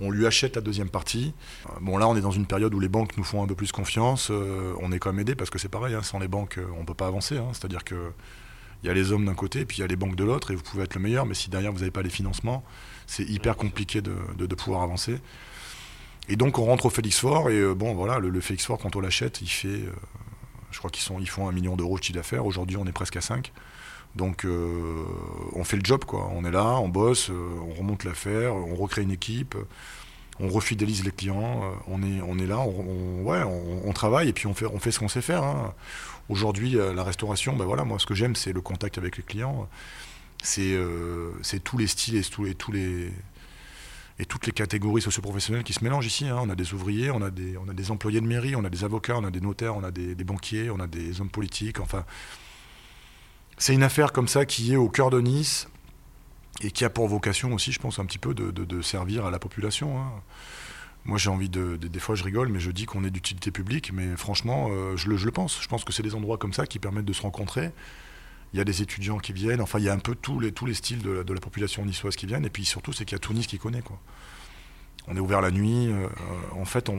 On 0.00 0.10
lui 0.10 0.26
achète 0.26 0.56
la 0.56 0.62
deuxième 0.62 0.88
partie. 0.88 1.34
Euh, 1.68 1.72
bon, 1.80 1.98
là, 1.98 2.08
on 2.08 2.16
est 2.16 2.22
dans 2.22 2.30
une 2.30 2.46
période 2.46 2.72
où 2.74 2.80
les 2.80 2.88
banques 2.88 3.16
nous 3.18 3.24
font 3.24 3.42
un 3.42 3.46
peu 3.46 3.54
plus 3.54 3.70
confiance. 3.70 4.28
Euh, 4.30 4.74
on 4.80 4.92
est 4.92 4.98
quand 4.98 5.12
même 5.12 5.20
aidé 5.20 5.34
parce 5.34 5.50
que 5.50 5.58
c'est 5.58 5.68
pareil, 5.68 5.94
hein, 5.94 6.02
sans 6.02 6.18
les 6.18 6.28
banques, 6.28 6.58
euh, 6.58 6.66
on 6.76 6.80
ne 6.80 6.86
peut 6.86 6.94
pas 6.94 7.06
avancer. 7.06 7.36
Hein. 7.36 7.48
C'est-à-dire 7.52 7.84
qu'il 7.84 7.98
y 8.84 8.88
a 8.88 8.94
les 8.94 9.12
hommes 9.12 9.26
d'un 9.26 9.34
côté, 9.34 9.60
et 9.60 9.64
puis 9.66 9.78
il 9.78 9.80
y 9.80 9.84
a 9.84 9.86
les 9.86 9.96
banques 9.96 10.16
de 10.16 10.24
l'autre, 10.24 10.52
et 10.52 10.54
vous 10.54 10.62
pouvez 10.62 10.84
être 10.84 10.94
le 10.94 11.00
meilleur, 11.00 11.26
mais 11.26 11.34
si 11.34 11.50
derrière 11.50 11.70
vous 11.70 11.80
n'avez 11.80 11.90
pas 11.90 12.02
les 12.02 12.10
financements, 12.10 12.64
c'est 13.06 13.24
hyper 13.24 13.56
compliqué 13.56 14.00
de, 14.00 14.54
pouvoir 14.54 14.82
avancer. 14.82 15.18
Et 16.28 16.36
donc 16.36 16.58
on 16.58 16.64
rentre 16.64 16.86
au 16.86 16.90
Félix 16.90 17.18
Fort, 17.18 17.50
et 17.50 17.74
bon 17.74 17.94
voilà, 17.94 18.18
le, 18.18 18.40
Félix 18.40 18.64
Fort, 18.64 18.78
quand 18.78 18.96
on 18.96 19.00
l'achète, 19.00 19.40
il 19.42 19.48
fait, 19.48 19.84
je 20.70 20.78
crois 20.78 20.90
qu'ils 20.90 21.04
ils 21.20 21.28
font 21.28 21.48
un 21.48 21.52
million 21.52 21.76
d'euros 21.76 21.98
de 21.98 22.02
chiffre 22.02 22.16
d'affaires. 22.16 22.46
Aujourd'hui, 22.46 22.76
on 22.76 22.86
est 22.86 22.92
presque 22.92 23.16
à 23.16 23.20
5. 23.20 23.52
Donc 24.16 24.44
euh, 24.46 25.04
on 25.52 25.62
fait 25.62 25.76
le 25.76 25.84
job, 25.84 26.04
quoi. 26.04 26.30
On 26.34 26.44
est 26.44 26.50
là, 26.50 26.64
on 26.80 26.88
bosse, 26.88 27.30
euh, 27.30 27.58
on 27.68 27.74
remonte 27.74 28.04
l'affaire, 28.04 28.54
on 28.54 28.74
recrée 28.74 29.02
une 29.02 29.10
équipe, 29.10 29.54
on 30.40 30.48
refidélise 30.48 31.04
les 31.04 31.10
clients, 31.10 31.62
euh, 31.64 31.70
on, 31.86 32.38
est, 32.38 32.46
là, 32.46 32.58
on, 32.58 33.92
travaille 33.92 34.28
et 34.28 34.32
puis 34.32 34.46
on 34.46 34.54
fait, 34.54 34.90
ce 34.90 34.98
qu'on 34.98 35.08
sait 35.08 35.20
faire. 35.20 35.44
Hein. 35.44 35.74
Aujourd'hui, 36.30 36.72
la 36.72 37.04
restauration, 37.04 37.54
ben 37.54 37.66
voilà, 37.66 37.84
moi 37.84 37.98
ce 37.98 38.06
que 38.06 38.14
j'aime, 38.14 38.34
c'est 38.34 38.52
le 38.52 38.60
contact 38.60 38.98
avec 38.98 39.18
les 39.18 39.22
clients. 39.22 39.68
C'est 40.42 40.74
tous 41.62 41.78
les 41.78 41.86
styles 41.86 42.16
et 42.16 42.54
toutes 42.54 44.46
les 44.46 44.52
catégories 44.52 45.02
socioprofessionnelles 45.02 45.62
qui 45.62 45.74
se 45.74 45.84
mélangent 45.84 46.06
ici. 46.06 46.26
Hein. 46.26 46.38
On 46.40 46.48
a 46.48 46.54
des 46.54 46.72
ouvriers, 46.72 47.10
on 47.10 47.20
a 47.22 47.30
des, 47.30 47.90
employés 47.90 48.20
de 48.20 48.26
mairie, 48.26 48.56
on 48.56 48.64
a 48.64 48.70
des 48.70 48.82
avocats, 48.82 49.16
on 49.16 49.24
a 49.24 49.30
des 49.30 49.40
notaires, 49.40 49.76
on 49.76 49.84
a 49.84 49.90
des 49.90 50.14
banquiers, 50.24 50.70
on 50.70 50.80
a 50.80 50.86
des 50.86 51.20
hommes 51.20 51.30
politiques. 51.30 51.80
Enfin, 51.80 52.04
c'est 53.58 53.74
une 53.74 53.82
affaire 53.82 54.12
comme 54.12 54.28
ça 54.28 54.44
qui 54.44 54.72
est 54.72 54.76
au 54.76 54.88
cœur 54.88 55.10
de 55.10 55.20
Nice 55.20 55.68
et 56.60 56.70
qui 56.70 56.84
a 56.84 56.90
pour 56.90 57.08
vocation 57.08 57.52
aussi, 57.52 57.72
je 57.72 57.78
pense, 57.78 57.98
un 57.98 58.06
petit 58.06 58.18
peu 58.18 58.34
de, 58.34 58.82
servir 58.82 59.26
à 59.26 59.30
la 59.30 59.38
population. 59.38 60.00
Hein. 60.00 60.10
Moi, 61.04 61.18
j'ai 61.18 61.30
envie 61.30 61.48
de, 61.48 61.76
Des 61.76 62.00
fois, 62.00 62.14
je 62.14 62.24
rigole, 62.24 62.48
mais 62.48 62.58
je 62.58 62.70
dis 62.70 62.84
qu'on 62.84 63.04
est 63.04 63.10
d'utilité 63.10 63.50
publique, 63.50 63.92
mais 63.92 64.16
franchement, 64.16 64.68
euh, 64.70 64.96
je, 64.96 65.08
le, 65.08 65.30
pense. 65.30 65.62
Je 65.62 65.68
pense 65.68 65.84
que 65.84 65.92
c'est 65.92 66.02
des 66.02 66.14
endroits 66.14 66.36
comme 66.36 66.52
ça 66.52 66.66
qui 66.66 66.78
permettent 66.78 67.04
de 67.04 67.12
se 67.12 67.22
rencontrer. 67.22 67.70
Il 68.52 68.58
y 68.58 68.60
a 68.60 68.64
des 68.64 68.82
étudiants 68.82 69.18
qui 69.18 69.32
viennent, 69.32 69.60
enfin, 69.60 69.78
il 69.78 69.84
y 69.84 69.88
a 69.88 69.92
un 69.92 69.98
peu 69.98 70.14
tous 70.14 70.40
les, 70.40 70.50
tous 70.50 70.66
les 70.66 70.74
styles 70.74 71.02
de, 71.02 71.32
la 71.32 71.40
population 71.40 71.84
niçoise 71.84 72.16
qui 72.16 72.26
viennent, 72.26 72.44
et 72.44 72.50
puis 72.50 72.64
surtout, 72.64 72.92
c'est 72.92 73.04
qu'il 73.04 73.14
y 73.14 73.16
a 73.16 73.20
tout 73.20 73.32
Nice 73.34 73.46
qui 73.46 73.58
connaît. 73.58 73.82
On 75.06 75.16
est 75.16 75.20
ouvert 75.20 75.40
la 75.40 75.50
nuit. 75.50 75.92
Euh, 75.92 76.08
en 76.52 76.64
fait, 76.64 76.90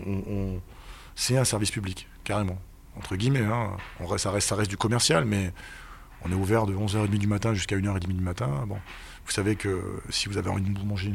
c'est 1.15 1.37
un 1.37 1.45
service 1.45 1.71
public, 1.71 2.07
carrément. 2.23 2.59
Entre 2.95 3.15
guillemets. 3.15 3.45
Hein. 3.45 3.71
Ça 4.17 4.31
reste 4.31 4.69
du 4.69 4.77
commercial, 4.77 5.25
mais 5.25 5.51
on 6.25 6.31
est 6.31 6.35
ouvert 6.35 6.65
de 6.65 6.75
11h30 6.75 7.17
du 7.17 7.27
matin 7.27 7.53
jusqu'à 7.53 7.77
1h30 7.77 8.07
du 8.07 8.23
matin. 8.23 8.65
Vous 9.25 9.31
savez 9.31 9.55
que 9.55 10.01
si 10.09 10.29
vous 10.29 10.37
avez 10.37 10.49
envie 10.49 10.61
de 10.61 10.85
manger 10.85 11.11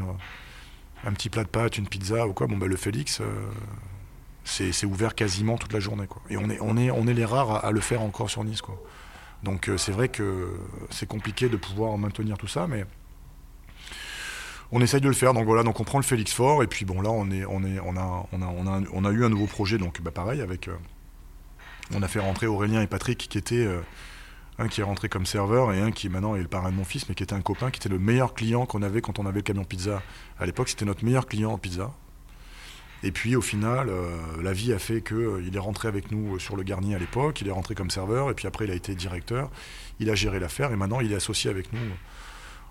un 1.05 1.13
petit 1.13 1.31
plat 1.31 1.45
de 1.45 1.49
pâtes, 1.49 1.79
une 1.79 1.89
pizza 1.89 2.27
ou 2.27 2.33
quoi, 2.33 2.47
bon, 2.47 2.57
bah, 2.57 2.67
le 2.67 2.77
Félix, 2.77 3.21
euh, 3.21 3.25
c'est 4.45 4.87
ouvert 4.87 5.15
quasiment 5.15 5.57
toute 5.57 5.73
la 5.73 5.81
journée. 5.81 6.07
Et 6.31 6.37
on 6.37 6.77
est, 6.77 7.15
les 7.15 7.25
rares 7.25 7.65
à, 7.65 7.71
le 7.71 7.81
faire 7.81 8.03
encore 8.03 8.31
sur 8.31 8.45
Nice. 8.45 8.63
Donc 9.43 9.69
euh, 9.69 9.77
c'est 9.77 9.93
vrai 9.93 10.09
que 10.09 10.51
c'est 10.91 11.09
compliqué 11.09 11.49
de 11.49 11.57
pouvoir 11.57 11.99
maintenir 11.99 12.39
tout 12.39 12.47
ça, 12.47 12.67
mais 12.69 12.85
on 14.71 14.81
essaye 14.81 15.01
de 15.01 15.09
le 15.09 15.15
faire. 15.15 15.35
Donc 15.35 15.47
voilà, 15.47 15.63
on 15.69 15.85
prend 15.85 15.99
le 15.99 16.05
Félix 16.05 16.33
Fort 16.33 16.63
et 16.63 16.67
puis 16.67 16.85
bon 16.85 17.01
là 17.01 17.11
on 17.11 17.31
est, 17.31 17.45
on 17.45 19.05
a 19.05 19.11
eu 19.11 19.25
un 19.25 19.29
nouveau 19.29 19.47
projet. 19.47 19.79
Donc 19.79 20.01
bah, 20.01 20.13
pareil 20.13 20.41
avec, 20.41 20.69
euh, 20.69 20.77
on 21.93 22.03
a 22.03 22.09
fait 22.09 22.21
rentrer 22.21 22.47
Aurélien 22.47 22.83
et 22.83 22.87
Patrick 22.87 23.19
qui 23.19 23.39
étaient 23.39 23.67
un 24.59 24.69
qui 24.69 24.81
est 24.81 24.85
rentré 24.85 25.09
comme 25.09 25.27
serveur 25.27 25.73
et 25.73 25.81
un 25.81 25.91
qui 25.91 26.09
maintenant 26.09 26.37
est 26.37 26.43
le 26.43 26.49
parrain 26.49 26.71
de 26.71 26.77
mon 26.77 26.85
fils, 26.85 27.09
mais 27.09 27.15
qui 27.15 27.23
était 27.23 27.35
un 27.35 27.41
copain, 27.41 27.71
qui 27.71 27.79
était 27.79 27.89
le 27.89 27.99
meilleur 27.99 28.35
client 28.35 28.67
qu'on 28.67 28.83
avait 28.83 29.01
quand 29.01 29.19
on 29.19 29.27
avait 29.27 29.39
le 29.39 29.43
camion 29.43 29.65
pizza. 29.65 30.03
À 30.39 30.47
l'époque, 30.47 30.69
c'était 30.69 30.85
notre 30.85 31.05
meilleur 31.05 31.27
client 31.27 31.53
en 31.53 31.59
pizza. 31.59 31.93
Et 33.03 33.11
puis 33.11 33.35
au 33.35 33.41
final, 33.41 33.89
euh, 33.89 34.17
la 34.43 34.53
vie 34.53 34.73
a 34.73 34.79
fait 34.79 35.03
qu'il 35.03 35.17
euh, 35.17 35.51
est 35.53 35.59
rentré 35.59 35.89
avec 35.89 36.13
nous 36.13 36.39
sur 36.39 36.57
le 36.57 36.63
Garnier 36.63 36.95
à 36.95 36.99
l'époque, 36.99 37.41
il 37.41 37.49
est 37.49 37.53
rentré 37.53 37.75
comme 37.75 37.91
serveur, 37.91 38.31
et 38.31 38.35
puis 38.35 38.47
après 38.47 38.65
il 38.65 38.71
a 38.71 38.75
été 38.75 38.95
directeur, 38.95 39.51
il 39.99 40.09
a 40.09 40.15
géré 40.15 40.39
l'affaire, 40.39 40.71
et 40.71 40.77
maintenant 40.77 41.01
il 41.01 41.13
est 41.13 41.17
associé 41.17 41.51
avec 41.51 41.73
nous 41.73 41.81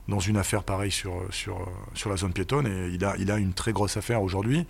dans 0.08 0.20
une 0.20 0.38
affaire 0.38 0.64
pareille 0.64 0.92
sur, 0.92 1.14
sur, 1.32 1.70
sur 1.96 2.10
la 2.10 2.16
zone 2.16 2.32
piétonne, 2.32 2.66
et 2.66 2.94
il 2.94 3.04
a, 3.04 3.16
il 3.18 3.30
a 3.30 3.38
une 3.38 3.54
très 3.54 3.74
grosse 3.74 3.98
affaire 3.98 4.22
aujourd'hui. 4.22 4.66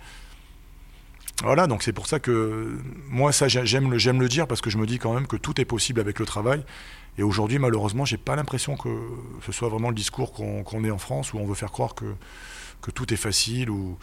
Voilà, 1.42 1.66
donc 1.66 1.82
c'est 1.82 1.92
pour 1.92 2.06
ça 2.06 2.20
que 2.20 2.76
moi, 3.08 3.32
ça, 3.32 3.48
j'aime 3.48 3.90
le, 3.90 3.98
j'aime 3.98 4.20
le 4.20 4.28
dire 4.28 4.46
parce 4.46 4.60
que 4.60 4.70
je 4.70 4.78
me 4.78 4.86
dis 4.86 4.98
quand 4.98 5.14
même 5.14 5.26
que 5.26 5.36
tout 5.36 5.60
est 5.60 5.64
possible 5.64 6.00
avec 6.00 6.18
le 6.18 6.26
travail. 6.26 6.64
Et 7.18 7.22
aujourd'hui, 7.22 7.58
malheureusement, 7.58 8.04
j'ai 8.04 8.16
pas 8.16 8.36
l'impression 8.36 8.76
que 8.76 8.88
ce 9.44 9.52
soit 9.52 9.68
vraiment 9.68 9.90
le 9.90 9.94
discours 9.94 10.32
qu'on, 10.32 10.62
qu'on 10.62 10.84
est 10.84 10.90
en 10.90 10.98
France 10.98 11.32
où 11.32 11.38
on 11.38 11.46
veut 11.46 11.54
faire 11.54 11.72
croire 11.72 11.94
que, 11.94 12.14
que 12.80 12.90
tout 12.90 13.12
est 13.12 13.18
facile 13.18 13.70
ou 13.70 13.98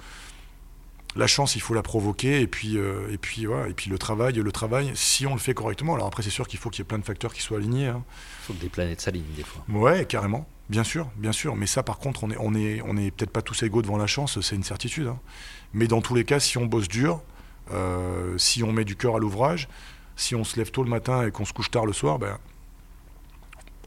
la 1.16 1.28
chance, 1.28 1.56
il 1.56 1.62
faut 1.62 1.74
la 1.74 1.82
provoquer 1.82 2.42
et 2.42 2.48
puis 2.48 2.78
euh, 2.78 3.12
et 3.12 3.18
puis 3.18 3.46
voilà, 3.46 3.68
et 3.68 3.74
puis 3.74 3.90
le 3.90 3.98
travail, 3.98 4.34
le 4.34 4.52
travail, 4.52 4.92
si 4.94 5.26
on 5.26 5.34
le 5.34 5.40
fait 5.40 5.54
correctement. 5.54 5.96
Alors 5.96 6.08
après, 6.08 6.22
c'est 6.22 6.30
sûr 6.30 6.48
qu'il 6.48 6.60
faut 6.60 6.70
qu'il 6.70 6.82
y 6.82 6.84
ait 6.84 6.86
plein 6.86 7.00
de 7.00 7.06
facteurs 7.06 7.34
qui 7.34 7.42
soient 7.42 7.58
alignés. 7.58 7.86
Il 7.86 7.88
hein. 7.88 8.04
faut 8.42 8.54
que 8.54 8.60
des 8.60 8.70
planètes 8.70 9.02
s'alignent 9.02 9.34
des 9.36 9.44
fois. 9.44 9.64
Ouais, 9.70 10.06
carrément. 10.06 10.48
Bien 10.70 10.84
sûr, 10.84 11.10
bien 11.16 11.32
sûr. 11.32 11.56
Mais 11.56 11.66
ça, 11.66 11.82
par 11.82 11.98
contre, 11.98 12.24
on 12.24 12.30
est, 12.30 12.38
on 12.40 12.54
est, 12.54 12.82
on 12.86 12.96
est 12.96 13.10
peut-être 13.10 13.32
pas 13.32 13.42
tous 13.42 13.64
égaux 13.64 13.82
devant 13.82 13.98
la 13.98 14.06
chance, 14.06 14.40
c'est 14.42 14.56
une 14.56 14.64
certitude. 14.64 15.08
Hein. 15.08 15.20
Mais 15.74 15.88
dans 15.88 16.02
tous 16.02 16.14
les 16.14 16.26
cas, 16.26 16.40
si 16.40 16.60
on 16.60 16.68
bosse 16.68 16.88
dur, 16.88 17.22
euh, 17.72 18.38
si 18.38 18.62
on 18.62 18.72
met 18.72 18.86
du 18.86 18.96
cœur 18.96 19.16
à 19.16 19.20
l'ouvrage, 19.20 19.68
si 20.16 20.36
on 20.36 20.44
se 20.44 20.58
lève 20.58 20.70
tôt 20.70 20.84
le 20.84 20.90
matin 20.90 21.26
et 21.26 21.32
qu'on 21.32 21.46
se 21.46 21.54
couche 21.54 21.72
tard 21.72 21.88
le 21.88 21.94
soir, 21.94 22.20
ben, 22.20 22.38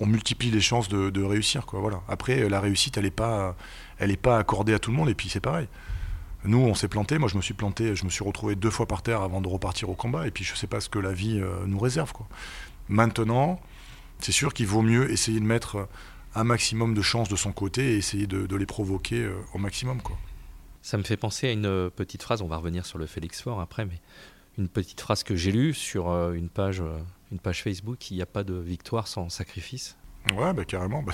on 0.00 0.06
multiplie 0.06 0.50
les 0.50 0.60
chances 0.60 0.88
de, 0.88 1.22
réussir. 1.22 1.66
Quoi, 1.66 1.80
voilà. 1.80 2.02
Après, 2.08 2.48
la 2.48 2.60
réussite, 2.60 2.96
elle 2.96 3.04
n'est 3.04 3.10
pas, 3.10 3.56
elle 3.98 4.16
pas 4.16 4.38
accordée 4.38 4.74
à 4.74 4.78
tout 4.78 4.90
le 4.90 4.96
monde, 4.96 5.08
et 5.08 5.14
puis 5.14 5.28
c'est 5.28 5.40
pareil. 5.40 5.68
Nous, 6.44 6.58
on 6.58 6.74
s'est 6.74 6.88
planté. 6.88 7.18
Moi, 7.18 7.28
je 7.28 7.36
me 7.36 7.42
suis 7.42 7.54
planté. 7.54 7.94
Je 7.94 8.04
me 8.04 8.10
suis 8.10 8.24
retrouvé 8.24 8.56
deux 8.56 8.70
fois 8.70 8.86
par 8.86 9.02
terre 9.02 9.22
avant 9.22 9.40
de 9.40 9.48
repartir 9.48 9.88
au 9.90 9.94
combat. 9.94 10.26
Et 10.26 10.30
puis, 10.30 10.44
je 10.44 10.52
ne 10.52 10.56
sais 10.56 10.66
pas 10.66 10.80
ce 10.80 10.88
que 10.88 10.98
la 10.98 11.12
vie 11.12 11.38
euh, 11.40 11.66
nous 11.66 11.78
réserve. 11.78 12.12
Quoi. 12.12 12.26
Maintenant, 12.88 13.60
c'est 14.18 14.32
sûr 14.32 14.52
qu'il 14.52 14.66
vaut 14.66 14.82
mieux 14.82 15.10
essayer 15.10 15.38
de 15.38 15.44
mettre 15.44 15.88
un 16.34 16.44
maximum 16.44 16.94
de 16.94 17.02
chances 17.02 17.28
de 17.28 17.36
son 17.36 17.52
côté 17.52 17.92
et 17.92 17.96
essayer 17.96 18.26
de, 18.26 18.56
les 18.56 18.66
provoquer 18.66 19.22
euh, 19.22 19.34
au 19.54 19.58
maximum. 19.58 20.02
Quoi. 20.02 20.18
Ça 20.80 20.98
me 20.98 21.04
fait 21.04 21.16
penser 21.16 21.48
à 21.48 21.52
une 21.52 21.66
euh, 21.66 21.90
petite 21.90 22.22
phrase, 22.22 22.42
on 22.42 22.48
va 22.48 22.56
revenir 22.56 22.86
sur 22.86 22.98
le 22.98 23.06
Félix 23.06 23.40
Fort 23.40 23.60
après, 23.60 23.84
mais 23.84 24.00
une 24.58 24.68
petite 24.68 25.00
phrase 25.00 25.22
que 25.22 25.36
j'ai 25.36 25.52
lue 25.52 25.74
sur 25.74 26.10
une 26.32 26.48
page, 26.48 26.82
une 27.32 27.38
page 27.38 27.62
Facebook, 27.62 28.10
il 28.10 28.16
n'y 28.16 28.22
a 28.22 28.26
pas 28.26 28.44
de 28.44 28.54
victoire 28.54 29.08
sans 29.08 29.28
sacrifice. 29.30 29.96
Ouais, 30.36 30.52
bah, 30.52 30.64
carrément, 30.64 31.02
bah, 31.02 31.12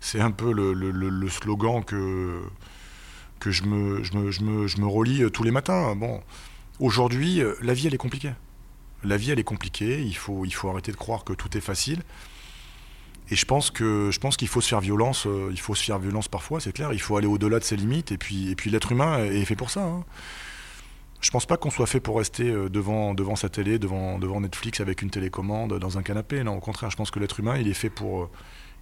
c'est, 0.00 0.20
un 0.20 0.30
peu 0.30 0.52
le, 0.52 1.28
slogan 1.28 1.84
que, 1.84 2.42
je, 3.46 3.64
me, 3.64 4.02
je, 4.02 4.82
relis 4.82 5.30
tous 5.30 5.44
les 5.44 5.50
matins. 5.50 5.94
Bon, 5.94 6.22
aujourd'hui, 6.80 7.42
la 7.62 7.74
vie, 7.74 7.86
elle 7.86 7.94
est 7.94 7.98
compliquée. 7.98 8.32
La 9.04 9.16
vie, 9.16 9.30
elle 9.30 9.38
est 9.38 9.44
compliquée, 9.44 10.02
il 10.02 10.16
faut, 10.16 10.44
arrêter 10.68 10.90
de 10.90 10.96
croire 10.96 11.24
que 11.24 11.34
tout 11.34 11.56
est 11.56 11.62
facile. 11.62 12.02
Et 13.30 13.36
je 13.36 13.44
pense 13.44 13.70
qu'il 13.70 14.48
faut 14.48 14.60
se 14.60 14.68
faire 14.68 14.80
violence, 14.80 15.26
euh, 15.26 15.50
il 15.52 15.60
faut 15.60 15.76
se 15.76 15.84
faire 15.84 16.00
violence 16.00 16.26
parfois, 16.26 16.58
c'est 16.58 16.72
clair. 16.72 16.92
Il 16.92 17.00
faut 17.00 17.16
aller 17.16 17.28
au-delà 17.28 17.60
de 17.60 17.64
ses 17.64 17.76
limites. 17.76 18.10
Et 18.10 18.18
puis, 18.18 18.50
et 18.50 18.56
puis 18.56 18.70
l'être 18.70 18.90
humain 18.90 19.24
est 19.24 19.44
fait 19.44 19.54
pour 19.54 19.70
ça. 19.70 19.84
Hein. 19.84 20.04
Je 21.20 21.30
pense 21.30 21.44
pas 21.44 21.56
qu'on 21.56 21.70
soit 21.70 21.86
fait 21.86 22.00
pour 22.00 22.16
rester 22.16 22.50
devant, 22.70 23.14
devant 23.14 23.36
sa 23.36 23.48
télé, 23.48 23.78
devant, 23.78 24.18
devant 24.18 24.40
Netflix 24.40 24.80
avec 24.80 25.02
une 25.02 25.10
télécommande 25.10 25.78
dans 25.78 25.98
un 25.98 26.02
canapé. 26.02 26.42
Non, 26.42 26.56
au 26.56 26.60
contraire, 26.60 26.90
je 26.90 26.96
pense 26.96 27.10
que 27.10 27.18
l'être 27.18 27.40
humain, 27.40 27.58
il 27.58 27.68
est 27.68 27.74
fait 27.74 27.90
pour, 27.90 28.30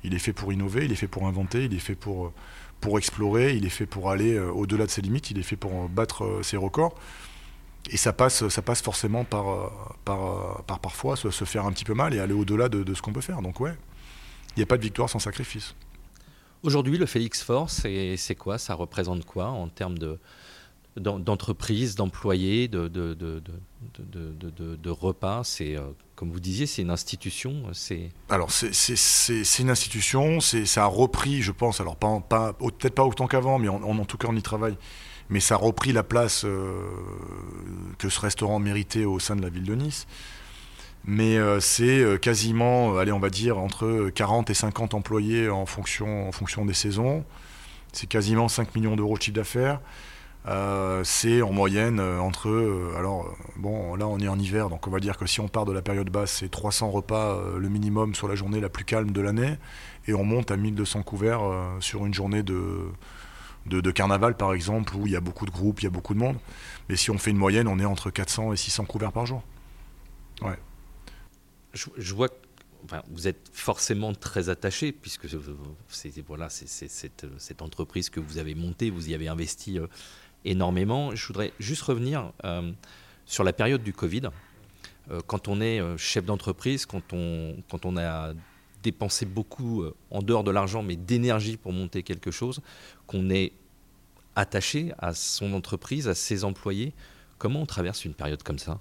il 0.04 0.14
est 0.14 0.20
fait 0.20 0.32
pour 0.32 0.52
innover, 0.52 0.84
il 0.84 0.92
est 0.92 0.96
fait 0.96 1.08
pour 1.08 1.26
inventer, 1.26 1.64
il 1.64 1.74
est 1.74 1.80
fait 1.80 1.96
pour, 1.96 2.32
pour 2.80 2.96
explorer, 2.96 3.56
il 3.56 3.66
est 3.66 3.70
fait 3.70 3.86
pour 3.86 4.10
aller 4.10 4.38
au-delà 4.38 4.86
de 4.86 4.90
ses 4.90 5.02
limites, 5.02 5.32
il 5.32 5.38
est 5.38 5.42
fait 5.42 5.56
pour 5.56 5.88
battre 5.88 6.40
ses 6.42 6.56
records. 6.56 6.94
Et 7.90 7.96
ça 7.96 8.12
passe, 8.12 8.46
ça 8.48 8.62
passe 8.62 8.82
forcément 8.82 9.24
par, 9.24 9.72
par, 10.04 10.62
par 10.64 10.78
parfois 10.78 11.16
se, 11.16 11.44
faire 11.44 11.66
un 11.66 11.72
petit 11.72 11.84
peu 11.84 11.94
mal 11.94 12.14
et 12.14 12.20
aller 12.20 12.34
au-delà 12.34 12.68
de, 12.68 12.84
de 12.84 12.94
ce 12.94 13.02
qu'on 13.02 13.12
peut 13.12 13.20
faire. 13.20 13.42
Donc 13.42 13.58
ouais, 13.60 13.74
il 14.54 14.60
n'y 14.60 14.62
a 14.62 14.66
pas 14.66 14.76
de 14.76 14.82
victoire 14.82 15.10
sans 15.10 15.18
sacrifice. 15.18 15.74
Aujourd'hui, 16.62 16.98
le 16.98 17.06
Félix 17.06 17.42
Force, 17.42 17.86
c'est 18.16 18.34
quoi? 18.34 18.58
Ça 18.58 18.74
représente 18.74 19.24
quoi 19.24 19.46
en 19.46 19.68
termes 19.68 19.98
de, 19.98 20.18
d'entreprise, 20.98 21.94
d'employés, 21.94 22.68
de, 22.68 22.80
repas. 24.90 25.44
C'est, 25.44 25.76
euh, 25.76 25.82
comme 26.14 26.30
vous 26.30 26.40
disiez, 26.40 26.66
c'est 26.66 26.82
une 26.82 26.90
institution. 26.90 27.62
C'est... 27.72 28.10
Alors, 28.28 28.50
c'est, 28.50 29.58
une 29.58 29.70
institution. 29.70 30.40
C'est, 30.40 30.66
ça 30.66 30.84
a 30.84 30.86
repris, 30.86 31.42
je 31.42 31.52
pense, 31.52 31.80
alors 31.80 31.96
peut-être 31.96 32.94
pas 32.94 33.04
autant 33.04 33.26
qu'avant, 33.26 33.58
mais 33.58 33.68
en, 33.68 34.04
tout 34.04 34.18
cas, 34.18 34.28
on 34.30 34.36
y 34.36 34.42
travaille. 34.42 34.76
Mais 35.30 35.40
ça 35.40 35.54
a 35.54 35.58
repris 35.58 35.92
la 35.92 36.02
place 36.02 36.44
euh, 36.44 36.80
que 37.98 38.08
ce 38.08 38.18
restaurant 38.20 38.58
méritait 38.58 39.04
au 39.04 39.18
sein 39.18 39.36
de 39.36 39.42
la 39.42 39.50
ville 39.50 39.64
de 39.64 39.74
Nice 39.74 40.06
mais 41.04 41.38
euh, 41.38 41.58
c'est 41.58 42.20
quasiment, 42.20 42.98
allez, 42.98 43.12
on 43.12 43.20
va 43.20 43.30
dire, 43.30 43.56
entre 43.56 44.10
40 44.10 44.50
et 44.50 44.54
50 44.54 44.92
employés 44.92 45.48
en 45.48 45.62
en 45.62 45.66
fonction 46.32 46.66
des 46.66 46.74
saisons. 46.74 47.24
C'est 47.92 48.06
quasiment 48.06 48.48
5 48.48 48.74
millions 48.74 48.96
d'euros 48.96 49.16
de 49.16 49.22
chiffre 49.22 49.36
d'affaires. 49.36 49.80
C'est 51.04 51.42
en 51.42 51.52
moyenne 51.52 52.00
entre. 52.00 52.48
alors, 52.96 53.36
bon, 53.56 53.94
là, 53.96 54.06
on 54.06 54.18
est 54.18 54.28
en 54.28 54.38
hiver, 54.38 54.70
donc 54.70 54.86
on 54.86 54.90
va 54.90 55.00
dire 55.00 55.16
que 55.16 55.26
si 55.26 55.40
on 55.40 55.48
part 55.48 55.64
de 55.64 55.72
la 55.72 55.82
période 55.82 56.10
basse, 56.10 56.38
c'est 56.40 56.50
300 56.50 56.90
repas 56.90 57.40
le 57.56 57.68
minimum 57.68 58.14
sur 58.14 58.28
la 58.28 58.34
journée 58.34 58.60
la 58.60 58.68
plus 58.68 58.84
calme 58.84 59.12
de 59.12 59.20
l'année. 59.20 59.56
Et 60.06 60.14
on 60.14 60.24
monte 60.24 60.50
à 60.50 60.56
1200 60.56 61.02
couverts 61.02 61.40
sur 61.80 62.06
une 62.06 62.14
journée 62.14 62.42
de, 62.42 62.88
de, 63.66 63.90
carnaval, 63.90 64.36
par 64.36 64.54
exemple, 64.54 64.96
où 64.96 65.06
il 65.06 65.12
y 65.12 65.16
a 65.16 65.20
beaucoup 65.20 65.44
de 65.44 65.50
groupes, 65.50 65.80
il 65.80 65.84
y 65.84 65.88
a 65.88 65.90
beaucoup 65.90 66.14
de 66.14 66.18
monde. 66.18 66.36
Mais 66.88 66.96
si 66.96 67.10
on 67.10 67.18
fait 67.18 67.30
une 67.30 67.36
moyenne, 67.36 67.68
on 67.68 67.78
est 67.78 67.84
entre 67.84 68.10
400 68.10 68.52
et 68.52 68.56
600 68.56 68.86
couverts 68.86 69.12
par 69.12 69.26
jour. 69.26 69.42
Ouais 70.40 70.58
je, 71.74 72.14
vois 72.14 72.28
que 72.28 72.34
vous 73.08 73.28
êtes 73.28 73.50
forcément 73.52 74.14
très 74.14 74.48
attaché, 74.48 74.92
puisque 74.92 75.26
c'est 75.88 76.20
voilà, 76.26 76.48
cette, 76.48 77.26
cette, 77.38 77.62
entreprise 77.62 78.10
que 78.10 78.20
vous 78.20 78.38
avez 78.38 78.54
montée, 78.54 78.90
vous 78.90 79.10
y 79.10 79.14
avez 79.14 79.28
investi 79.28 79.78
euh, 79.78 79.86
énormément. 80.44 81.14
Je 81.14 81.26
voudrais 81.26 81.52
juste 81.58 81.82
revenir 81.82 82.32
euh, 82.44 82.72
sur 83.26 83.44
la 83.44 83.52
période 83.52 83.82
du 83.82 83.92
Covid. 83.92 84.22
Euh, 85.10 85.20
quand 85.26 85.48
on 85.48 85.60
est 85.60 85.80
chef 85.96 86.24
d'entreprise, 86.24 86.86
quand 86.86 87.12
on, 87.12 87.56
quand 87.70 87.84
on 87.84 87.96
a 87.96 88.32
dépensé 88.82 89.26
beaucoup, 89.26 89.84
en 90.10 90.22
dehors 90.22 90.44
de 90.44 90.50
l'argent, 90.50 90.82
mais 90.82 90.96
d'énergie 90.96 91.56
pour 91.56 91.72
monter 91.72 92.02
quelque 92.02 92.30
chose, 92.30 92.60
qu'on 93.06 93.28
est 93.28 93.52
attaché 94.36 94.92
à 94.98 95.14
son 95.14 95.52
entreprise, 95.52 96.06
à 96.06 96.14
ses 96.14 96.44
employés, 96.44 96.94
comment 97.38 97.62
on 97.62 97.66
traverse 97.66 98.04
une 98.04 98.14
période 98.14 98.42
comme 98.42 98.58
ça? 98.58 98.78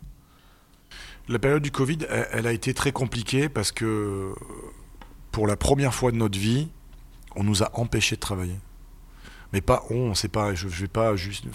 La 1.27 1.39
période 1.39 1.61
du 1.61 1.71
Covid, 1.71 1.99
elle, 2.09 2.47
a 2.47 2.53
été 2.53 2.73
très 2.73 2.91
compliquée 2.91 3.49
parce 3.49 3.71
que 3.71 4.33
pour 5.31 5.47
la 5.47 5.57
première 5.57 5.93
fois 5.93 6.11
de 6.11 6.17
notre 6.17 6.39
vie, 6.39 6.69
on 7.35 7.43
nous 7.43 7.63
a 7.63 7.69
empêchés 7.77 8.15
de 8.15 8.21
travailler. 8.21 8.55
Mais 9.53 9.61
pas 9.61 9.83
on, 9.89 10.13
c'est 10.13 10.27
pas, 10.27 10.53
je, 10.55 10.65
ne 10.65 10.71
vais 10.71 10.87
pas 10.87 11.15
juste, 11.15 11.45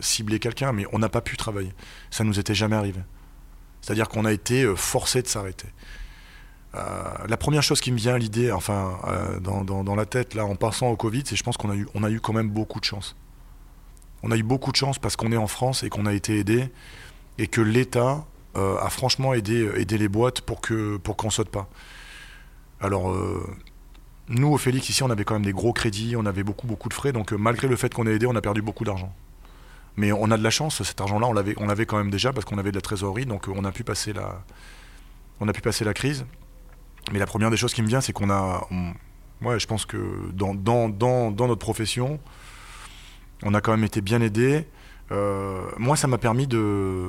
cibler 0.00 0.38
quelqu'un, 0.38 0.72
mais 0.72 0.84
on 0.92 0.98
n'a 0.98 1.08
pas 1.08 1.20
pu 1.20 1.36
travailler. 1.36 1.72
Ça 2.10 2.24
nous 2.24 2.38
était 2.38 2.54
jamais 2.54 2.76
arrivé. 2.76 3.00
C'est-à-dire 3.80 4.08
qu'on 4.08 4.24
a 4.24 4.32
été 4.32 4.64
euh, 4.64 4.74
forcé 4.74 5.22
de 5.22 5.28
s'arrêter. 5.28 5.68
Euh, 6.74 7.04
la 7.28 7.36
première 7.36 7.62
chose 7.62 7.80
qui 7.80 7.92
me 7.92 7.96
vient 7.96 8.14
à 8.14 8.18
l'idée, 8.18 8.50
enfin, 8.50 8.98
euh, 9.06 9.38
dans, 9.38 9.94
la 9.94 10.06
tête, 10.06 10.34
là, 10.34 10.44
en 10.44 10.56
passant 10.56 10.88
au 10.88 10.96
Covid, 10.96 11.22
c'est 11.24 11.36
je 11.36 11.44
pense 11.44 11.56
qu'on 11.56 11.70
a 11.70 11.76
eu, 11.76 11.86
on 11.94 12.02
a 12.02 12.10
eu 12.10 12.20
quand 12.20 12.32
même 12.32 12.50
beaucoup 12.50 12.80
de 12.80 12.84
chance. 12.84 13.14
On 14.24 14.32
a 14.32 14.36
eu 14.36 14.42
beaucoup 14.42 14.72
de 14.72 14.76
chance 14.76 14.98
parce 14.98 15.14
qu'on 15.14 15.30
est 15.30 15.36
en 15.36 15.46
France 15.46 15.84
et 15.84 15.88
qu'on 15.88 16.06
a 16.06 16.14
été 16.14 16.38
aidé 16.38 16.68
et 17.38 17.46
que 17.46 17.60
l'État 17.60 18.24
a 18.54 18.88
franchement 18.88 19.34
aidé, 19.34 19.70
aider 19.76 19.98
les 19.98 20.08
boîtes 20.08 20.40
pour 20.40 20.62
que 20.62 20.96
pour 20.96 21.18
qu'on 21.18 21.28
saute 21.28 21.50
pas. 21.50 21.68
Alors 22.80 23.14
nous 24.28 24.48
au 24.48 24.58
Félix 24.58 24.88
ici 24.88 25.02
on 25.02 25.10
avait 25.10 25.24
quand 25.24 25.34
même 25.34 25.44
des 25.44 25.52
gros 25.52 25.72
crédits, 25.72 26.16
on 26.16 26.26
avait 26.26 26.42
beaucoup 26.42 26.66
beaucoup 26.66 26.88
de 26.88 26.94
frais, 26.94 27.12
donc 27.12 27.32
malgré 27.32 27.68
le 27.68 27.76
fait 27.76 27.92
qu'on 27.92 28.06
ait 28.06 28.14
aidé, 28.14 28.26
on 28.26 28.36
a 28.36 28.40
perdu 28.40 28.62
beaucoup 28.62 28.84
d'argent. 28.84 29.14
Mais 29.96 30.12
on 30.12 30.30
a 30.30 30.36
de 30.36 30.42
la 30.42 30.50
chance, 30.50 30.82
cet 30.82 31.00
argent-là 31.00 31.26
on 31.26 31.32
l'avait 31.32 31.54
on 31.58 31.66
l'avait 31.66 31.86
quand 31.86 31.96
même 31.96 32.10
déjà 32.10 32.32
parce 32.32 32.44
qu'on 32.44 32.58
avait 32.58 32.70
de 32.70 32.76
la 32.76 32.82
trésorerie, 32.82 33.26
donc 33.26 33.48
on 33.48 33.64
a 33.64 33.72
pu 33.72 33.84
passer 33.84 34.12
la 34.12 34.44
on 35.40 35.48
a 35.48 35.52
pu 35.52 35.60
passer 35.60 35.84
la 35.84 35.94
crise. 35.94 36.26
Mais 37.12 37.18
la 37.18 37.26
première 37.26 37.50
des 37.50 37.56
choses 37.56 37.72
qui 37.72 37.82
me 37.82 37.86
vient, 37.86 38.00
c'est 38.00 38.12
qu'on 38.12 38.30
a, 38.30 38.66
ouais, 39.40 39.60
je 39.60 39.66
pense 39.68 39.86
que 39.86 39.96
dans, 40.32 40.56
dans, 40.56 40.88
dans, 40.88 41.30
dans, 41.30 41.46
notre 41.46 41.60
profession, 41.60 42.18
on 43.44 43.54
a 43.54 43.60
quand 43.60 43.70
même 43.70 43.84
été 43.84 44.00
bien 44.00 44.20
aidé. 44.20 44.66
moi, 45.78 45.94
ça 45.94 46.08
m'a 46.08 46.18
permis 46.18 46.48
de, 46.48 47.08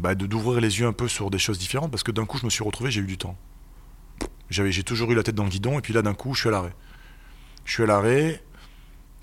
bah, 0.00 0.14
de 0.14 0.26
d'ouvrir 0.26 0.60
les 0.60 0.80
yeux 0.80 0.86
un 0.86 0.92
peu 0.92 1.08
sur 1.08 1.30
des 1.30 1.38
choses 1.38 1.58
différentes 1.58 1.90
parce 1.90 2.02
que 2.02 2.10
d'un 2.10 2.24
coup 2.24 2.38
je 2.38 2.46
me 2.46 2.50
suis 2.50 2.64
retrouvé 2.64 2.90
j'ai 2.90 3.02
eu 3.02 3.06
du 3.06 3.18
temps 3.18 3.36
j'avais 4.50 4.72
j'ai 4.72 4.82
toujours 4.82 5.10
eu 5.12 5.14
la 5.14 5.22
tête 5.22 5.34
dans 5.34 5.44
le 5.44 5.50
guidon 5.50 5.78
et 5.78 5.82
puis 5.82 5.92
là 5.92 6.02
d'un 6.02 6.14
coup 6.14 6.34
je 6.34 6.40
suis 6.40 6.48
à 6.48 6.52
l'arrêt 6.52 6.74
je 7.64 7.72
suis 7.72 7.82
à 7.82 7.86
l'arrêt 7.86 8.42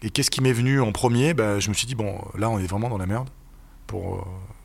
et 0.02 0.10
qu'est-ce 0.10 0.30
qui 0.30 0.42
m'est 0.42 0.54
venu 0.54 0.80
en 0.80 0.92
premier? 0.92 1.34
Bah, 1.34 1.60
je 1.60 1.70
me 1.70 1.74
suis 1.74 1.88
dit 1.88 1.96
bon 1.96 2.20
là 2.38 2.50
on 2.50 2.60
est 2.60 2.68
vraiment 2.68 2.90
dans 2.90 2.98
la 2.98 3.06
merde 3.06 3.30
pour 3.88 4.16
euh, 4.16 4.22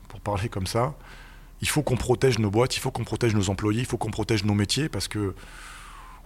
pour 0.07 0.21
parler 0.21 0.49
comme 0.49 0.67
ça 0.67 0.95
il 1.61 1.69
faut 1.69 1.81
qu'on 1.81 1.97
protège 1.97 2.39
nos 2.39 2.49
boîtes 2.49 2.75
il 2.77 2.79
faut 2.79 2.91
qu'on 2.91 3.03
protège 3.03 3.33
nos 3.35 3.49
employés 3.49 3.81
il 3.81 3.85
faut 3.85 3.97
qu'on 3.97 4.11
protège 4.11 4.43
nos 4.45 4.53
métiers 4.53 4.89
parce 4.89 5.07
que 5.07 5.35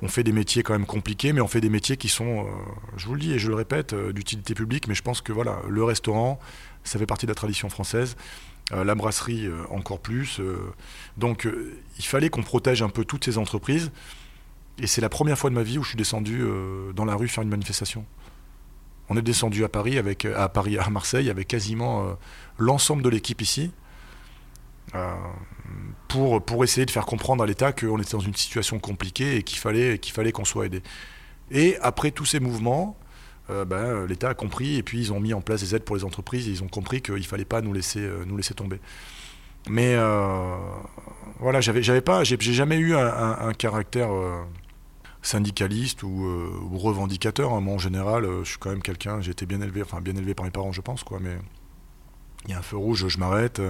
on 0.04 0.08
fait 0.08 0.24
des 0.24 0.32
métiers 0.32 0.62
quand 0.62 0.74
même 0.74 0.86
compliqués, 0.86 1.34
mais 1.34 1.42
on 1.42 1.48
fait 1.48 1.60
des 1.60 1.72
métiers 1.72 1.98
qui 1.98 2.08
sont, 2.08 2.46
euh, 2.46 2.50
je 2.98 3.08
vous 3.08 3.16
le 3.16 3.20
dis 3.20 3.34
et 3.34 3.40
je 3.40 3.48
le 3.48 3.56
répète, 3.56 3.94
euh, 3.94 4.14
d'utilité 4.14 4.54
publique. 4.54 4.88
Mais 4.88 4.94
je 4.94 5.02
pense 5.02 5.22
que 5.22 5.34
voilà, 5.34 5.60
le 5.68 5.84
restaurant, 5.84 6.40
ça 6.84 7.00
fait 7.00 7.08
partie 7.08 7.26
de 7.26 7.32
la 7.32 7.36
tradition 7.36 7.68
française. 7.68 8.16
La 8.70 8.96
brasserie 8.96 9.48
encore 9.70 10.00
plus. 10.00 10.42
Donc 11.16 11.48
il 11.98 12.04
fallait 12.04 12.30
qu'on 12.30 12.44
protège 12.44 12.82
un 12.82 12.90
peu 12.90 13.06
toutes 13.06 13.24
ces 13.24 13.38
entreprises. 13.38 13.92
Et 14.80 14.88
c'est 14.88 15.02
la 15.02 15.10
première 15.10 15.38
fois 15.38 15.50
de 15.50 15.56
ma 15.56 15.64
vie 15.64 15.78
où 15.78 15.84
je 15.84 15.90
suis 15.90 15.98
descendu 15.98 16.44
dans 16.96 17.06
la 17.06 17.16
rue 17.16 17.28
faire 17.28 17.44
une 17.44 17.50
manifestation. 17.50 18.06
On 19.10 19.18
est 19.18 19.22
descendu 19.22 19.64
à 19.64 19.70
Paris, 19.70 19.98
avec, 19.98 20.26
à 20.26 20.50
Paris, 20.50 20.78
à 20.78 20.90
Marseille, 20.90 21.30
avec 21.30 21.48
quasiment 21.48 22.16
l'ensemble 22.60 23.02
de 23.02 23.10
l'équipe 23.10 23.42
ici, 23.42 23.72
pour, 26.08 26.44
pour 26.44 26.64
essayer 26.64 26.86
de 26.86 26.92
faire 26.92 27.08
comprendre 27.08 27.44
à 27.44 27.48
l'État 27.48 27.72
qu'on 27.72 28.00
était 28.00 28.12
dans 28.12 28.20
une 28.20 28.36
situation 28.36 28.78
compliquée 28.78 29.38
et 29.38 29.44
qu'il 29.44 29.58
fallait 29.58 29.98
qu'il 29.98 30.14
fallait 30.14 30.32
qu'on 30.32 30.46
soit 30.46 30.68
aidé. 30.68 30.84
Et 31.52 31.78
après 31.82 32.12
tous 32.12 32.26
ces 32.26 32.40
mouvements, 32.40 32.98
euh, 33.50 33.64
ben, 33.64 34.06
l'État 34.06 34.30
a 34.30 34.34
compris 34.34 34.76
et 34.76 34.84
puis 34.84 35.00
ils 35.00 35.14
ont 35.14 35.20
mis 35.20 35.34
en 35.34 35.42
place 35.42 35.62
des 35.62 35.76
aides 35.76 35.84
pour 35.84 35.96
les 35.96 36.04
entreprises 36.04 36.48
et 36.48 36.52
ils 36.52 36.64
ont 36.64 36.68
compris 36.68 37.02
qu'il 37.02 37.16
ne 37.16 37.22
fallait 37.22 37.46
pas 37.46 37.62
nous 37.62 37.74
laisser, 37.74 38.02
euh, 38.02 38.26
nous 38.26 38.36
laisser 38.36 38.54
tomber. 38.54 38.80
Mais 39.70 39.96
euh, 39.96 40.58
voilà, 41.40 41.62
j'avais 41.62 42.02
pas, 42.02 42.24
j'ai, 42.24 42.38
jamais 42.40 42.78
eu 42.78 42.96
un, 42.96 43.54
caractère 43.54 44.10
syndicaliste 45.28 46.04
ou, 46.04 46.78
revendicateur. 46.78 47.54
Hein. 47.54 47.62
Moi, 47.62 47.76
en 47.76 47.80
général, 47.80 48.28
je 48.44 48.50
suis 48.50 48.58
quand 48.60 48.70
même 48.70 48.82
quelqu'un, 48.82 49.22
j'ai 49.22 49.32
été 49.32 49.46
bien 49.46 49.62
élevé, 49.62 49.82
enfin 49.82 50.02
bien 50.02 50.16
élevé 50.16 50.34
par 50.34 50.46
mes 50.46 50.52
parents, 50.52 50.72
je 50.72 50.82
pense, 50.82 51.04
quoi. 51.04 51.20
Mais 51.22 51.38
il 52.46 52.52
y 52.52 52.54
a 52.54 52.60
un 52.60 52.62
feu 52.62 52.78
rouge, 52.78 53.08
je 53.08 53.18
m'arrête. 53.18 53.62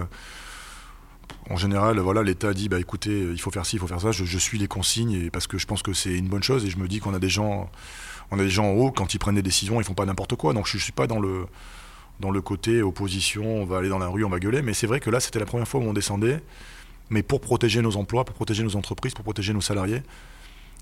En 1.50 1.58
général, 1.58 2.00
voilà, 2.00 2.24
l'État 2.24 2.54
dit, 2.54 2.70
bah 2.70 2.80
écoutez, 2.80 3.20
il 3.20 3.39
faut 3.39 3.52
faire 3.52 3.65
ci, 3.65 3.76
il 3.76 3.80
faut 3.80 3.88
faire 3.88 4.02
ça. 4.02 4.12
Je, 4.12 4.24
je 4.24 4.38
suis 4.38 4.58
les 4.58 4.67
consignes 4.67 5.30
parce 5.30 5.48
que 5.48 5.58
je 5.58 5.65
pense 5.65 5.82
que 5.82 5.93
c'est 5.93 6.13
une 6.13 6.28
bonne 6.28 6.43
chose 6.43 6.65
et 6.65 6.70
je 6.70 6.78
me 6.78 6.88
dis 6.88 7.00
qu'on 7.00 7.13
a 7.13 7.20
des 7.20 7.30
gens 7.30 7.70
on 8.32 8.39
a 8.39 8.43
des 8.43 8.50
gens 8.50 8.65
en 8.65 8.74
haut, 8.74 8.91
quand 8.91 9.13
ils 9.13 9.20
prennent 9.20 9.36
des 9.36 9.41
décisions, 9.41 9.80
ils 9.80 9.84
font 9.84 9.93
pas 9.93 10.06
n'importe 10.06 10.36
quoi. 10.36 10.54
Donc 10.54 10.67
je 10.67 10.78
ne 10.78 10.82
suis 10.82 10.91
pas 10.91 11.08
dans 11.08 11.20
le, 11.20 11.48
dans 12.20 12.32
le 12.32 12.41
côté 12.41 12.82
opposition, 12.82 13.43
on 13.46 13.65
va 13.65 13.78
aller 13.78 13.89
dans 13.89 14.00
la 14.00 14.08
rue, 14.08 14.24
on 14.24 14.30
va 14.30 14.39
gueuler. 14.39 14.62
Mais 14.62 14.74
c'est 14.74 14.88
vrai 14.88 15.00
que 15.00 15.10
là, 15.10 15.20
c'était 15.20 15.39
la 15.39 15.46
première 15.46 15.67
fois 15.67 15.80
où 15.80 15.84
on 15.84 15.93
descendait, 15.93 16.41
mais 17.10 17.24
pour 17.24 17.39
protéger 17.41 17.82
nos 17.82 17.96
emplois, 17.96 18.26
pour 18.26 18.36
protéger 18.36 18.63
nos 18.63 18.76
entreprises, 18.76 19.13
pour 19.13 19.24
protéger 19.24 19.54
nos 19.54 19.62
salariés, 19.62 20.04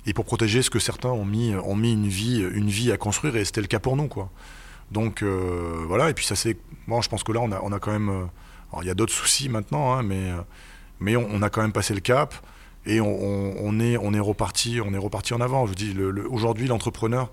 et 0.05 0.13
pour 0.13 0.25
protéger 0.25 0.61
ce 0.61 0.69
que 0.69 0.79
certains 0.79 1.09
ont 1.09 1.25
mis, 1.25 1.55
ont 1.55 1.75
mis 1.75 1.93
une, 1.93 2.07
vie, 2.07 2.39
une 2.53 2.69
vie 2.69 2.91
à 2.91 2.97
construire, 2.97 3.35
et 3.35 3.45
c'était 3.45 3.61
le 3.61 3.67
cas 3.67 3.79
pour 3.79 3.95
nous. 3.95 4.07
quoi. 4.07 4.29
Donc 4.91 5.23
euh, 5.23 5.83
voilà, 5.87 6.09
et 6.09 6.13
puis 6.13 6.25
ça 6.25 6.35
c'est. 6.35 6.57
Bon, 6.87 7.01
je 7.01 7.09
pense 7.09 7.23
que 7.23 7.31
là, 7.31 7.39
on 7.41 7.51
a, 7.51 7.59
on 7.63 7.71
a 7.71 7.79
quand 7.79 7.91
même. 7.91 8.09
Euh, 8.09 8.25
alors 8.71 8.83
il 8.83 8.87
y 8.87 8.89
a 8.89 8.93
d'autres 8.93 9.13
soucis 9.13 9.49
maintenant, 9.49 9.93
hein, 9.93 10.03
mais, 10.03 10.31
euh, 10.31 10.41
mais 10.99 11.15
on, 11.15 11.41
a 11.41 11.49
quand 11.49 11.61
même 11.61 11.71
passé 11.71 11.93
le 11.93 11.99
cap 12.01 12.33
et 12.85 12.99
on, 13.01 13.79
est, 13.79 13.97
on 13.97 14.13
est 14.13 14.19
reparti, 14.19 14.79
on 14.83 14.93
est 14.93 14.97
reparti 14.97 15.33
en 15.33 15.41
avant. 15.41 15.65
Je 15.65 15.73
dis, 15.73 15.93
le, 15.93 16.29
aujourd'hui, 16.29 16.67
l'entrepreneur 16.67 17.31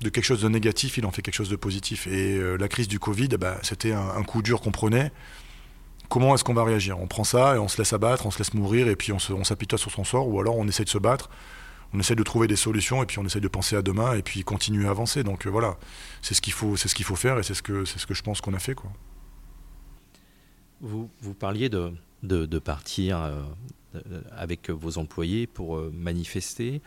de 0.00 0.08
quelque 0.08 0.24
chose 0.24 0.42
de 0.42 0.48
négatif, 0.48 0.98
il 0.98 1.06
en 1.06 1.10
fait 1.10 1.22
quelque 1.22 1.34
chose 1.34 1.50
de 1.50 1.56
positif. 1.56 2.06
Et 2.08 2.40
la 2.58 2.68
crise 2.68 2.88
du 2.88 2.98
Covid, 2.98 3.28
bah, 3.28 3.58
c'était 3.62 3.92
un, 3.92 4.22
coup 4.24 4.42
dur 4.42 4.60
qu'on 4.60 4.72
prenait. 4.72 5.12
Comment 6.14 6.32
est-ce 6.32 6.44
qu'on 6.44 6.54
va 6.54 6.62
réagir? 6.62 7.00
On 7.00 7.08
prend 7.08 7.24
ça 7.24 7.56
et 7.56 7.58
on 7.58 7.66
se 7.66 7.76
laisse 7.76 7.92
abattre, 7.92 8.24
on 8.24 8.30
se 8.30 8.38
laisse 8.38 8.54
mourir 8.54 8.86
et 8.86 8.94
puis 8.94 9.10
on, 9.10 9.18
s'apitoie 9.18 9.80
sur 9.80 9.90
son 9.90 10.04
sort, 10.04 10.28
ou 10.28 10.38
alors 10.38 10.56
on 10.56 10.68
essaie 10.68 10.84
de 10.84 10.88
se 10.88 10.98
battre, 10.98 11.28
on 11.92 11.98
essaie 11.98 12.14
de 12.14 12.22
trouver 12.22 12.46
des 12.46 12.54
solutions 12.54 13.02
et 13.02 13.06
puis 13.06 13.18
on 13.18 13.24
essaie 13.24 13.40
de 13.40 13.48
penser 13.48 13.74
à 13.74 13.82
demain 13.82 14.14
et 14.14 14.22
puis 14.22 14.44
continuer 14.44 14.86
à 14.86 14.90
avancer. 14.90 15.24
Donc 15.24 15.44
euh, 15.44 15.50
voilà, 15.50 15.76
c'est 16.22 16.34
ce 16.34 16.40
qu'il 16.40 16.52
faut, 16.52 16.76
c'est 16.76 16.86
ce 16.86 16.94
qu'il 16.94 17.04
faut 17.04 17.16
faire 17.16 17.40
et 17.40 17.42
c'est 17.42 17.54
ce 17.54 17.62
que 17.62 17.84
c'est 17.84 17.98
ce 17.98 18.06
que 18.06 18.14
je 18.14 18.22
pense 18.22 18.40
qu'on 18.40 18.54
a 18.54 18.60
fait 18.60 18.76
quoi. 18.76 18.92
Vous, 20.80 21.10
vous 21.20 21.34
parliez 21.34 21.68
de, 21.68 21.90
de, 22.22 22.58
partir 22.60 23.18
avec 24.30 24.70
vos 24.70 24.98
employés 24.98 25.48
pour 25.48 25.80
manifester, 25.92 26.80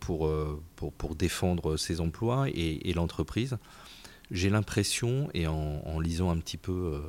pour, 0.00 0.28
pour, 0.74 0.92
pour, 0.94 1.14
défendre 1.14 1.76
ses 1.76 2.00
emplois 2.00 2.48
et, 2.48 2.92
l'entreprise. 2.92 3.56
J'ai 4.32 4.50
l'impression, 4.50 5.30
et 5.32 5.46
en, 5.46 6.00
lisant 6.00 6.30
un 6.30 6.38
petit 6.38 6.56
peu 6.56 7.00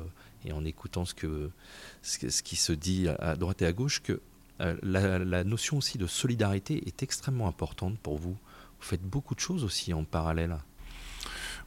et 0.44 0.52
en 0.52 0.64
écoutant 0.64 1.04
ce, 1.04 1.14
que, 1.14 1.50
ce, 2.02 2.42
qui 2.42 2.56
se 2.56 2.72
dit 2.72 3.08
à 3.18 3.36
droite 3.36 3.62
et 3.62 3.66
à 3.66 3.72
gauche, 3.72 4.02
que 4.02 4.20
la, 4.82 5.44
notion 5.44 5.78
aussi 5.78 5.98
de 5.98 6.06
solidarité 6.06 6.82
est 6.86 7.02
extrêmement 7.02 7.48
importante 7.48 7.98
pour 7.98 8.18
vous. 8.18 8.36
Vous 8.80 8.86
faites 8.86 9.02
beaucoup 9.02 9.34
de 9.34 9.40
choses 9.40 9.64
aussi 9.64 9.92
en 9.92 10.04
parallèle. 10.04 10.56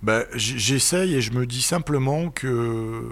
Ben, 0.02 0.26
J'essaye 0.34 1.16
et 1.16 1.22
je 1.22 1.32
me 1.32 1.46
dis 1.46 1.62
simplement 1.62 2.30
que 2.30 3.10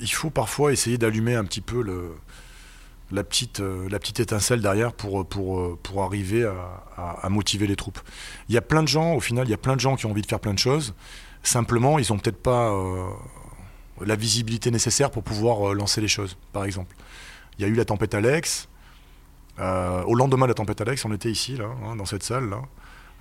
il 0.00 0.10
faut 0.10 0.30
parfois 0.30 0.72
essayer 0.72 0.98
d'allumer 0.98 1.34
un 1.34 1.44
petit 1.44 1.60
peu 1.60 1.82
le, 1.82 2.10
la, 3.12 3.24
petite, 3.24 3.60
euh, 3.60 3.88
la 3.88 3.98
petite 3.98 4.20
étincelle 4.20 4.60
derrière 4.60 4.92
pour, 4.92 5.26
pour, 5.26 5.78
pour 5.78 6.02
arriver 6.02 6.44
à, 6.96 7.28
motiver 7.28 7.66
les 7.66 7.76
troupes. 7.76 8.00
Il 8.48 8.54
y 8.54 8.58
a 8.58 8.62
plein 8.62 8.82
de 8.82 8.88
gens, 8.88 9.14
au 9.14 9.20
final, 9.20 9.46
il 9.46 9.50
y 9.50 9.54
a 9.54 9.58
plein 9.58 9.76
de 9.76 9.80
gens 9.80 9.96
qui 9.96 10.06
ont 10.06 10.10
envie 10.10 10.22
de 10.22 10.26
faire 10.26 10.40
plein 10.40 10.54
de 10.54 10.58
choses. 10.58 10.94
Simplement, 11.42 11.98
ils 11.98 12.06
n'ont 12.10 12.18
peut-être 12.18 12.42
pas 12.42 12.72
euh, 12.72 13.08
la 14.00 14.16
visibilité 14.16 14.70
nécessaire 14.70 15.10
pour 15.10 15.22
pouvoir 15.22 15.70
euh, 15.70 15.74
lancer 15.74 16.00
les 16.00 16.08
choses, 16.08 16.36
par 16.52 16.64
exemple. 16.64 16.94
Il 17.58 17.62
y 17.62 17.64
a 17.64 17.68
eu 17.68 17.74
la 17.74 17.84
tempête 17.84 18.14
Alex. 18.14 18.68
au 19.58 20.14
lendemain 20.14 20.46
de 20.46 20.50
la 20.50 20.54
tempête 20.54 20.80
Alex, 20.80 21.04
on 21.04 21.12
était 21.12 21.30
ici, 21.30 21.56
là, 21.56 21.66
hein, 21.84 21.96
dans 21.96 22.04
cette 22.04 22.24
salle, 22.24 22.54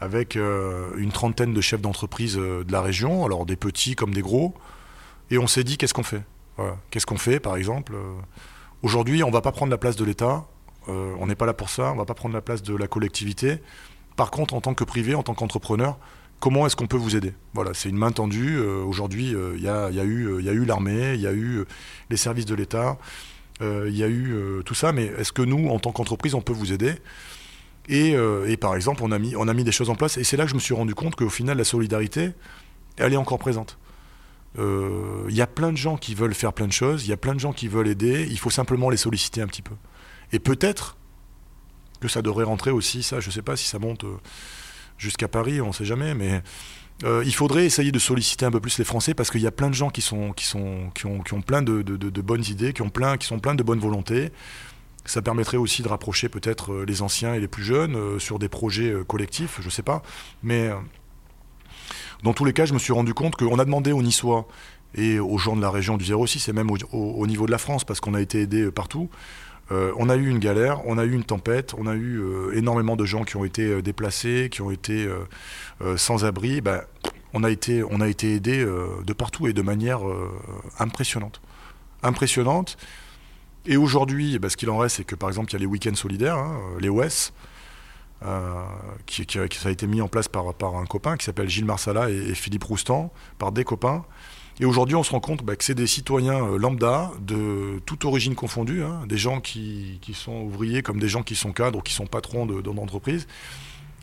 avec 0.03 0.35
euh, 0.35 0.91
une 0.97 1.11
trentaine 1.11 1.53
de 1.53 1.61
chefs 1.61 1.81
d'entreprise 1.81 2.37
euh, 2.37 2.63
de 2.63 2.71
la 2.71 2.81
région, 2.81 3.25
alors 3.25 3.45
des 3.45 3.55
petits 3.55 3.95
comme 3.95 4.13
des 4.13 4.21
gros, 4.21 4.53
et 5.31 5.37
on 5.37 5.47
s'est 5.47 5.63
dit 5.63 5.77
qu'est-ce 5.77 5.93
qu'on 5.93 6.03
fait? 6.03 6.23
Qu'est-ce 6.91 7.07
qu'on 7.07 7.17
fait 7.17 7.39
par 7.39 7.55
exemple 7.55 7.95
euh, 7.95 8.13
Aujourd'hui, 8.83 9.23
on 9.23 9.29
ne 9.29 9.33
va 9.33 9.41
pas 9.41 9.51
prendre 9.51 9.71
la 9.71 9.77
place 9.77 9.95
de 9.95 10.03
l'État, 10.03 10.45
on 10.87 11.25
n'est 11.25 11.35
pas 11.35 11.45
là 11.45 11.53
pour 11.53 11.69
ça, 11.69 11.91
on 11.91 11.93
ne 11.93 11.99
va 11.99 12.05
pas 12.05 12.13
prendre 12.13 12.35
la 12.35 12.41
place 12.41 12.61
de 12.61 12.75
la 12.75 12.87
collectivité. 12.87 13.59
Par 14.17 14.29
contre, 14.29 14.53
en 14.53 14.59
tant 14.59 14.73
que 14.73 14.83
privé, 14.83 15.15
en 15.15 15.23
tant 15.23 15.33
qu'entrepreneur, 15.33 15.97
comment 16.43 16.67
est-ce 16.67 16.75
qu'on 16.75 16.87
peut 16.87 16.97
vous 16.97 17.15
aider? 17.15 17.33
Voilà, 17.53 17.73
c'est 17.73 17.87
une 17.87 17.95
main 17.95 18.11
tendue. 18.11 18.59
Aujourd'hui, 18.59 19.33
il 19.55 19.61
y, 19.61 19.69
a, 19.69 19.89
eu 20.03 20.65
l'armée, 20.65 21.13
il 21.13 21.21
y 21.21 21.27
a 21.27 21.31
eu 21.31 21.63
les 22.09 22.17
services 22.17 22.45
de 22.45 22.53
l'État, 22.53 22.97
il 23.61 23.95
y 23.95 24.03
a 24.03 24.09
eu 24.09 24.35
tout 24.65 24.75
ça, 24.75 24.91
mais 24.91 25.05
est-ce 25.05 25.31
que 25.31 25.41
nous, 25.41 25.69
en 25.69 25.79
tant 25.79 25.93
qu'entreprise, 25.93 26.35
on 26.35 26.41
peut 26.41 26.51
vous 26.51 26.73
aider? 26.73 26.95
Euh, 27.91 28.47
et, 28.47 28.57
par 28.57 28.75
exemple, 28.75 29.01
on 29.03 29.11
a, 29.11 29.19
mis, 29.19 29.63
des 29.63 29.71
choses 29.71 29.89
en 29.89 29.95
place. 29.95 30.17
Et 30.17 30.23
c'est 30.23 30.37
là 30.37 30.43
que 30.43 30.49
je 30.49 30.55
me 30.55 30.59
suis 30.59 30.73
rendu 30.73 30.95
compte 30.95 31.15
qu'au 31.15 31.29
final, 31.29 31.57
la 31.57 31.63
solidarité, 31.63 32.31
elle 32.97 33.13
est 33.13 33.17
encore 33.17 33.39
présente. 33.39 33.77
Euh, 34.59 35.25
il 35.29 35.35
y 35.35 35.41
a 35.41 35.47
plein 35.47 35.71
de 35.71 35.77
gens 35.77 35.97
qui 35.97 36.13
veulent 36.13 36.35
faire 36.35 36.53
plein 36.53 36.67
de 36.67 36.71
choses, 36.71 37.05
il 37.05 37.09
y 37.09 37.13
a 37.13 37.17
plein 37.17 37.33
de 37.33 37.39
gens 37.39 37.53
qui 37.53 37.67
veulent 37.67 37.87
aider, 37.87 38.27
il 38.29 38.37
faut 38.37 38.51
simplement 38.51 38.89
les 38.89 38.97
solliciter 38.97 39.41
un 39.41 39.47
petit 39.47 39.63
peu. 39.63 39.73
Et 40.31 40.39
peut-être 40.39 40.95
que 41.99 42.07
ça 42.07 42.21
devrait 42.21 42.43
rentrer 42.43 42.69
aussi, 42.69 43.01
ça, 43.01 43.19
je 43.19 43.29
ne 43.29 43.31
sais 43.31 43.41
pas 43.41 43.55
si 43.55 43.65
ça 43.65 43.79
monte 43.79 44.03
euh, 44.03 44.17
jusqu'à 44.97 45.27
Paris, 45.27 45.61
on 45.61 45.67
ne 45.67 45.73
sait 45.73 45.85
jamais, 45.85 46.13
mais 46.13 46.41
il 47.03 47.33
faudrait 47.33 47.65
essayer 47.65 47.91
de 47.91 47.99
solliciter 47.99 48.45
un 48.45 48.51
peu 48.51 48.61
plus 48.61 48.77
les 48.77 48.85
Français 48.85 49.13
parce 49.13 49.29
qu'il 49.29 49.41
y 49.41 49.47
a 49.47 49.51
plein 49.51 49.69
de 49.69 49.73
gens 49.73 49.89
qui, 49.89 50.01
sont, 50.01 50.31
qui, 50.31 50.55
ont, 50.55 51.41
plein 51.45 51.61
de, 51.61 51.81
bonnes 52.21 52.45
idées, 52.45 52.71
qui, 52.71 52.81
ont 52.81 52.89
plein, 52.89 53.17
qui 53.17 53.27
sont 53.27 53.39
plein 53.39 53.55
de 53.55 53.63
bonnes 53.63 53.79
volontés. 53.79 54.31
Ça 55.05 55.21
permettrait 55.21 55.57
aussi 55.57 55.81
de 55.81 55.87
rapprocher 55.89 56.29
peut-être 56.29 56.71
euh, 56.71 56.85
les 56.85 57.01
anciens 57.01 57.33
et 57.33 57.39
les 57.39 57.49
plus 57.49 57.63
jeunes 57.63 57.95
euh, 57.95 58.19
sur 58.19 58.39
des 58.39 58.47
projets 58.47 58.91
euh, 58.91 59.03
collectifs, 59.03 59.57
je 59.59 59.65
ne 59.65 59.69
sais 59.69 59.83
pas. 59.83 60.01
Mais 60.43 60.69
dans 62.23 62.33
tous 62.33 62.45
les 62.45 62.53
cas, 62.53 62.65
je 62.65 62.73
me 62.73 62.79
suis 62.79 62.93
rendu 62.93 63.13
compte 63.13 63.35
qu'on 63.35 63.59
a 63.59 63.65
demandé 63.65 63.91
aux 63.91 64.01
Niçois 64.01 64.47
et 64.95 65.19
aux 65.19 65.37
gens 65.37 65.55
de 65.57 65.61
la 65.61 65.69
région 65.69 65.97
du 65.97 66.05
06 66.05 66.47
et 66.47 66.53
même 66.53 66.69
au, 66.91 67.27
niveau 67.27 67.45
de 67.45 67.51
la 67.51 67.57
France, 67.57 67.83
parce 67.83 67.99
qu'on 67.99 68.13
a 68.13 68.21
été 68.21 68.41
aidés 68.41 68.71
partout. 68.71 69.09
On 69.71 70.09
a 70.09 70.15
eu 70.15 70.29
une 70.29 70.39
galère, 70.39 70.85
on 70.85 70.97
a 70.97 71.05
eu 71.05 71.13
une 71.13 71.23
tempête, 71.23 71.73
on 71.77 71.87
a 71.87 71.95
eu 71.95 72.21
énormément 72.53 72.95
de 72.95 73.05
gens 73.05 73.23
qui 73.23 73.37
ont 73.37 73.45
été 73.45 73.81
déplacés, 73.81 74.49
qui 74.51 74.61
ont 74.61 74.69
été 74.69 75.09
sans 75.95 76.25
abri. 76.25 76.61
Ben, 76.61 76.81
on 77.33 77.43
a 77.43 77.49
été, 77.49 77.81
aidés 78.35 78.63
de 78.63 79.13
partout 79.13 79.47
et 79.47 79.53
de 79.53 79.61
manière 79.63 80.01
impressionnante. 80.79 81.41
Impressionnante. 82.03 82.77
Et 83.65 83.77
aujourd'hui, 83.77 84.37
bah, 84.39 84.49
ce 84.49 84.57
qu'il 84.57 84.69
en 84.69 84.77
reste, 84.77 84.97
c'est 84.97 85.03
que 85.03 85.15
par 85.15 85.29
exemple, 85.29 85.49
il 85.51 85.53
y 85.53 85.55
a 85.55 85.59
les 85.59 85.65
week-ends 85.65 85.95
solidaires, 85.95 86.37
hein, 86.37 86.59
les 86.79 86.89
OS, 86.89 87.33
euh, 88.25 88.63
qui, 89.05 89.25
a 89.37 89.69
été 89.69 89.87
mis 89.87 90.01
en 90.01 90.07
place 90.07 90.29
par 90.29 90.45
un 90.47 90.85
copain 90.85 91.17
qui 91.17 91.25
s'appelle 91.25 91.49
Gilles 91.49 91.65
Marsala 91.65 92.09
et, 92.09 92.33
Philippe 92.35 92.63
Roustan, 92.63 93.11
par 93.37 93.51
des 93.51 93.63
copains. 93.63 94.05
Et 94.59 94.65
aujourd'hui, 94.65 94.95
on 94.95 95.03
se 95.03 95.11
rend 95.11 95.19
compte 95.19 95.43
bah, 95.43 95.55
que 95.55 95.63
c'est 95.63 95.73
des 95.73 95.87
citoyens 95.87 96.45
euh, 96.45 96.57
lambda, 96.57 97.11
de 97.21 97.79
toute 97.85 98.05
origine 98.05 98.35
confondue, 98.35 98.83
hein, 98.83 99.01
des 99.07 99.17
gens 99.17 99.41
qui, 99.41 99.99
qui, 100.01 100.13
sont 100.13 100.41
ouvriers 100.41 100.83
comme 100.83 100.99
des 100.99 101.07
gens 101.07 101.23
qui 101.23 101.35
sont 101.35 101.51
cadres 101.51 101.79
ou 101.79 101.81
qui 101.81 101.93
sont 101.93 102.05
patrons 102.05 102.45
d'entreprises, 102.45 103.27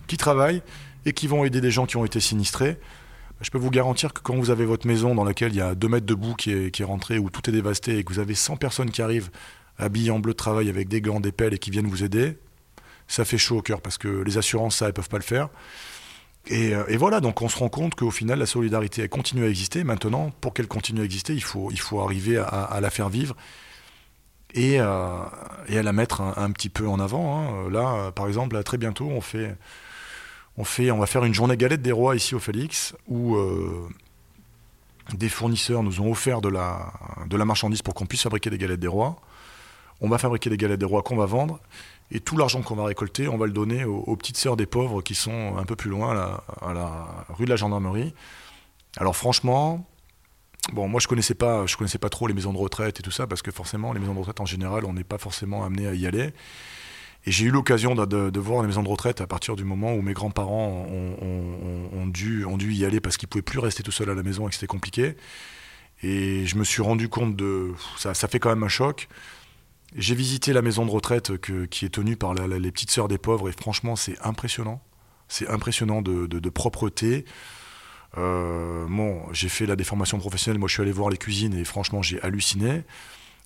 qui 0.09 0.17
travaillent 0.17 0.63
et 1.07 1.13
qui 1.13 1.29
vont 1.29 1.45
aider 1.45 1.61
des 1.61 1.71
gens 1.71 1.87
qui 1.87 1.97
ont 1.97 2.05
été 2.05 2.19
sinistrés. 2.21 2.79
Je 3.41 3.51
peux 3.51 3.59
vous 3.59 3.71
garantir 3.71 4.13
que 4.13 4.21
quand 4.21 4.37
vous 4.37 4.51
avez 4.51 4.67
votre 4.67 4.87
maison 4.87 5.15
dans 5.15 5.25
laquelle 5.25 5.53
il 5.53 5.59
y 5.59 5.63
a 5.63 5.75
deux 5.75 5.89
mètres 5.89 6.05
de 6.05 6.15
boue 6.15 6.35
qui 6.35 6.53
est, 6.53 6.71
qui 6.71 6.83
est 6.83 6.85
rentré, 6.85 7.19
où 7.19 7.31
tout 7.31 7.49
est 7.49 7.53
dévasté, 7.53 7.99
et 7.99 8.05
que 8.05 8.13
vous 8.13 8.19
avez 8.19 8.35
100 8.35 8.57
personnes 8.57 8.91
qui 8.91 9.03
arrivent 9.03 9.31
habillées 9.79 10.11
en 10.11 10.19
bleu 10.19 10.33
de 10.33 10.37
travail 10.37 10.69
avec 10.69 10.89
des 10.89 11.01
gants, 11.01 11.21
des 11.21 11.33
pelles 11.33 11.55
et 11.55 11.59
qui 11.59 11.71
viennent 11.71 11.87
vous 11.87 12.05
aider, 12.05 12.37
ça 13.09 13.25
fait 13.25 13.39
chaud 13.39 13.59
au 13.59 13.63
cœur 13.63 13.81
parce 13.81 13.99
que 13.99 14.09
les 14.09 14.37
assurances, 14.37 14.77
ça, 14.77 14.87
elles 14.87 14.93
peuvent 14.93 15.09
pas 15.09 15.17
le 15.17 15.23
faire. 15.23 15.49
Et, 16.47 16.75
euh, 16.75 16.85
voilà, 16.99 17.21
donc 17.21 17.43
on 17.43 17.49
se 17.49 17.59
rend 17.59 17.69
compte 17.69 17.95
qu'au 17.95 18.11
final, 18.11 18.39
la 18.39 18.47
solidarité, 18.47 19.09
continue 19.09 19.45
à 19.45 19.49
exister. 19.49 19.85
Maintenant, 19.85 20.33
pour 20.41 20.55
qu'elle 20.55 20.69
continue 20.69 21.01
à 21.01 21.05
exister, 21.05 21.35
il 21.35 21.43
faut, 21.43 21.71
il 21.71 21.81
faut 21.81 22.01
arriver 22.01 22.39
à, 22.39 22.79
la 22.81 22.91
faire 22.91 23.09
vivre 23.09 23.37
et, 24.55 24.81
euh, 24.81 25.19
et, 25.69 25.79
à 25.79 25.83
la 25.83 25.93
mettre 25.93 26.21
un, 26.21 26.51
petit 26.51 26.71
peu 26.71 26.89
en 26.89 26.99
avant. 26.99 27.39
Hein. 27.39 27.71
Là, 27.71 28.11
par 28.13 28.27
exemple, 28.27 28.61
très 28.63 28.79
bientôt, 28.79 29.07
on 29.07 29.21
fait 29.21 29.57
on, 30.57 30.65
fait, 30.65 30.91
on 30.91 30.99
va 30.99 31.07
faire 31.07 31.25
une 31.25 31.35
journée 31.35 31.57
galette 31.57 31.83
des 31.83 31.93
rois 31.93 32.17
ici 32.17 32.35
au 32.35 32.39
Félix, 32.39 32.95
où 33.09 33.37
euh, 33.37 33.89
des 35.15 35.29
fournisseurs 35.29 35.83
nous 35.83 36.01
ont 36.01 36.11
offert 36.11 36.41
de 36.41 36.49
la, 36.49 36.93
de 37.27 37.37
la 37.37 37.45
marchandise 37.45 37.83
pour 37.83 37.95
qu'on 37.95 38.07
puisse 38.07 38.23
fabriquer 38.23 38.51
des 38.51 38.59
galettes 38.59 38.81
des 38.81 38.89
rois. 38.89 39.17
On 40.01 40.09
va 40.09 40.19
fabriquer 40.19 40.51
des 40.51 40.57
galettes 40.57 40.81
des 40.81 40.87
rois 40.87 41.03
qu'on 41.03 41.17
va 41.17 41.27
vendre. 41.27 41.61
Et 42.13 42.21
tout 42.21 42.37
l'argent 42.37 42.63
qu'on 42.63 42.75
va 42.75 42.85
récolter, 42.85 43.29
on 43.29 43.39
va 43.39 43.47
le 43.47 43.53
donner 43.53 43.85
aux, 43.85 44.17
petites 44.17 44.37
sœurs 44.37 44.57
des 44.57 44.67
pauvres 44.67 45.01
qui 45.01 45.15
sont 45.15 45.57
un 45.57 45.65
peu 45.65 45.77
plus 45.77 45.91
loin, 45.91 46.41
à 46.61 46.73
la, 46.73 47.27
rue 47.29 47.45
de 47.45 47.51
la 47.51 47.57
Gendarmerie. 47.57 48.13
Alors 48.97 49.15
franchement, 49.15 49.87
bon, 50.73 50.89
moi 50.89 51.01
je 51.01 51.07
connaissais 51.07 51.35
connaissais 51.35 51.99
pas 51.99 52.09
trop 52.09 52.27
les 52.27 52.35
maisons 52.35 52.53
de 52.53 52.59
retraite 52.59 52.99
et 52.99 53.03
tout 53.03 53.13
ça, 53.13 53.29
parce 53.29 53.43
que 53.43 53.53
forcément, 53.53 53.93
les 53.93 54.01
maisons 54.01 54.15
de 54.15 54.19
retraite 54.19 54.41
en 54.41 54.47
général, 54.47 54.85
on 54.85 54.93
n'est 54.93 55.05
pas 55.05 55.19
forcément 55.19 55.65
amené 55.65 55.87
à 55.87 55.95
y 55.95 56.07
aller. 56.07 56.33
Et 57.27 57.33
j'ai 57.33 57.45
eu 57.45 57.51
l'occasion 57.51 57.95
de, 57.95 58.39
voir 58.39 58.63
les 58.63 58.67
maisons 58.67 58.83
de 58.83 58.89
retraite 58.89 59.21
à 59.21 59.27
partir 59.27 59.55
du 59.55 59.65
moment 59.65 59.93
où 59.93 60.01
mes 60.01 60.15
grands-parents 60.15 60.87
ont, 60.89 62.07
dû, 62.07 62.47
y 62.73 62.85
aller 62.85 63.01
parce 63.01 63.19
qu'ils 63.19 63.27
ne 63.27 63.31
pouvaient 63.31 63.43
plus 63.43 63.59
rester 63.59 63.83
tout 63.83 63.93
seuls 63.93 64.09
à 64.09 64.15
la 64.15 64.23
maison 64.23 64.47
et 64.47 64.49
que 64.49 64.55
c'était 64.55 64.67
compliqué. 64.67 65.17
Et 66.03 66.47
je 66.47 66.57
me 66.57 66.65
suis 66.65 66.81
rendu 66.81 67.11
compte 67.11 67.37
de... 67.37 67.73
Ça 67.99 68.15
fait 68.15 68.39
quand 68.39 68.49
même 68.49 68.63
un 68.63 68.69
choc. 68.69 69.07
J'ai 69.97 70.15
visité 70.15 70.53
la 70.53 70.63
maison 70.63 70.87
de 70.87 70.91
retraite 70.91 71.37
qui 71.39 71.85
est 71.85 71.89
tenue 71.89 72.17
par 72.17 72.35
les 72.35 72.73
petites 72.73 72.91
sœurs 72.91 73.09
des 73.09 73.19
pauvres 73.19 73.49
et 73.49 73.53
franchement 73.53 73.97
c'est 73.97 74.19
impressionnant. 74.23 74.83
C'est 75.29 75.49
impressionnant 75.49 76.03
de, 76.03 76.49
propreté. 76.49 77.25
Euh, 78.19 78.87
bon, 78.89 79.23
j'ai 79.33 79.49
fait 79.49 79.67
la 79.67 79.77
déformation 79.77 80.19
professionnelle, 80.19 80.59
moi 80.59 80.69
je 80.69 80.75
suis 80.75 80.83
allé 80.83 80.93
voir 80.93 81.11
les 81.11 81.17
cuisines 81.17 81.55
et 81.55 81.65
franchement 81.65 82.03
j'ai 82.03 82.21
halluciné. 82.23 82.85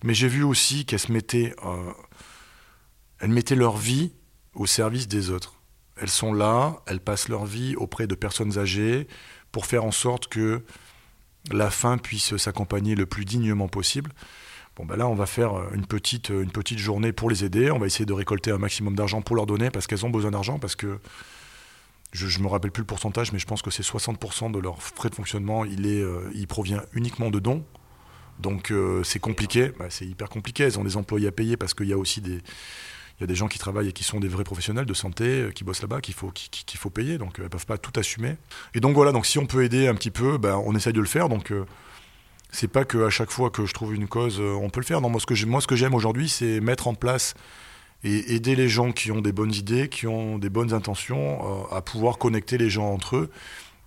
Mais 0.03 0.13
j'ai 0.13 0.27
vu 0.27 0.43
aussi 0.43 0.85
qu'elles 0.85 0.99
se 0.99 1.11
mettaient... 1.11 1.55
Euh, 1.63 1.91
elles 3.19 3.29
mettaient 3.29 3.55
leur 3.55 3.77
vie 3.77 4.11
au 4.53 4.65
service 4.65 5.07
des 5.07 5.29
autres. 5.29 5.55
Elles 5.97 6.09
sont 6.09 6.33
là, 6.33 6.81
elles 6.85 6.99
passent 6.99 7.29
leur 7.29 7.45
vie 7.45 7.75
auprès 7.75 8.07
de 8.07 8.15
personnes 8.15 8.57
âgées 8.57 9.07
pour 9.51 9.65
faire 9.65 9.85
en 9.85 9.91
sorte 9.91 10.27
que 10.27 10.63
la 11.51 11.69
fin 11.69 11.97
puisse 11.97 12.35
s'accompagner 12.37 12.95
le 12.95 13.05
plus 13.05 13.23
dignement 13.25 13.67
possible. 13.67 14.11
Bon, 14.75 14.85
ben 14.85 14.97
là, 14.97 15.07
on 15.07 15.15
va 15.15 15.25
faire 15.25 15.53
une 15.73 15.85
petite, 15.85 16.29
une 16.29 16.51
petite 16.51 16.79
journée 16.79 17.13
pour 17.13 17.29
les 17.29 17.45
aider. 17.45 17.71
On 17.71 17.79
va 17.79 17.85
essayer 17.85 18.05
de 18.05 18.13
récolter 18.13 18.51
un 18.51 18.57
maximum 18.57 18.95
d'argent 18.95 19.21
pour 19.21 19.35
leur 19.35 19.45
donner 19.45 19.69
parce 19.69 19.87
qu'elles 19.87 20.05
ont 20.05 20.09
besoin 20.09 20.31
d'argent. 20.31 20.59
Parce 20.59 20.75
que 20.75 20.99
je 22.11 22.37
ne 22.37 22.43
me 22.43 22.49
rappelle 22.49 22.71
plus 22.71 22.81
le 22.81 22.87
pourcentage, 22.87 23.31
mais 23.31 23.39
je 23.39 23.45
pense 23.45 23.61
que 23.61 23.71
c'est 23.71 23.83
60% 23.83 24.51
de 24.51 24.59
leur 24.59 24.81
frais 24.81 25.09
de 25.09 25.15
fonctionnement. 25.15 25.65
Il, 25.65 25.85
est, 25.85 26.01
euh, 26.01 26.29
il 26.33 26.47
provient 26.47 26.81
uniquement 26.93 27.29
de 27.29 27.39
dons. 27.39 27.63
Donc 28.39 28.71
euh, 28.71 29.01
c'est 29.03 29.19
compliqué. 29.19 29.71
Bah, 29.79 29.85
c'est 29.89 30.05
hyper 30.05 30.29
compliqué. 30.29 30.63
Elles 30.63 30.77
ont 30.77 30.83
des 30.83 30.97
employés 30.97 31.27
à 31.27 31.31
payer 31.31 31.55
parce 31.55 31.73
qu'il 31.73 31.87
y 31.87 31.93
a 31.93 31.97
aussi 31.97 32.19
des, 32.19 32.41
il 33.17 33.21
y 33.21 33.23
a 33.23 33.27
des 33.27 33.35
gens 33.35 33.47
qui 33.47 33.59
travaillent 33.59 33.87
et 33.87 33.93
qui 33.93 34.03
sont 34.03 34.19
des 34.19 34.27
vrais 34.27 34.43
professionnels 34.43 34.85
de 34.85 34.93
santé, 34.93 35.23
euh, 35.25 35.51
qui 35.51 35.63
bossent 35.63 35.81
là-bas, 35.81 36.01
qu'il 36.01 36.13
faut, 36.13 36.33
faut 36.75 36.89
payer, 36.89 37.17
donc 37.17 37.39
euh, 37.39 37.43
elles 37.43 37.43
ne 37.45 37.49
peuvent 37.49 37.65
pas 37.65 37.77
tout 37.77 37.97
assumer. 37.97 38.35
Et 38.73 38.81
donc 38.81 38.93
voilà, 38.93 39.11
donc 39.11 39.25
si 39.25 39.39
on 39.39 39.45
peut 39.45 39.63
aider 39.63 39.87
un 39.87 39.95
petit 39.95 40.11
peu, 40.11 40.37
ben, 40.37 40.61
on 40.65 40.75
essaye 40.75 40.93
de 40.93 40.99
le 40.99 41.05
faire. 41.05 41.29
Donc 41.29 41.51
euh, 41.51 41.65
c'est 42.55 42.67
pas 42.67 42.85
qu'à 42.85 43.09
chaque 43.09 43.31
fois 43.31 43.49
que 43.49 43.65
je 43.65 43.73
trouve 43.73 43.93
une 43.93 44.07
cause, 44.07 44.39
on 44.39 44.69
peut 44.69 44.79
le 44.79 44.85
faire. 44.85 45.01
Non, 45.01 45.09
moi, 45.09 45.19
ce 45.19 45.25
que 45.25 45.45
moi, 45.45 45.61
ce 45.61 45.67
que 45.67 45.75
j'aime 45.75 45.93
aujourd'hui, 45.93 46.29
c'est 46.29 46.61
mettre 46.61 46.87
en 46.87 46.95
place 46.95 47.33
et 48.03 48.35
aider 48.35 48.55
les 48.55 48.69
gens 48.69 48.91
qui 48.91 49.11
ont 49.11 49.21
des 49.21 49.31
bonnes 49.31 49.53
idées, 49.53 49.89
qui 49.89 50.07
ont 50.07 50.37
des 50.37 50.49
bonnes 50.49 50.73
intentions, 50.73 51.69
à 51.71 51.81
pouvoir 51.81 52.17
connecter 52.17 52.57
les 52.57 52.69
gens 52.69 52.91
entre 52.91 53.17
eux 53.17 53.31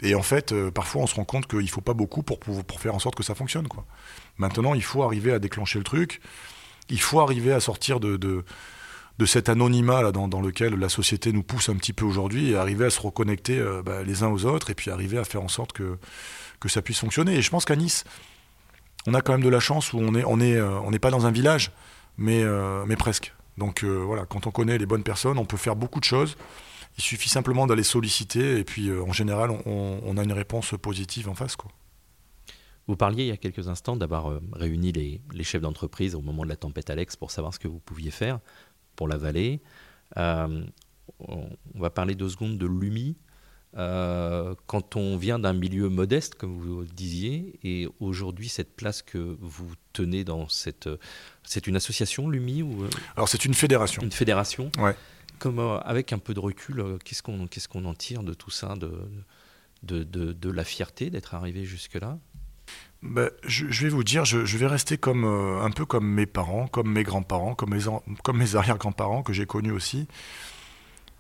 Et 0.03 0.15
en 0.15 0.23
fait, 0.23 0.53
euh, 0.53 0.71
parfois, 0.71 1.03
on 1.03 1.07
se 1.07 1.15
rend 1.15 1.25
compte 1.25 1.47
qu'il 1.47 1.61
ne 1.61 1.67
faut 1.67 1.81
pas 1.81 1.95
beaucoup 1.95 2.23
pour, 2.23 2.39
pour, 2.41 2.81
faire 2.81 2.95
en 2.95 2.99
sorte 2.99 3.15
que 3.15 3.23
ça 3.23 3.35
fonctionne. 3.35 3.67
Maintenant, 4.37 4.75
il 4.75 4.83
faut 4.83 5.03
arriver 5.03 5.33
à 5.33 5.39
déclencher 5.39 5.79
le 5.79 5.85
truc. 5.85 6.21
Il 6.91 7.01
faut 7.01 7.21
arriver 7.21 7.53
à 7.53 7.61
sortir 7.61 8.01
de, 8.01 8.17
de, 8.17 8.45
de 9.19 9.27
cet 9.27 9.49
anonymat 9.49 10.03
là, 10.03 10.13
dans, 10.13 10.29
dans, 10.29 10.41
lequel 10.41 10.75
la 10.75 10.89
société 10.89 11.33
nous 11.33 11.43
pousse 11.43 11.69
un 11.69 11.77
petit 11.77 11.93
peu 11.93 12.05
aujourd'hui 12.05 12.51
et 12.51 12.57
arriver 12.57 12.87
à 12.87 12.91
se 12.91 13.01
reconnecter 13.01 13.59
euh, 13.59 13.83
bah, 13.83 14.03
les 14.03 14.23
uns 14.23 14.29
aux 14.29 14.45
autres 14.47 14.71
et 14.71 14.75
puis 14.75 14.91
arriver 14.91 15.19
à 15.19 15.25
faire 15.25 15.43
en 15.43 15.49
sorte 15.49 15.73
que, 15.73 15.99
que 16.61 16.69
ça 16.69 16.83
puisse 16.83 16.99
fonctionner. 16.99 17.35
Et 17.35 17.43
je 17.43 17.51
pense 17.51 17.65
qu'à 17.65 17.77
Nice, 17.77 18.05
on 19.09 19.15
a 19.15 19.23
quand 19.23 19.33
même 19.33 19.43
de 19.43 19.49
la 19.49 19.61
chance 19.61 19.95
où 19.95 19.99
on 19.99 20.13
n'est 20.13 20.25
on 20.25 20.39
est, 20.39 20.57
euh, 20.57 20.79
on 20.81 20.91
pas 20.93 21.11
dans 21.11 21.25
un 21.25 21.31
village, 21.31 21.73
mais, 22.19 22.43
euh, 22.43 22.85
mais 22.87 22.97
presque. 22.97 23.35
Donc 23.57 23.83
euh, 23.83 23.89
voilà, 23.89 24.27
quand 24.27 24.47
on 24.47 24.51
connaît 24.51 24.77
les 24.77 24.85
bonnes 24.85 25.03
personnes, 25.03 25.39
on 25.39 25.47
peut 25.47 25.57
faire 25.57 25.77
beaucoup 25.77 25.99
de 25.99 26.05
choses. 26.05 26.37
Il 26.99 27.03
suffit 27.03 27.31
simplement 27.31 27.67
d'aller 27.67 27.85
solliciter 27.85 28.59
et 28.59 28.65
puis 28.65 28.91
en 28.93 29.13
général, 29.13 29.51
on, 29.51 30.17
a 30.17 30.23
une 30.23 30.33
réponse 30.33 30.75
positive 30.83 31.29
en 31.29 31.35
face. 31.35 31.55
Quoi. 31.55 31.71
Vous 32.89 32.97
parliez 32.97 33.23
il 33.23 33.29
y 33.29 33.33
a 33.33 33.37
quelques 33.37 33.69
instants 33.69 33.97
d'avoir 33.97 34.41
réuni 34.53 34.91
les, 34.91 35.23
les 35.33 35.45
chefs 35.45 35.63
d'entreprise 35.63 36.17
au 36.17 36.21
moment 36.21 36.43
de 36.43 36.49
la 36.49 36.57
tempête 36.57 36.91
Alex 36.91 37.15
pour 37.15 37.31
savoir 37.31 37.55
ce 37.55 37.61
que 37.61 37.69
vous 37.69 37.79
pouviez 37.79 38.11
faire 38.11 38.41
pour 38.97 39.07
la 39.07 39.17
vallée. 39.17 39.63
On 40.17 41.47
va 41.77 41.91
parler 41.91 42.17
deux 42.17 42.29
secondes 42.29 42.59
de 42.59 42.67
l'UMI. 42.67 43.17
Euh, 43.77 44.55
quand 44.67 44.97
on 44.97 45.17
vient 45.17 45.39
d'un 45.39 45.53
milieu 45.53 45.89
modeste, 45.89 46.35
comme 46.37 46.59
vous 46.59 46.81
le 46.81 46.87
disiez, 46.87 47.59
et 47.63 47.87
aujourd'hui 48.01 48.49
cette 48.49 48.75
place 48.75 49.03
que 49.03 49.37
vous 49.41 49.71
tenez 49.93 50.25
dans 50.25 50.49
cette, 50.49 50.89
c'est 51.43 51.67
une 51.67 51.77
association, 51.77 52.29
l'UMI 52.29 52.63
ou 52.63 52.87
Alors 53.17 53.29
c'est 53.29 53.45
une 53.45 53.55
fédération. 53.55 54.03
Une 54.03 54.13
fédération. 54.13 54.71
Ouais. 54.79 54.97
Comme 55.39 55.59
euh, 55.59 55.79
avec 55.81 56.13
un 56.13 56.19
peu 56.19 56.35
de 56.35 56.41
recul, 56.41 56.81
euh, 56.81 56.99
qu'est-ce 57.05 57.23
qu'on 57.23 57.47
qu'est-ce 57.47 57.69
qu'on 57.69 57.85
en 57.85 57.95
tire 57.95 58.23
de 58.23 58.35
tout 58.35 58.51
ça, 58.51 58.75
de 58.75 58.91
de, 59.85 60.03
de, 60.03 60.33
de 60.33 60.51
la 60.51 60.65
fierté 60.65 61.09
d'être 61.11 61.35
arrivé 61.35 61.65
jusque 61.65 61.95
là 61.95 62.19
ben, 63.01 63.31
je, 63.47 63.67
je, 63.71 63.85
vais 63.85 63.91
vous 63.91 64.03
dire, 64.03 64.25
je, 64.25 64.45
je 64.45 64.59
vais 64.59 64.67
rester 64.67 64.99
comme 64.99 65.25
euh, 65.25 65.63
un 65.63 65.71
peu 65.71 65.87
comme 65.87 66.05
mes 66.05 66.27
parents, 66.27 66.67
comme 66.67 66.91
mes 66.91 67.05
grands-parents, 67.05 67.55
comme 67.55 67.71
mes, 67.71 67.85
comme 68.25 68.39
mes 68.39 68.57
arrière-grands-parents 68.57 69.23
que 69.23 69.33
j'ai 69.33 69.47
connus 69.47 69.71
aussi 69.71 70.09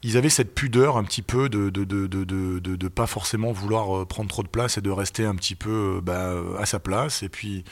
ils 0.02 0.16
avaient 0.16 0.28
cette 0.28 0.54
pudeur 0.54 0.96
un 0.96 1.04
petit 1.04 1.22
peu 1.22 1.48
de 1.48 1.70
de, 1.70 1.84
de, 1.84 2.06
de, 2.06 2.58
de, 2.58 2.88
pas 2.88 3.06
forcément 3.06 3.52
vouloir 3.52 4.06
prendre 4.06 4.28
trop 4.28 4.42
de 4.42 4.48
place 4.48 4.78
et 4.78 4.80
de 4.80 4.90
rester 4.90 5.24
un 5.24 5.34
petit 5.34 5.54
peu 5.54 6.00
bah, 6.02 6.34
à 6.58 6.66
sa 6.66 6.78
place. 6.78 7.22
Et 7.22 7.28
puis 7.28 7.64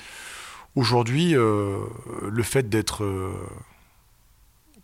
aujourd'hui, 0.75 1.37
euh, 1.37 1.79
le 2.29 2.43
fait 2.43 2.69
d'être 2.69 3.05
euh, 3.05 3.33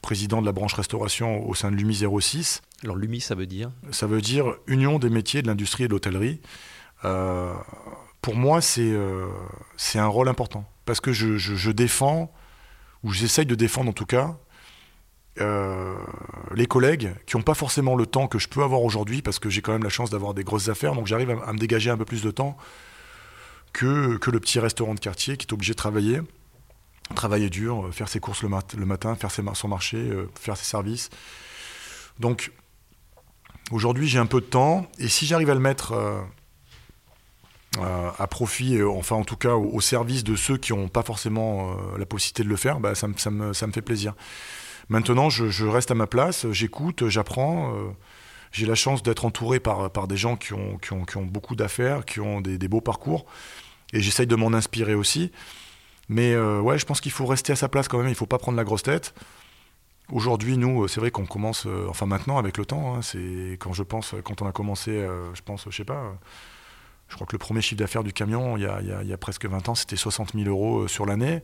président 0.03 0.40
de 0.40 0.47
la 0.47 0.53
branche 0.53 0.74
restauration 0.74 1.49
au 1.49 1.55
sein 1.55 1.70
de 1.70 1.76
l'UMI 1.76 2.05
06. 2.20 2.62
Alors 2.84 2.97
l'UMI, 2.97 3.20
ça 3.20 3.34
veut 3.34 3.47
dire? 3.47 3.70
Ça 3.90 4.07
veut 4.07 4.20
dire 4.20 4.55
Union 4.66 4.99
des 4.99 5.11
métiers 5.11 5.43
de 5.43 5.49
l'industrie 5.49 5.84
et 5.84 5.88
de 5.88 5.93
l'hôtellerie. 5.93 6.40
Euh, 7.05 7.55
pour 8.20 8.36
moi, 8.36 8.61
c'est 8.61 8.93
c'est 9.76 9.99
un 9.99 10.07
rôle 10.07 10.28
important 10.28 10.64
parce 10.84 11.01
que 11.01 11.12
je, 11.12 11.36
je, 11.36 11.55
je 11.55 11.70
défends, 11.70 12.32
ou 13.03 13.12
j'essaye 13.12 13.47
de 13.47 13.55
défendre 13.55 13.90
en 13.90 13.93
tout 13.93 14.07
cas, 14.07 14.36
euh, 15.40 15.94
les 16.54 16.66
collègues 16.66 17.14
qui 17.26 17.36
n'ont 17.36 17.42
pas 17.42 17.54
forcément 17.54 17.96
le 17.96 18.04
temps 18.04 18.28
que 18.28 18.38
je 18.38 18.48
peux 18.48 18.62
avoir 18.62 18.82
aujourd'hui, 18.82 19.22
parce 19.22 19.38
que 19.38 19.48
j'ai 19.48 19.62
quand 19.62 19.72
même 19.72 19.82
la 19.82 19.88
chance 19.88 20.10
d'avoir 20.10 20.34
des 20.34 20.44
grosses 20.44 20.68
affaires, 20.68 20.94
donc 20.94 21.06
j'arrive 21.06 21.30
à, 21.30 21.52
me 21.52 21.58
dégager 21.58 21.90
un 21.90 21.96
peu 21.96 22.04
plus 22.04 22.22
de 22.22 22.30
temps 22.30 22.56
que, 23.72 24.18
le 24.24 24.40
petit 24.40 24.60
restaurant 24.60 24.94
de 24.94 25.00
quartier 25.00 25.38
qui 25.38 25.46
est 25.46 25.52
obligé 25.52 25.72
de 25.72 25.78
travailler, 25.78 26.20
travailler 27.14 27.48
dur, 27.48 27.88
faire 27.92 28.08
ses 28.08 28.20
courses 28.20 28.42
le, 28.42 28.50
mat 28.50 28.74
le 28.74 28.84
matin, 28.84 29.16
faire 29.16 29.30
son 29.30 29.68
marché, 29.68 29.96
euh, 29.96 30.30
faire 30.38 30.56
ses 30.56 30.66
services. 30.66 31.08
Donc 32.20 32.52
aujourd'hui 33.70 34.08
j'ai 34.08 34.18
un 34.18 34.26
peu 34.26 34.42
de 34.42 34.46
temps, 34.46 34.86
et 34.98 35.08
si 35.08 35.24
j'arrive 35.24 35.48
à 35.48 35.54
le 35.54 35.60
mettre 35.60 35.92
euh, 37.78 38.10
à 38.18 38.26
profit, 38.26 38.82
enfin 38.82 39.16
en 39.16 39.24
tout 39.24 39.36
cas 39.36 39.54
au, 39.54 39.80
service 39.80 40.24
de 40.24 40.36
ceux 40.36 40.58
qui 40.58 40.74
n'ont 40.74 40.88
pas 40.88 41.02
forcément 41.02 41.70
euh, 41.70 41.98
la 41.98 42.04
possibilité 42.04 42.44
de 42.44 42.50
le 42.50 42.56
faire, 42.56 42.80
bah, 42.80 42.94
ça 42.94 43.08
me 43.08 43.72
fait 43.72 43.80
plaisir. 43.80 44.14
Maintenant, 44.93 45.30
je, 45.30 45.64
reste 45.64 45.90
à 45.90 45.95
ma 45.95 46.07
place, 46.07 46.47
j'écoute, 46.51 47.09
j'apprends. 47.09 47.74
Euh, 47.74 47.93
j'ai 48.51 48.66
la 48.66 48.74
chance 48.74 49.03
d'être 49.03 49.24
entouré 49.24 49.59
par, 49.59 49.90
par 49.90 50.07
des 50.07 50.18
gens 50.18 50.36
qui 50.36 50.53
ont, 50.53 50.76
qui 50.76 50.93
ont, 50.93 51.07
qui 51.07 51.16
ont 51.16 51.24
beaucoup 51.24 51.57
d'affaires, 51.57 52.05
qui 52.05 52.20
ont 52.20 52.43
des, 52.43 52.68
beaux 52.68 52.82
parcours. 52.82 53.24
Et 53.95 54.03
j'essaye 54.03 54.26
de 54.26 54.36
m'en 54.36 54.53
inspirer 54.53 54.95
aussi. 54.95 55.32
Mais 56.11 56.34
euh, 56.34 56.61
ouais, 56.61 56.76
je 56.76 56.84
pense 56.84 57.01
qu'il 57.01 57.11
faut 57.11 57.24
rester 57.24 57.55
à 57.55 57.57
sa 57.57 57.70
place 57.70 57.88
quand 57.88 57.97
même, 57.97 58.09
il 58.09 58.11
ne 58.11 58.16
faut 58.16 58.26
pas 58.26 58.36
prendre 58.36 58.59
la 58.59 58.64
grosse 58.64 58.82
tête. 58.82 59.14
Aujourd'hui, 60.11 60.59
nous, 60.59 60.86
c'est 60.88 61.01
vrai 61.01 61.11
qu'on 61.11 61.24
commence, 61.24 61.64
euh, 61.64 61.86
enfin 61.88 62.05
maintenant 62.05 62.36
avec 62.36 62.59
le 62.59 62.66
temps, 62.66 62.95
hein, 62.95 63.01
c'est 63.01 63.57
quand 63.59 63.72
je 63.72 63.82
pense, 63.82 64.14
quand 64.22 64.43
on 64.43 64.47
a 64.47 64.53
commencé, 64.53 64.90
euh, 64.90 65.32
je 65.32 65.40
pense, 65.40 65.64
je 65.70 65.74
sais 65.74 65.86
pas, 65.86 66.14
je 67.09 67.14
crois 67.14 67.26
que 67.26 67.32
le 67.32 67.38
premier 67.38 67.62
chiffre 67.62 67.78
d'affaires 67.78 68.05
du 68.05 68.12
camion, 68.12 68.59
il 68.59 68.64
y, 68.64 68.66
a, 68.66 68.82
y 68.82 68.93
a, 68.93 69.03
il 69.03 69.09
y 69.09 69.12
a 69.14 69.16
presque 69.16 69.47
20 69.47 69.70
ans, 69.70 69.74
c'était 69.74 69.97
60 69.97 70.34
000 70.34 70.51
euros 70.51 70.86
sur 70.86 71.07
l'année. 71.07 71.40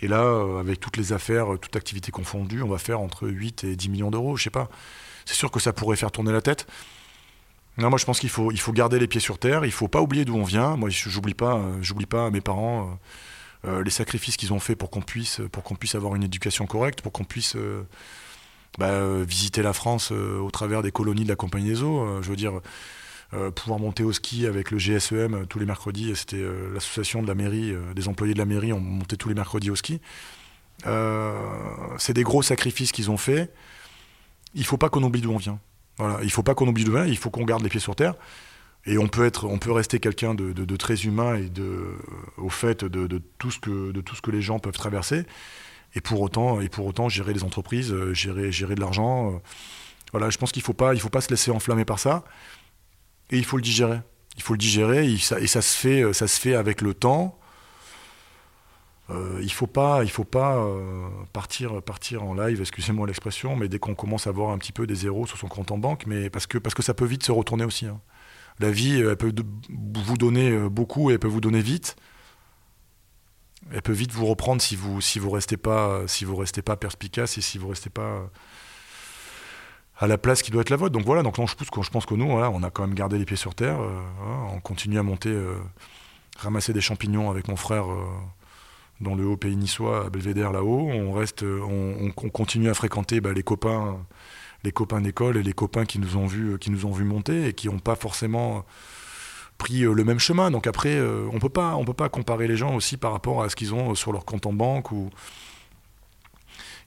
Et 0.00 0.08
là, 0.08 0.22
euh, 0.22 0.58
avec 0.58 0.80
toutes 0.80 0.96
les 0.96 1.12
affaires, 1.12 1.46
toute 1.60 1.76
activité 1.76 2.10
confondue, 2.10 2.62
on 2.62 2.68
va 2.68 2.78
faire 2.78 3.00
entre 3.00 3.28
8 3.28 3.64
et 3.64 3.76
10 3.76 3.88
millions 3.90 4.10
d'euros, 4.10 4.36
je 4.36 4.44
sais 4.44 4.50
pas. 4.50 4.68
C'est 5.24 5.34
sûr 5.34 5.50
que 5.50 5.60
ça 5.60 5.72
pourrait 5.72 5.96
faire 5.96 6.10
tourner 6.10 6.32
la 6.32 6.40
tête. 6.40 6.66
Non, 7.78 7.88
moi 7.88 7.98
je 7.98 8.04
pense 8.04 8.20
qu'il 8.20 8.28
faut, 8.28 8.50
il 8.50 8.60
faut 8.60 8.72
garder 8.72 8.98
les 8.98 9.06
pieds 9.06 9.20
sur 9.20 9.38
terre, 9.38 9.64
il 9.64 9.72
faut 9.72 9.88
pas 9.88 10.02
oublier 10.02 10.24
d'où 10.24 10.36
on 10.36 10.44
vient. 10.44 10.76
Moi, 10.76 10.90
j'oublie 10.90 11.34
pas, 11.34 11.56
euh, 11.56 11.78
j'oublie 11.80 12.06
pas 12.06 12.30
mes 12.30 12.40
parents, 12.40 12.98
euh, 13.66 13.82
les 13.84 13.90
sacrifices 13.90 14.36
qu'ils 14.36 14.52
ont 14.52 14.60
fait 14.60 14.74
pour 14.74 14.90
qu'on 14.90 15.02
puisse, 15.02 15.40
puisse 15.78 15.94
avoir 15.94 16.14
une 16.14 16.22
éducation 16.22 16.66
correcte, 16.66 17.02
pour 17.02 17.12
qu'on 17.12 17.24
puisse 17.24 17.56
euh, 17.56 17.86
bah, 18.78 19.22
visiter 19.24 19.62
la 19.62 19.72
France 19.72 20.10
au 20.12 20.50
travers 20.50 20.82
des 20.82 20.92
colonies 20.92 21.24
de 21.24 21.28
la 21.28 21.36
Compagnie 21.36 21.68
des 21.68 21.82
Eaux. 21.82 22.22
je 22.22 22.30
veux 22.30 22.36
dire, 22.36 22.56
euh, 22.56 22.62
pouvoir 23.54 23.78
monter 23.78 24.02
au 24.02 24.12
ski 24.12 24.46
avec 24.46 24.70
le 24.70 24.78
GSEM 24.78 25.34
euh, 25.34 25.44
tous 25.44 25.58
les 25.58 25.66
mercredis. 25.66 26.14
C'était 26.16 26.36
euh, 26.36 26.72
l'association 26.74 27.22
de 27.22 27.28
la 27.28 27.34
mairie, 27.34 27.74
des 27.94 28.08
employés 28.08 28.34
de 28.34 28.38
la 28.38 28.44
mairie, 28.44 28.72
ont 28.72 28.80
monté 28.80 29.16
tous 29.16 29.28
les 29.28 29.34
mercredis 29.34 29.70
au 29.70 29.76
ski. 29.76 30.00
c'est 30.84 32.12
des 32.12 32.22
gros 32.22 32.42
sacrifices 32.42 32.92
qu'ils 32.92 33.10
ont 33.10 33.16
faits. 33.16 33.52
Il 34.54 34.64
faut 34.64 34.78
pas 34.78 34.88
qu'on 34.88 35.02
oublie 35.02 35.20
d'où 35.20 35.30
on 35.30 35.36
vient. 35.36 35.60
Voilà, 35.98 36.18
il 36.22 36.30
faut 36.30 36.42
pas 36.42 36.54
qu'on 36.54 36.66
oublie 36.66 36.84
d'où 36.84 36.92
on 36.92 37.02
vient. 37.02 37.06
Il 37.06 37.16
faut 37.16 37.30
qu'on 37.30 37.44
garde 37.44 37.62
les 37.62 37.68
pieds 37.68 37.80
sur 37.80 37.94
terre. 37.94 38.14
Et 38.86 38.96
on 38.98 39.08
peut 39.08 39.26
être, 39.26 39.44
on 39.44 39.58
peut 39.58 39.72
rester 39.72 40.00
quelqu'un 40.00 40.34
de, 40.34 40.76
très 40.76 41.04
humain 41.04 41.36
et 41.36 41.50
de, 41.50 41.94
au 42.38 42.48
fait 42.48 42.84
de, 42.84 43.22
tout 43.38 43.50
ce 43.50 43.60
que, 43.60 43.92
de 43.92 44.00
tout 44.00 44.16
ce 44.16 44.22
que 44.22 44.30
les 44.30 44.40
gens 44.42 44.58
peuvent 44.58 44.72
traverser. 44.72 45.26
Et 45.94 46.00
pour 46.00 46.20
autant, 46.20 46.60
et 46.60 46.68
pour 46.68 46.86
autant, 46.86 47.08
gérer 47.08 47.34
les 47.34 47.44
entreprises, 47.44 47.94
gérer, 48.12 48.50
gérer 48.50 48.74
de 48.74 48.80
l'argent. 48.80 49.40
Voilà, 50.12 50.30
je 50.30 50.38
pense 50.38 50.50
qu'il 50.50 50.62
faut 50.62 50.72
pas, 50.72 50.94
il 50.94 51.00
faut 51.00 51.10
pas 51.10 51.20
se 51.20 51.28
laisser 51.28 51.50
enflammer 51.50 51.84
par 51.84 51.98
ça 51.98 52.24
et 53.30 53.38
il 53.38 53.44
faut 53.44 53.56
le 53.56 53.62
digérer. 53.62 54.00
Il 54.36 54.42
faut 54.42 54.54
le 54.54 54.58
digérer 54.58 55.10
et 55.10 55.18
ça, 55.18 55.38
se, 55.38 55.76
fait, 55.76 56.12
ça 56.12 56.26
se 56.26 56.40
fait 56.40 56.54
avec 56.54 56.80
le 56.80 56.94
temps. 56.94 57.38
Euh, 59.10 59.40
il 59.42 59.52
faut 59.52 59.66
pas, 59.66 60.04
il 60.04 60.10
faut 60.10 60.24
pas 60.24 60.56
euh, 60.56 61.08
partir, 61.32 61.82
partir 61.82 62.22
en 62.22 62.34
live, 62.34 62.60
excusez-moi 62.60 63.06
l'expression, 63.06 63.56
mais 63.56 63.68
dès 63.68 63.78
qu'on 63.78 63.94
commence 63.94 64.26
à 64.26 64.30
voir 64.30 64.50
un 64.50 64.58
petit 64.58 64.72
peu 64.72 64.86
des 64.86 64.94
zéros 64.94 65.26
sur 65.26 65.36
son 65.36 65.48
compte 65.48 65.72
en 65.72 65.78
banque, 65.78 66.04
mais 66.06 66.30
parce 66.30 66.46
que, 66.46 66.58
parce 66.58 66.74
que 66.74 66.82
ça 66.82 66.94
peut 66.94 67.06
vite 67.06 67.24
se 67.24 67.32
retourner 67.32 67.64
aussi. 67.64 67.86
Hein. 67.86 68.00
La 68.60 68.70
vie, 68.70 69.00
elle 69.00 69.16
peut 69.16 69.32
vous 69.68 70.16
donner 70.16 70.56
beaucoup 70.68 71.10
et 71.10 71.14
elle 71.14 71.18
peut 71.18 71.28
vous 71.28 71.40
donner 71.40 71.60
vite. 71.60 71.96
Elle 73.72 73.82
peut 73.82 73.92
vite 73.92 74.12
vous 74.12 74.26
reprendre 74.26 74.60
si 74.60 74.76
vous 74.76 75.00
si 75.00 75.18
vous 75.18 75.30
restez 75.30 75.56
pas 75.56 76.02
si 76.06 76.24
restez 76.24 76.62
pas 76.62 76.76
perspicace 76.76 77.38
et 77.38 77.40
si 77.40 77.58
vous 77.58 77.68
restez 77.68 77.90
pas 77.90 78.30
à 80.00 80.06
la 80.06 80.16
place 80.16 80.42
qui 80.42 80.50
doit 80.50 80.62
être 80.62 80.70
la 80.70 80.76
vôtre. 80.76 80.92
Donc 80.92 81.04
voilà, 81.04 81.22
donc 81.22 81.38
non, 81.38 81.46
je, 81.46 81.54
pense, 81.54 81.84
je 81.84 81.90
pense 81.90 82.06
que 82.06 82.14
nous, 82.14 82.24
on 82.24 82.62
a 82.62 82.70
quand 82.70 82.86
même 82.86 82.94
gardé 82.94 83.18
les 83.18 83.26
pieds 83.26 83.36
sur 83.36 83.54
terre. 83.54 83.80
Euh, 83.80 84.00
on 84.52 84.60
continue 84.60 84.98
à 84.98 85.02
monter, 85.02 85.28
euh, 85.28 85.56
ramasser 86.38 86.72
des 86.72 86.80
champignons 86.80 87.30
avec 87.30 87.48
mon 87.48 87.56
frère 87.56 87.84
euh, 87.90 88.06
dans 89.02 89.14
le 89.14 89.26
haut 89.26 89.36
pays 89.36 89.56
niçois, 89.56 90.06
à 90.06 90.10
Belvédère 90.10 90.52
là-haut. 90.52 90.88
On 90.88 91.12
reste, 91.12 91.42
on, 91.42 92.10
continue 92.12 92.70
à 92.70 92.74
fréquenter 92.74 93.20
bah, 93.20 93.32
les 93.34 93.42
copains, 93.42 93.98
les 94.64 94.72
copains 94.72 95.02
d'école 95.02 95.36
et 95.36 95.42
les 95.42 95.52
copains 95.52 95.84
qui 95.84 95.98
nous 95.98 96.16
ont 96.16 96.26
vus, 96.26 96.58
qui 96.58 96.70
nous 96.70 96.86
ont 96.86 96.92
vu 96.92 97.04
monter 97.04 97.48
et 97.48 97.52
qui 97.52 97.68
n'ont 97.68 97.78
pas 97.78 97.94
forcément 97.94 98.64
pris 99.58 99.80
le 99.80 100.04
même 100.04 100.18
chemin. 100.18 100.50
Donc 100.50 100.66
après, 100.66 100.98
on 101.32 101.38
peut 101.38 101.50
pas, 101.50 101.76
on 101.76 101.84
peut 101.84 101.94
pas 101.94 102.08
comparer 102.08 102.46
les 102.48 102.56
gens 102.56 102.74
aussi 102.74 102.96
par 102.96 103.12
rapport 103.12 103.42
à 103.42 103.50
ce 103.50 103.56
qu'ils 103.56 103.74
ont 103.74 103.94
sur 103.94 104.12
leur 104.12 104.24
compte 104.24 104.46
en 104.46 104.52
banque 104.54 104.92
ou 104.92 105.10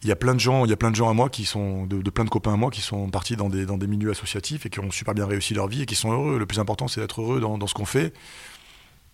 il 0.04 0.10
y 0.10 0.12
a 0.12 0.16
plein 0.16 0.36
de 0.36 0.40
gens, 0.40 0.66
il 0.66 0.70
y 0.70 0.74
a 0.74 0.78
plein 0.78 0.92
de 0.92 0.96
gens 0.96 1.10
à 1.10 1.14
moi 1.14 1.30
qui 1.30 1.46
sont, 1.46 1.86
de, 1.86 2.02
de, 2.02 2.10
plein 2.10 2.26
de 2.26 2.30
copains 2.30 2.54
à 2.54 2.58
moi 2.58 2.70
qui 2.72 2.82
sont 2.82 3.10
partis 3.10 3.36
dans 3.36 3.50
des, 3.50 3.66
dans 3.66 3.78
des 3.78 3.88
milieux 3.88 4.12
associatifs 4.12 4.66
et 4.66 4.70
qui 4.70 4.80
ont 4.80 4.92
super 4.92 5.14
bien 5.14 5.26
réussi 5.26 5.54
leur 5.54 5.68
vie 5.68 5.84
et 5.84 5.86
qui 5.86 5.96
sont 5.96 6.12
heureux. 6.12 6.38
Le 6.38 6.46
plus 6.46 6.60
important, 6.60 6.88
c'est 6.88 7.00
d'être 7.00 7.22
heureux 7.22 7.40
dans, 7.40 7.58
dans 7.58 7.68
ce 7.68 7.74
qu'on 7.74 7.86
fait 7.86 8.14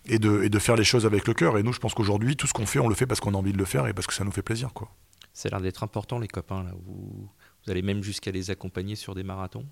et 0.06 0.18
de, 0.18 0.42
et 0.42 0.48
de 0.48 0.58
faire 0.58 0.76
les 0.76 0.84
choses 0.84 1.06
avec 1.06 1.28
le 1.28 1.34
cœur. 1.34 1.58
Et 1.58 1.62
nous, 1.62 1.72
je 1.72 1.78
pense 1.78 1.94
qu'aujourd'hui, 1.94 2.36
tout 2.36 2.46
ce 2.46 2.52
qu'on 2.52 2.66
fait, 2.66 2.80
on 2.80 2.88
le 2.88 2.94
fait 2.94 3.06
parce 3.06 3.20
qu'on 3.20 3.34
a 3.34 3.36
envie 3.36 3.52
de 3.52 3.58
le 3.58 3.64
faire 3.64 3.86
et 3.86 3.92
parce 3.92 4.06
que 4.06 4.14
ça 4.14 4.24
nous 4.24 4.32
fait 4.32 4.42
plaisir, 4.42 4.72
quoi. 4.72 4.90
Ça 5.32 5.48
a 5.48 5.50
l'air 5.50 5.60
d'être 5.60 5.84
important, 5.84 6.18
les 6.18 6.28
copains. 6.28 6.64
Là. 6.64 6.72
Vous, 6.84 7.28
vous 7.64 7.70
allez 7.70 7.82
même 7.82 8.02
jusqu'à 8.02 8.32
les 8.32 8.50
accompagner 8.50 8.96
sur 8.96 9.14
des 9.14 9.22
marathons 9.22 9.66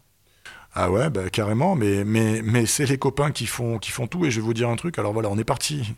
ah 0.72 0.90
ouais, 0.90 1.10
bah, 1.10 1.28
carrément, 1.28 1.74
mais, 1.74 2.04
mais, 2.04 2.40
mais 2.42 2.64
c'est 2.64 2.86
les 2.86 2.96
copains 2.96 3.32
qui 3.32 3.44
font, 3.44 3.78
qui 3.78 3.90
font 3.90 4.06
tout. 4.06 4.24
Et 4.24 4.30
je 4.30 4.40
vais 4.40 4.46
vous 4.46 4.54
dire 4.54 4.70
un 4.70 4.76
truc. 4.76 4.98
Alors 4.98 5.12
voilà, 5.12 5.28
on 5.28 5.36
est 5.36 5.44
parti, 5.44 5.94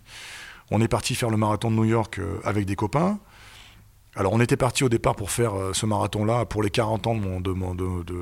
on 0.72 0.80
est 0.80 0.88
parti 0.88 1.14
faire 1.14 1.30
le 1.30 1.36
marathon 1.36 1.70
de 1.70 1.76
New 1.76 1.84
York 1.84 2.18
euh, 2.18 2.40
avec 2.42 2.66
des 2.66 2.74
copains. 2.74 3.20
Alors 4.16 4.32
on 4.32 4.40
était 4.40 4.56
parti 4.56 4.82
au 4.82 4.88
départ 4.88 5.14
pour 5.14 5.30
faire 5.30 5.54
euh, 5.54 5.72
ce 5.72 5.86
marathon-là 5.86 6.44
pour 6.44 6.62
les 6.62 6.70
40 6.70 7.06
ans 7.06 7.14
de 7.14 7.20
mon, 7.52 7.74
de, 7.74 8.02
de, 8.04 8.14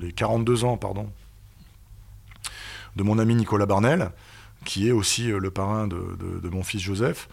les 0.00 0.12
42 0.12 0.64
ans 0.64 0.76
pardon 0.76 1.08
de 2.96 3.02
mon 3.02 3.18
ami 3.18 3.34
Nicolas 3.34 3.64
Barnel, 3.64 4.10
qui 4.66 4.86
est 4.86 4.92
aussi 4.92 5.28
le 5.28 5.50
parrain 5.50 5.86
de, 5.86 5.96
mon 6.50 6.62
fils 6.62 6.82
Joseph. 6.82 7.26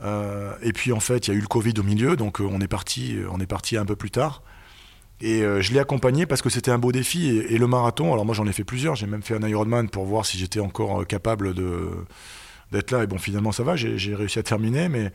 et 0.00 0.72
puis 0.72 0.92
en 0.92 1.00
fait, 1.00 1.26
il 1.26 1.30
y 1.32 1.34
a 1.34 1.36
eu 1.36 1.40
le 1.40 1.48
Covid 1.48 1.74
au 1.78 1.82
milieu, 1.82 2.14
donc 2.14 2.38
on 2.38 2.60
est 2.60 2.68
parti, 2.68 3.18
on 3.28 3.40
est 3.40 3.46
parti 3.46 3.76
un 3.76 3.84
peu 3.84 3.96
plus 3.96 4.12
tard. 4.12 4.44
Et 5.20 5.40
je 5.40 5.72
l'ai 5.72 5.80
accompagné 5.80 6.24
parce 6.24 6.40
que 6.40 6.50
c'était 6.50 6.70
un 6.70 6.78
beau 6.78 6.92
défi. 6.92 7.30
Et, 7.30 7.58
le 7.58 7.66
marathon, 7.66 8.12
alors 8.12 8.24
moi 8.24 8.32
j'en 8.32 8.46
ai 8.46 8.52
fait 8.52 8.62
plusieurs, 8.62 8.94
j'ai 8.94 9.08
même 9.08 9.24
fait 9.24 9.34
un 9.34 9.42
Ironman 9.42 9.88
pour 9.88 10.04
voir 10.04 10.24
si 10.24 10.38
j'étais 10.38 10.60
encore 10.60 11.04
capable 11.04 11.52
d'être 12.70 12.92
là. 12.92 13.02
Et 13.02 13.08
bon, 13.08 13.18
finalement 13.18 13.50
ça 13.50 13.64
va, 13.64 13.74
j'ai 13.74 14.14
réussi 14.14 14.38
à 14.38 14.44
terminer, 14.44 14.88
mais 14.88 15.10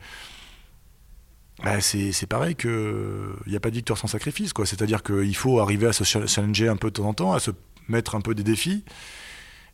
bah, 1.64 1.80
c'est 1.80 2.26
pareil 2.28 2.54
que 2.54 3.34
il 3.46 3.50
n'y 3.50 3.56
a 3.56 3.60
pas 3.60 3.70
de 3.70 3.74
victoire 3.74 3.98
sans 3.98 4.06
sacrifice 4.06 4.52
quoi. 4.52 4.66
C'est-à-dire 4.66 5.02
qu'il 5.02 5.34
faut 5.36 5.60
arriver 5.60 5.88
à 5.88 5.92
se 5.92 6.04
challenger 6.04 6.68
un 6.68 6.76
peu 6.76 6.88
de 6.88 6.94
temps 6.94 7.08
en 7.08 7.14
temps, 7.14 7.32
à 7.32 7.40
se 7.40 7.50
mettre 7.88 8.14
un 8.14 8.20
peu 8.20 8.34
des 8.34 8.44
défis. 8.44 8.84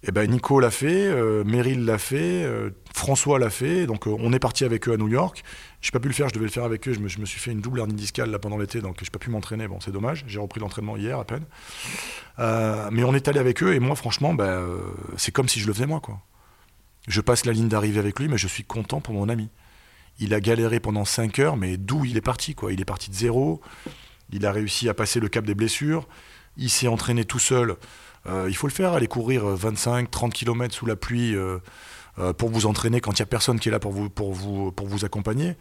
Et 0.06 0.12
ben 0.12 0.30
Nico 0.30 0.60
l'a 0.60 0.70
fait, 0.70 1.06
euh, 1.06 1.44
Meryl 1.44 1.86
l'a 1.86 1.96
fait, 1.96 2.44
euh, 2.44 2.70
François 2.94 3.38
l'a 3.38 3.48
fait. 3.48 3.86
Donc 3.86 4.06
euh, 4.06 4.14
on 4.18 4.34
est 4.34 4.38
parti 4.38 4.64
avec 4.64 4.86
eux 4.88 4.92
à 4.92 4.96
New 4.98 5.08
York. 5.08 5.42
J'ai 5.80 5.92
pas 5.92 6.00
pu 6.00 6.08
le 6.08 6.14
faire, 6.14 6.28
je 6.28 6.34
devais 6.34 6.44
le 6.44 6.50
faire 6.50 6.64
avec 6.64 6.86
eux. 6.88 6.92
Je 6.92 7.00
me, 7.00 7.08
suis 7.08 7.40
fait 7.40 7.52
une 7.52 7.60
double 7.60 7.80
hernie 7.80 7.94
discale 7.94 8.30
là 8.30 8.38
pendant 8.38 8.58
l'été, 8.58 8.80
donc 8.80 8.98
j'ai 9.02 9.10
pas 9.10 9.18
pu 9.18 9.30
m'entraîner. 9.30 9.66
Bon, 9.66 9.80
c'est 9.80 9.92
dommage. 9.92 10.24
J'ai 10.26 10.38
repris 10.38 10.60
l'entraînement 10.60 10.96
hier 10.96 11.18
à 11.18 11.24
peine. 11.24 11.44
mais 12.38 13.04
on 13.04 13.14
est 13.14 13.28
allé 13.28 13.38
avec 13.38 13.62
eux 13.62 13.74
et 13.74 13.80
moi, 13.80 13.96
franchement, 13.96 14.34
ben, 14.34 14.62
c'est 15.16 15.32
comme 15.32 15.48
si 15.48 15.58
je 15.60 15.66
le 15.66 15.72
faisais 15.72 15.86
moi 15.86 16.00
quoi. 16.00 16.20
Je 17.08 17.20
passe 17.20 17.44
la 17.44 17.52
ligne 17.52 17.68
d'arrivée 17.68 18.00
avec 18.00 18.18
lui, 18.18 18.28
mais 18.28 18.38
je 18.38 18.48
suis 18.48 18.64
content 18.64 19.00
pour 19.00 19.14
mon 19.14 19.28
ami. 19.28 19.48
Il 20.18 20.34
a 20.34 20.40
galéré 20.40 20.80
pendant 20.80 21.04
5 21.04 21.38
heures, 21.40 21.56
mais 21.56 21.76
d'où 21.76 22.04
il 22.04 22.16
est 22.16 22.22
parti 22.22 22.54
quoi 22.54 22.72
Il 22.72 22.80
est 22.80 22.84
parti 22.84 23.10
de 23.10 23.16
zéro. 23.16 23.60
Il 24.32 24.46
a 24.46 24.52
réussi 24.52 24.88
à 24.88 24.94
passer 24.94 25.20
le 25.20 25.28
cap 25.28 25.44
des 25.44 25.54
blessures. 25.54 26.06
Il 26.56 26.70
s'est 26.70 26.88
entraîné 26.88 27.24
tout 27.24 27.38
seul. 27.38 27.76
Euh, 28.26 28.46
il 28.48 28.56
faut 28.56 28.66
le 28.66 28.72
faire, 28.72 28.92
aller 28.92 29.06
courir 29.06 29.44
25, 29.44 30.10
30 30.10 30.32
km 30.32 30.74
sous 30.74 30.86
la 30.86 30.96
pluie 30.96 31.34
euh, 31.34 31.58
euh, 32.18 32.32
pour 32.32 32.48
vous 32.48 32.66
entraîner 32.66 33.00
quand 33.00 33.12
il 33.18 33.22
n'y 33.22 33.24
a 33.24 33.26
personne 33.26 33.60
qui 33.60 33.68
est 33.68 33.72
là 33.72 33.80
pour 33.80 33.92
vous, 33.92 35.04
accompagner. 35.04 35.56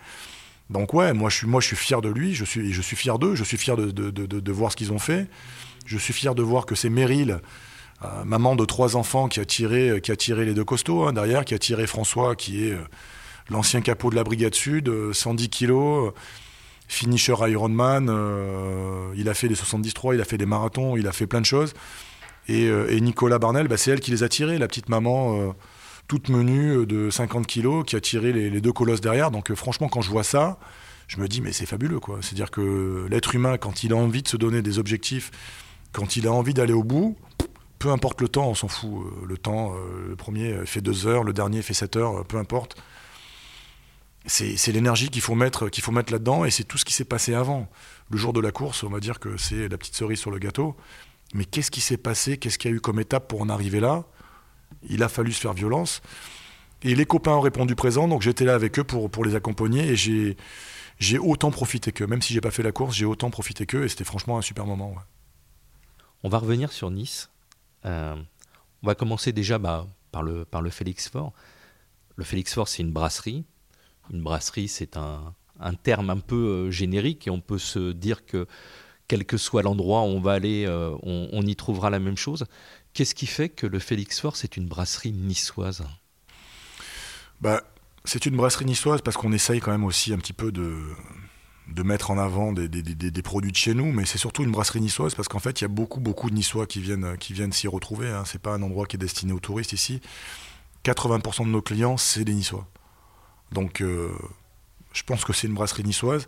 Donc 0.70 0.93
ouais, 0.93 1.14
moi 1.14 1.30
je 1.30 1.45
suis, 1.62 1.76
fier 1.76 2.01
de 2.01 2.10
lui, 2.10 2.34
je 2.34 2.45
suis, 2.45 2.95
fier 2.95 3.20
d'eux, 3.20 3.36
je 3.36 3.43
suis 3.43 3.58
fier 3.58 3.76
de 3.76 4.51
voir 4.51 4.72
ce 4.72 4.78
qu'ils 4.78 4.93
ont 4.93 4.99
fait. 4.99 5.28
Je 5.86 5.97
suis 5.97 6.14
fier 6.14 6.36
de 6.36 6.41
voir 6.41 6.66
que 6.66 6.74
c'est 6.74 6.89
Meryl, 6.89 7.41
maman 8.24 8.56
de 8.56 8.64
trois 8.64 8.95
enfants, 8.95 9.28
qui 9.28 9.41
a 9.41 9.45
tiré, 9.45 9.99
qui 10.01 10.12
a 10.12 10.16
tiré 10.16 10.45
les 10.45 10.54
deux 10.54 10.64
costauds 10.64 11.06
hein, 11.06 11.14
derrière, 11.14 11.43
qui 11.43 11.54
a 11.54 11.60
tiré 11.60 11.86
François, 11.86 12.36
qui 12.36 12.66
est 12.66 12.78
l'ancien 13.50 13.82
capot 13.82 14.10
de 14.10 14.16
la 14.16 14.24
Brigade 14.24 14.56
Sud, 14.56 14.91
110 15.12 15.44
euh, 15.44 15.48
kilos, 15.48 16.08
euh, 16.08 16.12
finisher 16.88 17.36
Ironman, 17.39 18.08
euh, 18.10 19.14
il 19.16 19.30
a 19.30 19.34
fait 19.34 19.48
des 19.48 19.56
73, 19.56 20.16
il 20.16 20.22
a 20.22 20.26
fait 20.26 20.38
des 20.38 20.46
marathons, 20.46 20.96
il 20.98 21.08
a 21.08 21.12
fait 21.12 21.28
plein 21.28 21.41
de 21.41 21.46
choses. 21.46 21.74
Et, 22.50 22.70
Nicolas 23.00 23.39
Barnel, 23.39 23.70
bah, 23.70 23.78
c'est 23.78 23.91
elle 23.91 24.02
qui 24.02 24.12
les 24.12 24.24
a 24.24 24.30
tirés, 24.30 24.58
la 24.58 24.68
petite 24.68 24.89
maman 24.89 25.56
toute 26.10 26.28
menue 26.28 26.86
de 26.86 27.10
50 27.10 27.48
kilos 27.48 27.86
qui 27.86 27.96
a 27.96 28.02
tiré 28.02 28.34
les, 28.34 28.60
deux 28.60 28.74
colosses 28.74 29.00
derrière. 29.00 29.32
Donc 29.32 29.54
franchement, 29.54 29.88
quand 29.88 30.02
je 30.02 30.10
vois 30.10 30.26
ça, 30.26 30.60
je 31.08 31.22
me 31.22 31.30
dis 31.30 31.39
mais 31.39 31.54
c'est 31.54 31.66
fabuleux 31.66 32.02
quoi. 32.02 32.18
C'est-à-dire 32.20 32.52
que 32.52 33.08
l'être 33.10 33.34
humain, 33.34 33.58
quand 33.58 33.86
il 33.86 33.94
a 33.94 33.96
envie 33.96 34.24
de 34.24 34.28
se 34.28 34.36
donner 34.36 34.62
des 34.62 34.78
objectifs, 34.78 35.32
quand 35.94 36.18
il 36.18 36.28
a 36.28 36.34
envie 36.34 36.54
d'aller 36.54 36.74
au 36.74 36.84
bout, 36.84 37.16
peu 37.80 37.91
importe 37.91 38.20
le 38.20 38.28
temps, 38.28 38.50
on 38.50 38.56
s'en 38.56 38.68
fout. 38.68 39.06
Le 39.26 39.38
temps, 39.38 39.74
le 40.06 40.16
premier 40.18 40.66
fait 40.66 40.82
2 40.82 41.08
heures, 41.08 41.24
le 41.24 41.32
dernier 41.32 41.62
fait 41.62 41.74
7 41.74 41.96
heures, 41.96 42.26
peu 42.26 42.36
importe 42.36 42.76
c'est 44.26 44.71
l'énergie 44.71 45.09
qu'il 45.09 45.21
faut 45.21 45.36
mettre, 45.36 45.69
mettre 45.91 46.13
là-dedans, 46.13 46.45
et 46.45 46.51
c'est 46.51 46.63
tout 46.63 46.78
ce 46.78 46.86
qui 46.86 46.93
s'est 46.93 47.05
passé 47.05 47.34
avant. 47.34 47.69
Le 48.09 48.17
jour 48.17 48.32
de 48.32 48.39
la 48.39 48.51
course, 48.51 48.84
on 48.84 48.89
va 48.89 48.99
dire 48.99 49.19
que 49.19 49.38
c'est 49.38 49.67
la 49.67 49.78
petite 49.78 49.95
cerise 49.95 50.19
sur 50.19 50.32
le 50.32 50.39
gâteau. 50.39 50.78
Mais 51.34 51.45
qu'est-ce 51.45 51.71
qui 51.71 51.82
s'est 51.82 51.97
passé? 51.97 52.38
Qu'est-ce 52.38 52.57
qu'il 52.57 52.71
y 52.71 52.74
a 52.74 52.78
eu 52.78 52.80
comme 52.80 52.99
étape 52.99 53.28
pour 53.28 53.41
en 53.41 53.49
arriver 53.49 53.80
là? 53.80 54.05
Il 54.84 55.03
a 55.03 55.09
fallu 55.09 55.34
se 55.34 55.41
faire 55.41 55.53
violence. 55.53 56.01
Et 56.84 56.95
les 56.95 57.05
copains 57.05 57.32
ont 57.32 57.41
répondu 57.41 57.76
présent, 57.76 58.07
donc 58.07 58.21
j'étais 58.21 58.45
là 58.45 58.55
avec 58.55 58.80
eux 58.80 58.84
pour, 58.84 59.26
les 59.26 59.36
accompagner, 59.36 59.89
et 59.89 59.95
j'ai 59.95 60.38
j'ai 60.99 61.17
autant 61.17 61.51
profité 61.51 61.91
qu'eux. 61.91 62.07
Même 62.07 62.21
si 62.21 62.34
j'ai 62.34 62.41
pas 62.41 62.51
fait 62.51 62.63
la 62.63 62.71
course, 62.71 62.95
j'ai 62.95 63.05
autant 63.05 63.30
profité 63.30 63.65
qu'eux, 63.65 63.84
et 63.84 63.89
c'était 63.89 64.03
franchement 64.03 64.38
un 64.38 64.41
super 64.41 64.65
moment. 64.65 64.95
On 66.24 66.30
va 66.30 66.38
revenir 66.38 66.71
sur 66.71 66.91
Nice. 66.91 67.30
Euh, 67.86 68.15
on 68.84 68.88
va 68.88 68.95
commencer 68.95 69.34
déjà 69.34 69.57
bah, 69.57 69.88
par, 70.11 70.24
le, 70.24 70.45
par 70.45 70.61
le 70.61 70.69
Félix 70.69 71.09
Fort. 71.09 71.34
Le 72.15 72.24
Félix 72.24 72.53
Fort, 72.53 72.67
c'est 72.67 72.84
une 72.84 72.91
brasserie 72.91 73.43
une 74.12 74.22
brasserie, 74.22 74.68
c'est 74.68 74.97
un, 74.97 75.34
terme 75.84 76.10
un 76.10 76.20
peu 76.20 76.36
euh, 76.36 76.72
générique 76.72 77.28
et 77.28 77.30
on 77.30 77.39
peut 77.39 77.58
se 77.58 77.91
dire 77.91 78.26
que 78.26 78.47
quel 79.08 79.26
que 79.26 79.38
soit 79.38 79.62
l'endroit 79.62 80.01
où 80.01 80.06
on 80.06 80.20
va 80.20 80.34
aller, 80.34 80.66
euh, 80.66 80.95
on, 81.04 81.41
y 81.41 81.56
trouvera 81.56 81.89
la 81.89 81.99
même 81.99 82.18
chose. 82.18 82.45
Qu'est-ce 82.93 83.16
qui 83.16 83.28
fait 83.28 83.49
que 83.49 83.68
le 83.68 83.80
Félix 83.80 84.20
Fort, 84.20 84.36
c'est 84.36 84.58
une 84.58 84.68
brasserie 84.68 85.12
niçoise? 85.12 85.84
Bah, 87.41 87.64
C'est 88.06 88.26
une 88.26 88.36
brasserie 88.36 88.66
niçoise 88.66 89.01
parce 89.01 89.18
qu'on 89.18 89.34
essaye 89.34 89.60
quand 89.60 89.72
même 89.72 89.84
aussi 89.84 90.14
un 90.14 90.18
petit 90.18 90.34
peu 90.34 90.51
de, 90.51 90.80
mettre 91.84 92.12
en 92.12 92.18
avant 92.18 92.54
des, 92.54 93.22
produits 93.24 93.51
de 93.51 93.58
chez 93.58 93.74
nous, 93.74 93.91
mais 93.91 94.06
c'est 94.06 94.18
surtout 94.18 94.43
une 94.43 94.51
brasserie 94.51 94.82
niçoise 94.82 95.16
parce 95.16 95.28
qu'en 95.28 95.39
fait, 95.39 95.62
il 95.62 95.64
y 95.64 95.66
a 95.66 95.70
beaucoup, 95.70 95.99
beaucoup 95.99 96.30
de 96.30 96.36
Niçois 96.36 96.66
qui 96.66 96.80
viennent, 96.80 97.51
s'y 97.51 97.68
retrouver. 97.68 98.10
Hein. 98.10 98.24
C'est 98.26 98.41
pas 98.41 98.54
un 98.54 98.62
endroit 98.62 98.86
qui 98.86 98.95
est 98.95 98.99
destiné 98.99 99.34
aux 99.34 99.39
touristes 99.39 99.74
ici. 99.74 100.01
80% 100.86 101.45
de 101.45 101.49
nos 101.49 101.62
clients, 101.62 101.97
c'est 101.97 102.24
des 102.24 102.34
Niçois. 102.34 102.68
Donc, 103.54 103.82
euh, 103.82 104.10
je 104.93 105.04
pense 105.04 105.24
que 105.24 105.34
c'est 105.34 105.47
une 105.47 105.54
brasserie 105.54 105.84
niçoise. 105.84 106.28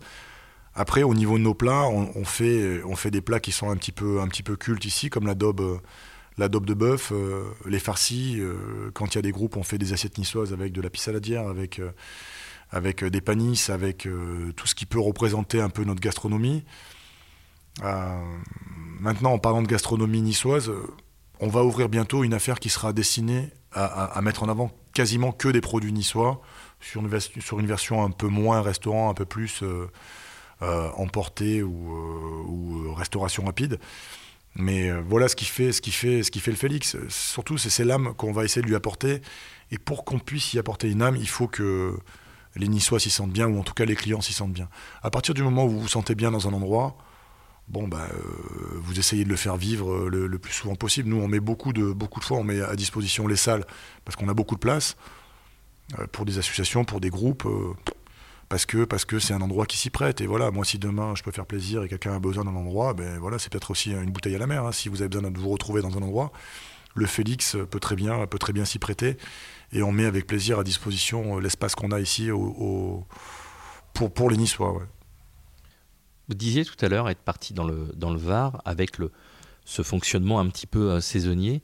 Après, 0.74 1.02
au 1.02 1.14
niveau 1.14 1.38
de 1.38 1.42
nos 1.42 1.54
plats, 1.54 1.88
on, 1.88 2.24
fait, 2.24 2.82
on 2.84 2.96
fait 2.96 3.10
des 3.10 3.22
plats 3.22 3.40
qui 3.40 3.50
sont 3.50 3.70
un 3.70 3.76
petit 3.76 3.92
peu, 3.92 4.20
un 4.20 4.28
petit 4.28 4.42
peu 4.42 4.56
cultes 4.56 4.84
ici, 4.84 5.08
comme 5.08 5.26
la 5.26 5.34
daube, 5.34 5.60
euh, 5.60 6.48
de 6.48 6.74
bœuf, 6.74 7.12
euh, 7.12 7.44
les 7.64 7.78
farcis. 7.78 8.42
quand 8.92 9.14
il 9.14 9.14
y 9.16 9.18
a 9.18 9.22
des 9.22 9.32
groupes, 9.32 9.56
on 9.56 9.62
fait 9.62 9.78
des 9.78 9.94
assiettes 9.94 10.18
niçoises 10.18 10.52
avec 10.52 10.72
de 10.72 10.82
la 10.82 10.90
pissaladière, 10.90 11.48
avec, 11.48 11.80
avec 12.70 13.04
des 13.04 13.22
panisses, 13.22 13.70
avec 13.70 14.06
tout 14.54 14.66
ce 14.66 14.74
qui 14.74 14.84
peut 14.84 15.00
représenter 15.00 15.62
un 15.62 15.70
peu 15.70 15.82
notre 15.84 16.00
gastronomie. 16.00 16.62
maintenant, 19.00 19.32
en 19.32 19.38
parlant 19.38 19.62
de 19.62 19.68
gastronomie 19.68 20.20
niçoise, 20.20 20.70
on 21.40 21.48
va 21.48 21.64
ouvrir 21.64 21.88
bientôt 21.88 22.22
une 22.22 22.34
affaire 22.34 22.60
qui 22.60 22.68
sera 22.68 22.92
destinée 22.92 23.48
à 23.72 24.20
mettre 24.20 24.42
en 24.42 24.50
avant 24.50 24.70
quasiment 24.92 25.32
que 25.32 25.48
des 25.48 25.62
produits 25.62 25.92
niçois 25.92 26.42
sur 26.86 27.00
une, 27.00 27.60
une 27.60 27.66
version 27.66 28.04
un 28.04 28.10
peu 28.10 28.28
moins 28.28 28.62
restaurant, 28.62 29.10
un 29.10 29.14
peu 29.14 29.24
plus 29.24 29.62
euh, 29.62 29.90
euh, 30.62 30.88
emporté 30.96 31.62
ou, 31.62 32.86
euh, 32.86 32.92
restauration 32.92 33.44
rapide. 33.44 33.78
Mais 34.54 34.90
voilà 35.02 35.28
ce 35.28 35.36
qui 35.36 35.44
fait, 35.44 35.70
ce 35.70 35.82
qui 35.82 35.90
fait, 35.90 36.22
ce 36.22 36.30
qui 36.30 36.40
fait 36.40 36.50
le 36.50 36.56
Félix. 36.56 36.96
Surtout, 37.08 37.58
c'est 37.58 37.84
l'âme 37.84 38.14
qu'on 38.14 38.32
va 38.32 38.42
essayer 38.44 38.62
de 38.62 38.66
lui 38.66 38.74
apporter. 38.74 39.20
Et 39.70 39.76
pour 39.76 40.06
qu'on 40.06 40.18
puisse 40.18 40.54
y 40.54 40.58
apporter 40.58 40.90
une 40.90 41.02
âme, 41.02 41.16
il 41.16 41.28
faut 41.28 41.46
que 41.46 41.98
les 42.54 42.68
Niçois 42.68 42.98
s'y 42.98 43.10
sentent 43.10 43.32
bien, 43.32 43.48
ou 43.48 43.58
en 43.58 43.62
tout 43.62 43.74
cas 43.74 43.84
les 43.84 43.96
clients 43.96 44.22
s'y 44.22 44.32
sentent 44.32 44.54
bien. 44.54 44.70
À 45.02 45.10
partir 45.10 45.34
du 45.34 45.42
moment 45.42 45.66
où 45.66 45.68
vous 45.68 45.80
vous 45.80 45.88
sentez 45.88 46.14
bien 46.14 46.30
dans 46.30 46.48
un 46.48 46.54
endroit, 46.54 46.96
bon 47.68 47.86
bah, 47.86 48.08
vous 48.76 48.98
essayez 48.98 49.24
de 49.24 49.28
le 49.28 49.36
faire 49.36 49.58
vivre 49.58 50.08
le, 50.08 50.26
le, 50.26 50.38
plus 50.38 50.54
souvent 50.54 50.74
possible. 50.74 51.10
Nous, 51.10 51.20
on 51.20 51.28
met 51.28 51.40
beaucoup 51.40 51.74
de, 51.74 51.92
beaucoup 51.92 52.20
de 52.20 52.24
fois, 52.24 52.38
on 52.38 52.44
met 52.44 52.62
à 52.62 52.76
disposition 52.76 53.26
les 53.26 53.36
salles 53.36 53.66
parce 54.06 54.16
qu'on 54.16 54.30
a 54.30 54.34
beaucoup 54.34 54.54
de 54.54 54.60
place. 54.60 54.96
Euh, 55.98 56.06
pour 56.10 56.24
des 56.24 56.38
associations, 56.38 56.84
pour 56.84 57.00
des 57.00 57.10
groupes, 57.10 57.46
euh, 57.46 57.72
parce 58.48 58.66
que 58.66 58.84
parce 58.84 59.04
que 59.04 59.20
c'est 59.20 59.34
un 59.34 59.40
endroit 59.40 59.66
qui 59.66 59.76
s'y 59.76 59.90
prête. 59.90 60.20
Et 60.20 60.26
voilà, 60.26 60.50
moi, 60.50 60.64
si 60.64 60.78
demain 60.78 61.14
je 61.14 61.22
peux 61.22 61.30
faire 61.30 61.46
plaisir 61.46 61.84
et 61.84 61.88
quelqu'un 61.88 62.16
a 62.16 62.18
besoin 62.18 62.44
d'un 62.44 62.56
endroit, 62.56 62.92
ben 62.92 63.18
voilà, 63.18 63.38
c'est 63.38 63.50
peut-être 63.52 63.70
aussi 63.70 63.92
une 63.92 64.10
bouteille 64.10 64.34
à 64.34 64.38
la 64.38 64.48
mer. 64.48 64.64
Hein. 64.64 64.72
Si 64.72 64.88
vous 64.88 65.00
avez 65.00 65.08
besoin 65.08 65.30
de 65.30 65.38
vous 65.38 65.48
retrouver 65.48 65.82
dans 65.82 65.96
un 65.96 66.02
endroit, 66.02 66.32
le 66.96 67.06
Félix 67.06 67.56
peut 67.70 67.78
très 67.78 67.94
bien 67.94 68.26
peut 68.26 68.38
très 68.38 68.52
bien 68.52 68.64
s'y 68.64 68.80
prêter. 68.80 69.16
Et 69.72 69.82
on 69.82 69.92
met 69.92 70.06
avec 70.06 70.26
plaisir 70.26 70.58
à 70.58 70.64
disposition 70.64 71.36
euh, 71.36 71.40
l'espace 71.40 71.76
qu'on 71.76 71.92
a 71.92 72.00
ici 72.00 72.30
pour 73.94 74.12
pour 74.12 74.28
les 74.28 74.36
Niçois. 74.36 74.82
Vous 76.28 76.34
disiez 76.34 76.64
tout 76.64 76.76
à 76.84 76.88
l'heure 76.88 77.08
être 77.08 77.22
parti 77.22 77.54
dans 77.54 77.64
le 77.64 77.92
dans 77.94 78.10
le 78.10 78.18
Var 78.18 78.60
avec 78.64 78.98
le 78.98 79.12
ce 79.64 79.82
fonctionnement 79.82 80.40
un 80.40 80.48
petit 80.48 80.66
peu 80.66 81.00
saisonnier. 81.00 81.62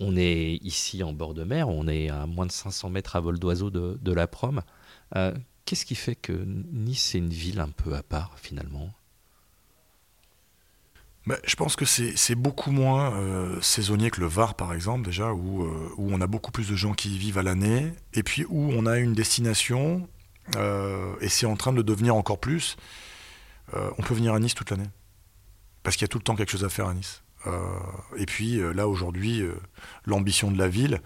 On 0.00 0.16
est 0.16 0.58
ici 0.62 1.02
en 1.02 1.12
bord 1.12 1.34
de 1.34 1.44
mer, 1.44 1.68
on 1.68 1.86
est 1.86 2.08
à 2.08 2.26
moins 2.26 2.46
de 2.46 2.52
500 2.52 2.88
mètres 2.88 3.16
à 3.16 3.20
vol 3.20 3.38
d'oiseau 3.38 3.68
de, 3.68 4.12
la 4.12 4.26
prom. 4.26 4.62
Euh, 5.14 5.34
qu'est-ce 5.66 5.84
qui 5.84 5.94
fait 5.94 6.16
que 6.16 6.32
Nice 6.32 7.14
est 7.14 7.18
une 7.18 7.28
ville 7.28 7.60
un 7.60 7.68
peu 7.68 7.94
à 7.94 8.02
part 8.02 8.32
finalement? 8.38 8.88
Bah, 11.26 11.36
je 11.44 11.54
pense 11.54 11.76
que 11.76 11.84
c'est 11.84 12.34
beaucoup 12.34 12.70
moins 12.70 13.12
euh, 13.12 13.60
saisonnier 13.60 14.10
que 14.10 14.22
le 14.22 14.26
Var, 14.26 14.54
par 14.54 14.72
exemple, 14.72 15.04
déjà, 15.04 15.34
où, 15.34 15.64
euh, 15.64 15.92
où, 15.98 16.10
on 16.10 16.22
a 16.22 16.26
beaucoup 16.26 16.50
plus 16.50 16.70
de 16.70 16.74
gens 16.74 16.94
qui 16.94 17.14
y 17.14 17.18
vivent 17.18 17.36
à 17.36 17.42
l'année, 17.42 17.92
et 18.14 18.22
puis 18.22 18.46
où 18.48 18.70
on 18.72 18.86
a 18.86 18.98
une 18.98 19.12
destination, 19.12 20.08
et 21.20 21.28
c'est 21.28 21.46
en 21.46 21.56
train 21.56 21.72
de 21.72 21.76
le 21.76 21.84
devenir 21.84 22.16
encore 22.16 22.40
plus. 22.40 22.76
on 23.74 24.02
peut 24.02 24.14
venir 24.14 24.32
à 24.32 24.40
Nice 24.40 24.54
toute 24.54 24.70
l'année, 24.70 24.88
parce 25.82 25.96
qu'il 25.96 26.04
y 26.04 26.06
a 26.06 26.08
tout 26.08 26.18
le 26.18 26.24
temps 26.24 26.36
quelque 26.36 26.50
chose 26.50 26.64
à 26.64 26.70
faire 26.70 26.86
à 26.86 26.94
Nice. 26.94 27.22
Euh, 27.46 27.58
et 28.16 28.26
puis 28.26 28.60
euh, 28.60 28.72
là 28.72 28.86
aujourd'hui, 28.88 29.40
euh, 29.40 29.54
l'ambition 30.04 30.50
de 30.50 30.58
la 30.58 30.68
ville, 30.68 31.00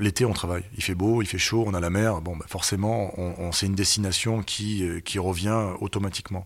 l'été 0.00 0.24
on 0.24 0.32
travaille. 0.32 0.64
Il 0.76 0.82
fait 0.82 0.96
beau, 0.96 1.22
il 1.22 1.26
fait 1.26 1.38
chaud, 1.38 1.62
on 1.66 1.74
a 1.74 1.80
la 1.80 1.90
mer. 1.90 2.20
Bon, 2.22 2.36
bah, 2.36 2.46
forcément, 2.48 3.14
c'est 3.52 3.66
une 3.66 3.76
destination 3.76 4.42
qui, 4.42 5.18
revient 5.18 5.74
automatiquement. 5.80 6.44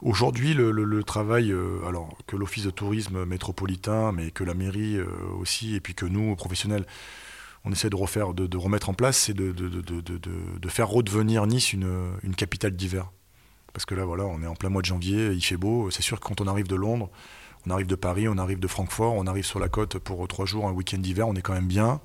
Aujourd'hui, 0.00 0.54
le, 0.54 1.04
travail, 1.04 1.54
alors 1.86 2.16
que 2.26 2.36
l'Office 2.36 2.64
de 2.64 2.70
tourisme 2.70 3.26
métropolitain, 3.26 4.12
mais 4.12 4.30
que 4.30 4.44
la 4.44 4.54
mairie 4.54 4.98
aussi, 5.38 5.74
et 5.74 5.80
puis 5.80 5.94
que 5.94 6.06
nous, 6.06 6.34
professionnels, 6.36 6.86
on 7.66 7.72
essaie 7.72 7.90
de 7.90 7.96
refaire, 7.96 8.32
de, 8.32 8.56
remettre 8.56 8.88
en 8.88 8.94
place, 8.94 9.18
c'est 9.18 9.34
de, 9.34 10.68
faire 10.68 10.88
redevenir 10.88 11.46
Nice 11.46 11.74
une 11.74 12.34
capitale 12.34 12.72
d'hiver. 12.72 13.10
Parce 13.72 13.84
que 13.84 13.94
là, 13.94 14.04
voilà, 14.04 14.24
on 14.24 14.42
est 14.42 14.46
en 14.46 14.54
plein 14.54 14.68
mois 14.68 14.82
de 14.82 14.86
janvier, 14.86 15.30
il 15.32 15.42
fait 15.42 15.56
beau. 15.56 15.90
C'est 15.90 16.02
sûr 16.02 16.18
que 16.20 16.26
quand 16.26 16.40
on 16.40 16.46
arrive 16.46 16.66
de 16.66 16.76
Londres, 16.76 17.10
on 17.66 17.70
arrive 17.70 17.86
de 17.86 17.94
Paris, 17.94 18.28
on 18.28 18.38
arrive 18.38 18.58
de 18.58 18.66
Francfort, 18.66 19.14
on 19.14 19.26
arrive 19.26 19.44
sur 19.44 19.60
la 19.60 19.68
côte 19.68 19.98
pour 19.98 20.26
trois 20.28 20.46
jours, 20.46 20.66
un 20.66 20.72
week-end 20.72 20.98
d'hiver, 20.98 21.28
on 21.28 21.34
est 21.34 21.42
quand 21.42 21.54
même 21.54 21.68
bien. 21.68 22.00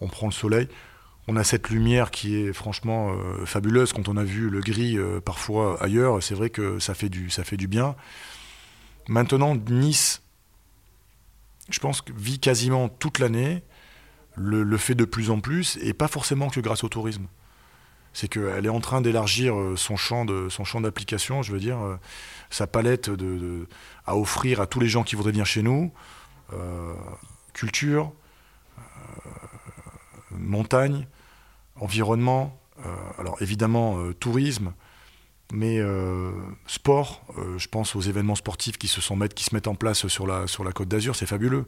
On 0.00 0.08
prend 0.08 0.26
le 0.26 0.32
soleil 0.32 0.68
on 1.26 1.36
a 1.36 1.44
cette 1.44 1.70
lumière 1.70 2.10
qui 2.10 2.36
est 2.36 2.52
franchement 2.52 3.12
euh, 3.12 3.46
fabuleuse. 3.46 3.92
Quand 3.92 4.08
on 4.08 4.16
a 4.16 4.24
vu 4.24 4.50
le 4.50 4.60
gris 4.60 4.98
euh, 4.98 5.20
parfois 5.20 5.82
ailleurs, 5.82 6.22
c'est 6.22 6.34
vrai 6.34 6.50
que 6.50 6.78
ça 6.78 6.94
fait, 6.94 7.08
du, 7.08 7.30
ça 7.30 7.44
fait 7.44 7.56
du 7.56 7.66
bien. 7.66 7.96
Maintenant, 9.08 9.54
Nice, 9.54 10.22
je 11.70 11.78
pense, 11.80 12.02
que 12.02 12.12
vit 12.12 12.38
quasiment 12.38 12.88
toute 12.88 13.18
l'année, 13.18 13.62
le, 14.36 14.76
fait 14.76 14.94
de 14.94 15.04
plus 15.04 15.30
en 15.30 15.40
plus, 15.40 15.78
et 15.80 15.94
pas 15.94 16.08
forcément 16.08 16.50
que 16.50 16.60
grâce 16.60 16.84
au 16.84 16.88
tourisme. 16.88 17.26
C'est 18.14 18.28
qu'elle 18.28 18.64
est 18.64 18.70
en 18.70 18.80
train 18.80 19.02
d'élargir 19.02 19.54
euh, 19.58 19.76
son 19.76 19.96
champ 19.96 20.24
d'application, 20.24 21.42
je 21.42 21.52
veux 21.52 21.60
dire, 21.60 21.78
sa 22.48 22.66
palette 22.66 23.10
à 24.06 24.16
offrir 24.16 24.60
à 24.60 24.66
tous 24.66 24.80
les 24.80 24.88
gens 24.88 25.02
qui 25.02 25.16
voudraient 25.16 25.32
venir 25.32 25.46
chez 25.46 25.62
nous, 25.62 25.92
culture, 27.52 28.12
montagne, 30.30 31.06
environnement, 31.76 32.58
euh, 32.84 32.94
alors 33.18 33.40
évidemment 33.40 33.98
euh, 33.98 34.12
tourisme, 34.14 34.72
mais 35.52 35.78
euh, 35.78 36.32
sport, 36.66 37.24
je 37.56 37.68
pense 37.68 37.94
aux 37.94 38.00
événements 38.00 38.34
sportifs 38.34 38.78
qui 38.78 38.88
se, 38.88 39.00
mettent 39.14 39.68
en 39.68 39.74
place 39.74 40.08
sur 40.08 40.26
la, 40.26 40.46
sur 40.46 40.64
la 40.64 40.72
Côte 40.72 40.88
d'Azur, 40.88 41.14
c'est 41.14 41.26
fabuleux. 41.26 41.66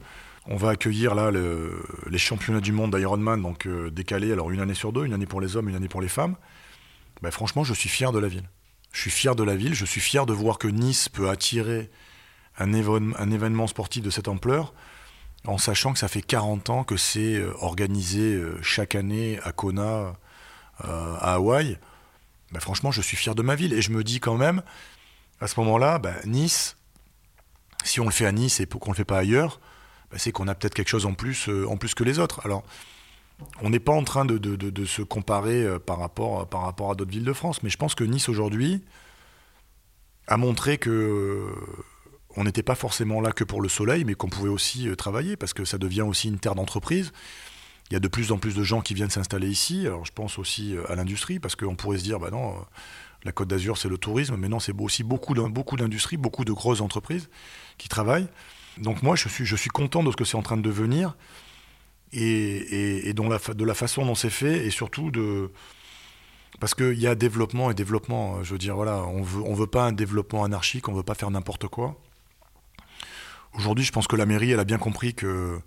On 0.49 0.57
va 0.57 0.71
accueillir 0.71 1.15
là 1.15 1.31
les 1.31 2.19
championnats 2.19 2.61
du 2.61 2.73
monde 2.73 2.95
d'Ironman, 2.97 3.43
donc 3.43 3.67
décalés, 3.91 4.33
alors 4.33 4.51
une 4.51 4.61
année 4.61 4.75
sur 4.75 4.93
deux, 4.93 5.05
une 5.05 5.13
année 5.13 5.27
pour 5.27 5.41
les 5.41 5.57
hommes, 5.57 5.69
une 5.69 5.75
année 5.75 5.89
pour 5.89 6.01
les 6.01 6.09
femmes. 6.09 6.37
Ben, 7.23 7.31
franchement, 7.31 7.65
je 7.65 7.75
suis 7.75 7.89
fier 7.89 8.13
de 8.13 8.19
la 8.19 8.29
ville. 8.29 8.49
Je 8.93 9.01
suis 9.01 9.11
fier 9.11 9.35
de 9.35 9.43
la 9.43 9.57
ville, 9.57 9.75
je 9.75 9.85
suis 9.85 10.01
fier 10.01 10.27
de 10.27 10.33
voir 10.33 10.59
que 10.59 10.69
Nice 10.69 11.09
peut 11.09 11.29
attirer 11.29 11.91
un, 12.59 12.73
événement 12.73 13.67
sportif 13.67 14.03
de 14.03 14.11
cette 14.11 14.29
ampleur 14.29 14.73
en 15.45 15.59
sachant 15.59 15.93
que 15.93 15.99
ça 15.99 16.09
fait 16.09 16.23
40 16.23 16.71
ans 16.71 16.85
que 16.85 16.97
c'est 16.97 17.37
euh, 17.37 17.53
organisé 17.61 18.35
euh, 18.35 18.59
chaque 18.63 18.95
année 18.95 19.39
à 19.45 19.53
Kona, 19.53 20.17
euh, 20.85 21.17
à 21.21 21.35
Hawaï, 21.35 21.79
bah, 22.53 22.61
franchement, 22.61 22.91
je 22.91 23.01
suis 23.01 23.17
fier 23.17 23.35
de 23.35 23.43
ma 23.43 23.55
ville. 23.55 23.73
Et 23.73 23.83
je 23.83 23.91
me 23.91 24.03
dis 24.03 24.19
quand 24.19 24.37
même, 24.37 24.63
à 25.41 25.47
ce 25.47 25.61
moment-là, 25.61 25.99
bah, 25.99 26.15
Nice, 26.25 26.77
si 27.85 28.01
on 28.01 28.07
le 28.07 28.11
fait 28.11 28.27
à 28.27 28.33
Nice 28.33 28.61
et 28.61 28.67
qu'on 28.67 28.91
ne 28.91 28.95
le 28.95 28.97
fait 28.97 29.05
pas 29.05 29.19
ailleurs, 29.19 29.61
bah, 30.11 30.19
c'est 30.19 30.33
qu'on 30.33 30.49
a 30.49 30.55
peut-être 30.55 30.75
quelque 30.75 30.89
chose 30.89 31.07
en 31.07 31.15
plus, 31.15 31.49
en 31.49 31.77
plus 31.77 31.95
que 31.95 32.05
les 32.05 32.19
autres. 32.19 32.41
Alors, 32.45 32.63
on 33.63 33.71
n'est 33.71 33.81
pas 33.81 33.93
en 33.93 34.05
train 34.05 34.25
de, 34.25 34.85
se 34.85 35.03
comparer 35.03 35.67
par 35.85 35.99
rapport, 35.99 36.49
par 36.49 36.63
rapport 36.63 36.91
à 36.91 36.95
d'autres 36.95 37.11
villes 37.11 37.25
de 37.25 37.33
France, 37.33 37.63
mais 37.63 37.71
je 37.71 37.77
pense 37.77 37.95
que 37.95 38.05
Nice 38.05 38.29
aujourd'hui 38.29 38.83
a 40.27 40.37
montré 40.37 40.79
que 40.79 41.53
on 42.37 42.45
n'était 42.45 42.63
pas 42.63 42.75
forcément 42.75 43.21
là 43.21 43.33
que 43.33 43.45
pour 43.45 43.63
le 43.63 43.69
soleil, 43.69 44.05
mais 44.05 44.15
qu'on 44.15 44.29
pouvait 44.29 44.51
aussi 44.51 44.89
euh, 44.89 44.95
travailler, 44.95 45.37
parce 45.37 45.55
que 45.55 45.65
ça 45.65 45.79
devient 45.79 46.03
aussi 46.03 46.29
une 46.29 46.39
terre 46.39 46.55
d'entreprise. 46.55 47.13
Il 47.91 47.95
y 47.95 47.97
a 47.97 48.01
de 48.01 48.09
plus 48.09 48.33
en 48.33 48.39
plus 48.39 48.55
de 48.55 48.63
gens 48.63 48.81
qui 48.83 48.95
viennent 48.95 49.11
s'installer 49.11 49.49
ici. 49.49 49.87
Alors 49.87 50.05
je 50.05 50.13
pense 50.13 50.39
aussi 50.39 50.77
euh, 50.77 50.91
à 50.91 50.97
l'industrie, 50.97 51.39
parce 51.39 51.57
qu'on 51.57 51.77
pourrait 51.77 51.99
se 51.99 52.03
dire, 52.03 52.21
bah 52.21 52.31
non, 52.31 52.51
euh, 52.51 52.61
la 53.25 53.33
Côte 53.33 53.49
d'Azur 53.49 53.79
c'est 53.79 53.89
le 53.89 53.99
tourisme, 53.99 54.37
mais 54.37 54.49
non, 54.49 54.61
c'est 54.61 54.75
aussi 54.79 55.03
beaucoup 55.03 55.35
d'industries, 55.35 56.19
beaucoup 56.19 56.45
de 56.45 56.53
grosses 56.53 56.81
entreprises 56.81 57.29
qui 57.79 57.89
travaillent. 57.89 58.29
Donc 58.79 59.03
moi, 59.03 59.17
je 59.17 59.29
suis, 59.29 59.47
je 59.47 59.57
suis 59.57 59.71
content 59.71 60.03
de 60.03 60.11
ce 60.11 60.17
que 60.17 60.25
c'est 60.25 60.37
en 60.37 60.43
train 60.43 60.57
de 60.57 60.63
devenir, 60.63 61.17
et, 62.13 63.13
de 63.13 63.65
la 63.65 63.75
façon 63.75 64.05
dont 64.05 64.15
c'est 64.15 64.31
fait, 64.31 64.67
et 64.67 64.71
surtout 64.71 65.11
de... 65.11 65.51
Parce 66.61 66.75
qu'il 66.75 66.99
y 66.99 67.07
a 67.07 67.15
développement 67.15 67.71
et 67.71 67.75
développement. 67.75 68.43
Je 68.43 68.53
veux 68.53 68.59
dire, 68.59 68.77
voilà, 68.77 69.03
on 69.05 69.23
veut, 69.23 69.43
on 69.43 69.53
veut 69.53 69.67
pas 69.67 69.85
un 69.85 69.93
développement 69.93 70.43
anarchique, 70.43 70.89
on 70.89 70.95
veut 70.95 71.03
pas 71.03 71.15
faire 71.15 71.31
n'importe 71.31 71.69
quoi. 71.69 72.01
Aujourd'hui, 73.53 73.85
je 73.85 73.93
pense 73.93 74.07
que 74.07 74.17
la 74.17 74.25
mairie, 74.25 74.53
elle 74.53 74.61
a 74.61 74.65
bien 74.65 74.79
compris 74.79 75.15
que 75.15 75.61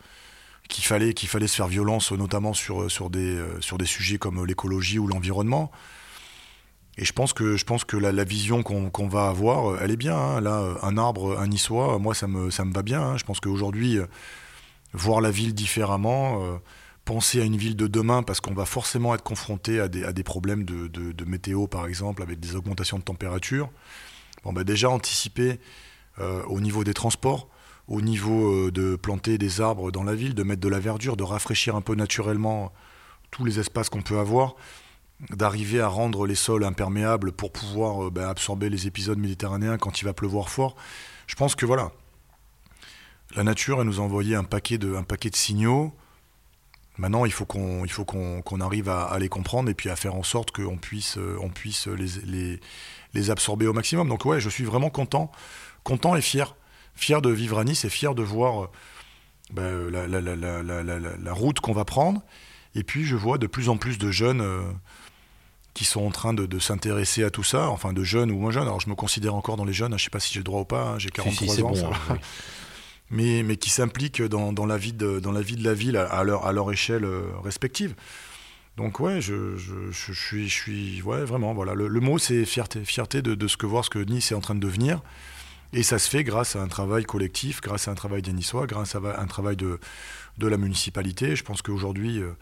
qu'il 0.68 0.84
fallait 0.84 1.14
fallait 1.16 1.48
se 1.48 1.56
faire 1.56 1.68
violence, 1.68 2.12
notamment 2.12 2.54
sur 2.54 2.90
sur 2.90 3.10
des 3.10 3.36
euh, 3.36 3.62
sur 3.62 3.78
des 3.78 3.86
sujets 3.86 4.18
comme 4.18 4.46
l'écologie 4.46 5.00
ou 5.00 5.08
l'environnement. 5.08 5.72
Et 7.00 7.06
je 7.06 7.14
pense 7.14 7.34
que 7.34 7.98
la, 7.98 8.24
vision 8.26 8.62
qu'on 8.62 9.08
va 9.08 9.28
avoir, 9.28 9.82
elle 9.82 9.92
est 9.92 9.98
bien. 9.98 10.18
Hein. 10.18 10.42
Là, 10.42 10.76
un 10.84 10.98
arbre, 10.98 11.40
un 11.40 11.48
niçois, 11.48 11.98
moi, 11.98 12.14
ça 12.14 12.28
me 12.28 12.74
va 12.74 12.82
bien. 12.84 13.02
Hein. 13.02 13.18
Je 13.18 13.24
pense 13.24 13.40
qu'aujourd'hui, 13.40 14.00
voir 14.94 15.22
la 15.22 15.32
ville 15.32 15.54
différemment. 15.54 16.44
Euh, 16.44 16.58
penser 17.06 17.42
à 17.42 17.44
une 17.44 17.58
ville 17.58 17.76
de 17.76 17.88
demain 17.88 18.22
parce 18.22 18.40
qu'on 18.40 18.54
va 18.54 18.66
forcément 18.66 19.16
être 19.16 19.24
confronté 19.24 19.80
à 19.80 19.88
des, 19.88 20.24
problèmes 20.24 20.64
de, 20.64 21.26
météo, 21.26 21.66
par 21.66 21.88
exemple, 21.88 22.22
avec 22.22 22.40
des 22.40 22.56
augmentations 22.56 23.00
de 23.00 23.04
température. 23.04 23.72
Bon, 24.44 24.54
ben 24.54 24.64
déjà 24.64 24.92
anticiper 24.92 25.60
euh, 26.20 26.44
au 26.44 26.62
niveau 26.62 26.84
des 26.84 26.94
transports, 26.94 27.50
au 27.88 28.02
niveau 28.02 28.68
euh, 28.68 28.72
de 28.72 28.96
planter 28.96 29.40
des 29.40 29.60
arbres 29.60 29.90
dans 29.92 30.04
la 30.04 30.14
ville, 30.14 30.36
de 30.36 30.44
mettre 30.44 30.62
de 30.62 30.68
la 30.68 30.80
verdure, 30.80 31.18
de 31.18 31.24
rafraîchir 31.24 31.76
un 31.76 31.82
peu 31.82 31.96
naturellement 31.96 32.72
tous 33.32 33.44
les 33.44 33.60
espaces 33.60 33.90
qu'on 33.90 34.04
peut 34.04 34.20
avoir, 34.20 34.56
d'arriver 35.32 35.82
à 35.82 35.88
rendre 35.88 36.26
les 36.26 36.36
sols 36.36 36.64
imperméables 36.64 37.32
pour 37.32 37.52
pouvoir 37.52 38.06
euh, 38.06 38.10
ben, 38.10 38.28
absorber 38.28 38.70
les 38.70 38.88
épisodes 38.88 39.18
méditerranéens 39.18 39.78
quand 39.78 40.02
il 40.02 40.06
va 40.06 40.14
pleuvoir 40.14 40.50
fort. 40.50 40.76
Je 41.28 41.36
pense 41.36 41.56
que 41.56 41.66
voilà, 41.66 41.92
la 43.36 43.44
nature 43.44 43.82
elle 43.82 43.88
nous 43.88 44.00
a 44.00 44.04
envoyé 44.04 44.36
un 44.36 44.44
paquet 44.44 44.78
de, 44.78 44.96
un 44.96 45.04
paquet 45.04 45.30
de 45.30 45.36
signaux. 45.36 45.94
Maintenant, 46.98 47.24
il 47.24 47.32
faut 47.32 47.46
qu'on 47.46 47.88
faut 47.88 48.04
qu'on 48.04 48.60
arrive 48.60 48.90
à, 48.90 49.18
les 49.20 49.30
comprendre 49.30 49.70
et 49.70 49.74
puis 49.74 49.90
à 49.90 49.96
faire 49.96 50.16
en 50.16 50.24
sorte 50.24 50.52
qu'on 50.52 50.78
puisse, 50.78 51.18
euh, 51.18 51.38
on 51.42 51.50
puisse 51.50 51.88
les, 51.88 52.08
les, 52.26 52.60
les 53.14 53.30
absorber 53.30 53.68
au 53.68 53.74
maximum. 53.74 54.10
Donc 54.10 54.26
ouais, 54.26 54.42
je 54.42 54.50
suis 54.50 54.66
vraiment 54.66 54.90
content, 54.90 55.32
content 55.84 56.16
et 56.16 56.22
fier 56.22 56.56
fier 57.00 57.22
de 57.22 57.30
vivre 57.30 57.58
à 57.58 57.64
Nice 57.64 57.86
et 57.86 57.90
fier 57.90 58.14
de 58.14 58.24
voir 58.24 58.64
euh, 58.64 58.70
ben, 59.52 59.90
la, 59.90 61.34
route 61.34 61.60
qu'on 61.60 61.74
va 61.74 61.86
prendre. 61.86 62.22
Et 62.76 62.84
puis 62.84 63.06
je 63.06 63.16
vois 63.16 63.38
de 63.38 63.48
plus 63.48 63.70
en 63.70 63.78
plus 63.78 63.98
de 63.98 64.12
jeunes 64.12 64.46
qui 65.80 65.86
sont 65.86 66.06
en 66.06 66.12
train 66.12 66.34
de, 66.34 66.60
s'intéresser 66.60 67.24
à 67.24 67.30
tout 67.30 67.46
ça, 67.46 67.70
enfin 67.70 67.94
de 67.94 68.04
jeunes 68.04 68.32
ou 68.32 68.38
moins 68.38 68.52
jeunes. 68.52 68.64
Alors 68.64 68.82
je 68.82 68.90
me 68.90 68.96
considère 68.96 69.34
encore 69.34 69.56
dans 69.56 69.64
les 69.64 69.72
jeunes, 69.72 69.94
hein, 69.94 69.98
je 69.98 70.04
ne 70.04 70.06
sais 70.08 70.10
pas 70.10 70.20
si 70.20 70.34
j'ai 70.34 70.42
le 70.42 70.44
droit 70.44 70.60
ou 70.60 70.66
pas, 70.66 70.84
hein, 70.84 71.00
j'ai 71.00 71.10
43 71.10 71.64
ans. 71.64 71.92
mais, 73.12 73.44
mais 73.44 73.56
qui 73.56 73.70
s'impliquent 73.70 74.22
dans, 74.22 74.66
la 74.66 74.76
vie 74.76 74.92
de, 74.92 75.22
dans 75.22 75.32
la 75.32 75.42
vie 75.42 75.56
de 75.56 75.64
la 75.64 75.74
ville 75.74 75.96
à, 75.96 76.22
leur, 76.26 76.46
à 76.46 76.52
leur 76.52 76.70
échelle 76.70 77.06
euh, 77.06 77.30
respective. 77.46 77.96
Donc 78.76 79.00
ouais, 79.00 79.22
je, 79.22 79.56
suis, 79.94 80.50
je 80.50 80.54
suis 80.54 81.02
ouais, 81.02 81.24
vraiment, 81.24 81.54
voilà. 81.54 81.74
Le, 81.76 82.00
mot 82.02 82.18
c'est 82.18 82.44
fierté, 82.44 82.84
fierté 82.84 83.22
de, 83.22 83.34
de, 83.34 83.48
ce 83.48 83.56
que 83.56 83.66
voir 83.66 83.86
ce 83.86 83.90
que 83.90 84.00
Nice 84.00 84.34
est 84.34 84.36
en 84.36 84.42
train 84.42 84.56
de 84.56 84.60
devenir. 84.60 85.02
Et 85.72 85.84
ça 85.84 85.98
se 85.98 86.10
fait 86.10 86.26
grâce 86.26 86.58
à 86.58 86.62
un 86.62 86.68
travail 86.68 87.06
collectif, 87.06 87.62
grâce 87.62 87.88
à 87.88 87.92
un 87.92 87.96
travail 87.96 88.22
des 88.22 88.34
Niçois, 88.34 88.68
grâce 88.68 88.96
à 88.96 89.00
un 89.00 89.28
travail 89.28 89.56
de, 89.56 89.80
de 90.40 90.48
la 90.48 90.58
municipalité. 90.58 91.38
Je 91.38 91.44
pense 91.46 91.62
qu'aujourd'hui, 91.62 92.20
euh, 92.20 92.34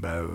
bah, 0.00 0.14
euh, 0.14 0.28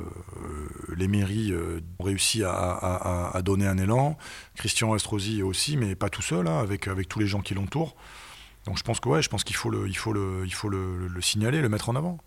les 0.95 1.07
mairies 1.07 1.51
euh, 1.51 1.81
ont 1.99 2.03
réussi 2.03 2.43
à, 2.43 2.51
à, 2.51 3.41
donner 3.41 3.67
un 3.67 3.77
élan. 3.77 4.17
Christian 4.55 4.95
Estrosi 4.95 5.43
aussi, 5.43 5.77
mais 5.77 5.95
pas 5.95 6.09
tout 6.09 6.21
seul, 6.21 6.47
hein, 6.47 6.59
avec, 6.59 6.87
avec 6.87 7.07
tous 7.07 7.19
les 7.19 7.27
gens 7.27 7.41
qui 7.41 7.53
l'entourent. 7.53 7.95
Donc 8.65 8.77
je 8.77 8.83
pense 8.83 8.99
que 8.99 9.09
ouais, 9.09 9.21
je 9.21 9.29
pense 9.29 9.43
qu'il 9.43 9.55
faut 9.55 9.69
le, 9.69 9.87
il 9.87 9.97
faut 9.97 10.13
le, 10.13 10.43
il 10.45 10.53
faut 10.53 10.69
le, 10.69 11.07
le 11.07 11.21
signaler, 11.21 11.61
le 11.61 11.69
mettre 11.69 11.89
en 11.89 11.95
avant. 11.95 12.17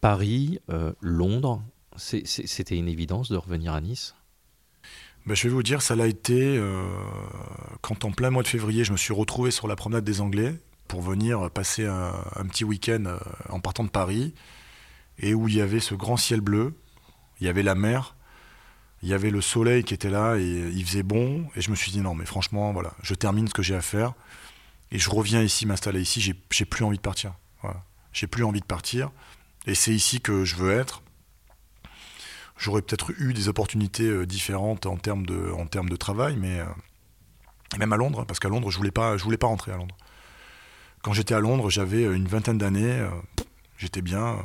Paris, 0.00 0.60
Londres, 1.00 1.62
c'était 1.96 2.76
une 2.76 2.88
évidence 2.88 3.30
de 3.30 3.36
revenir 3.36 3.74
à 3.74 3.80
Nice? 3.80 4.14
Ben, 5.26 5.34
je 5.34 5.42
vais 5.42 5.52
vous 5.52 5.62
dire, 5.62 5.82
ça 5.82 5.94
l'a 5.94 6.06
été 6.06 6.56
euh, 6.56 6.82
quand 7.82 8.04
en 8.04 8.12
plein 8.12 8.30
mois 8.30 8.42
de 8.42 8.48
février, 8.48 8.84
je 8.84 8.92
me 8.92 8.96
suis 8.96 9.12
retrouvé 9.12 9.50
sur 9.50 9.68
la 9.68 9.76
promenade 9.76 10.04
des 10.04 10.20
Anglais 10.20 10.54
pour 10.86 11.02
venir 11.02 11.50
passer 11.50 11.84
un, 11.84 12.46
petit 12.48 12.64
week-end 12.64 13.04
euh, 13.04 13.18
en 13.50 13.60
partant 13.60 13.84
de 13.84 13.90
Paris, 13.90 14.32
et 15.18 15.34
où 15.34 15.48
il 15.48 15.56
y 15.56 15.60
avait 15.60 15.80
ce 15.80 15.94
grand 15.94 16.16
ciel 16.16 16.40
bleu, 16.40 16.74
il 17.40 17.46
y 17.46 17.50
avait 17.50 17.62
la 17.62 17.74
mer, 17.74 18.16
il 19.02 19.08
y 19.08 19.14
avait 19.14 19.30
le 19.30 19.40
soleil 19.40 19.84
qui 19.84 19.94
était 19.94 20.10
là, 20.10 20.36
et 20.36 20.70
il 20.74 20.84
faisait 20.84 21.02
bon, 21.02 21.48
et 21.54 21.60
je 21.60 21.70
me 21.70 21.76
suis 21.76 21.92
dit 21.92 22.00
non, 22.00 22.14
mais 22.14 22.26
franchement, 22.26 22.72
voilà, 22.72 22.94
je 23.02 23.14
termine 23.14 23.48
ce 23.48 23.54
que 23.54 23.62
j'ai 23.62 23.74
à 23.74 23.80
faire, 23.80 24.14
et 24.90 24.98
je 24.98 25.10
reviens 25.10 25.42
ici, 25.42 25.66
m'installer 25.66 26.00
ici, 26.00 26.20
j'ai 26.20 26.64
plus 26.64 26.84
envie 26.84 26.96
de 26.96 27.02
partir. 27.02 27.34
J'ai 28.12 28.26
plus 28.26 28.42
envie 28.42 28.60
de 28.60 28.66
partir, 28.66 29.10
et 29.66 29.74
c'est 29.74 29.92
ici 29.92 30.20
que 30.20 30.44
je 30.44 30.56
veux 30.56 30.72
être 30.72 31.02
j'aurais 32.58 32.82
peut-être 32.82 33.12
eu 33.18 33.32
des 33.32 33.48
opportunités 33.48 34.08
euh, 34.08 34.26
différentes 34.26 34.86
en 34.86 34.96
termes 34.96 35.24
de, 35.24 35.50
en 35.52 35.66
termes 35.66 35.88
de 35.88 35.96
travail, 35.96 36.36
mais 36.36 36.60
euh, 36.60 36.66
même 37.78 37.92
à 37.92 37.96
Londres, 37.96 38.24
parce 38.26 38.40
qu'à 38.40 38.48
Londres, 38.48 38.70
je 38.70 38.76
voulais 38.76 38.90
pas, 38.90 39.16
je 39.16 39.24
voulais 39.24 39.38
pas 39.38 39.46
rentrer 39.46 39.72
à 39.72 39.76
Londres. 39.76 39.96
Quand 41.02 41.12
j'étais 41.12 41.34
à 41.34 41.40
Londres, 41.40 41.70
j'avais 41.70 42.02
une 42.02 42.26
vingtaine 42.26 42.58
d'années, 42.58 43.00
euh, 43.00 43.08
j'étais 43.78 44.02
bien. 44.02 44.38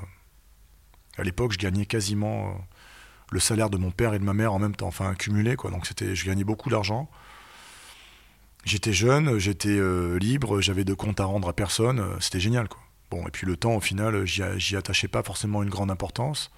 À 1.18 1.24
l'époque, 1.24 1.53
je 1.53 1.57
gagnais 1.57 1.86
quasiment 1.86 2.55
le 3.32 3.39
salaire 3.39 3.70
de 3.70 3.78
mon 3.78 3.91
père 3.91 4.14
et 4.14 4.20
de 4.20 4.24
ma 4.24 4.34
mère 4.34 4.53
en 4.53 4.59
même 4.59 4.76
temps, 4.76 4.88
enfin 4.88 5.16
cumulé, 5.16 5.55
quoi. 5.55 5.72
Donc 5.72 5.86
c'était, 5.88 6.16
je 6.16 6.26
gagnais 6.26 6.43
beaucoup 6.43 6.70
d'argent. 6.70 7.09
J'étais 8.66 8.93
jeune, 8.93 9.38
j'étais 9.39 9.78
libre, 10.20 10.61
j'avais 10.61 10.86
de 10.86 10.93
compte 10.93 11.20
à 11.20 11.26
rendre 11.26 11.49
à 11.49 11.53
personne, 11.53 12.01
c'était 12.22 12.39
génial 12.39 12.70
quoi. 12.70 12.80
Bon, 13.14 13.28
et 13.28 13.32
puis 13.32 13.45
le 13.45 13.55
temps, 13.57 13.76
au 13.76 13.80
final, 13.80 14.26
j'y 14.26 14.76
attachais 14.76 15.07
pas 15.07 15.22
forcément 15.22 15.61
une 15.61 15.70
grande 15.70 15.91
importance. 15.91 16.49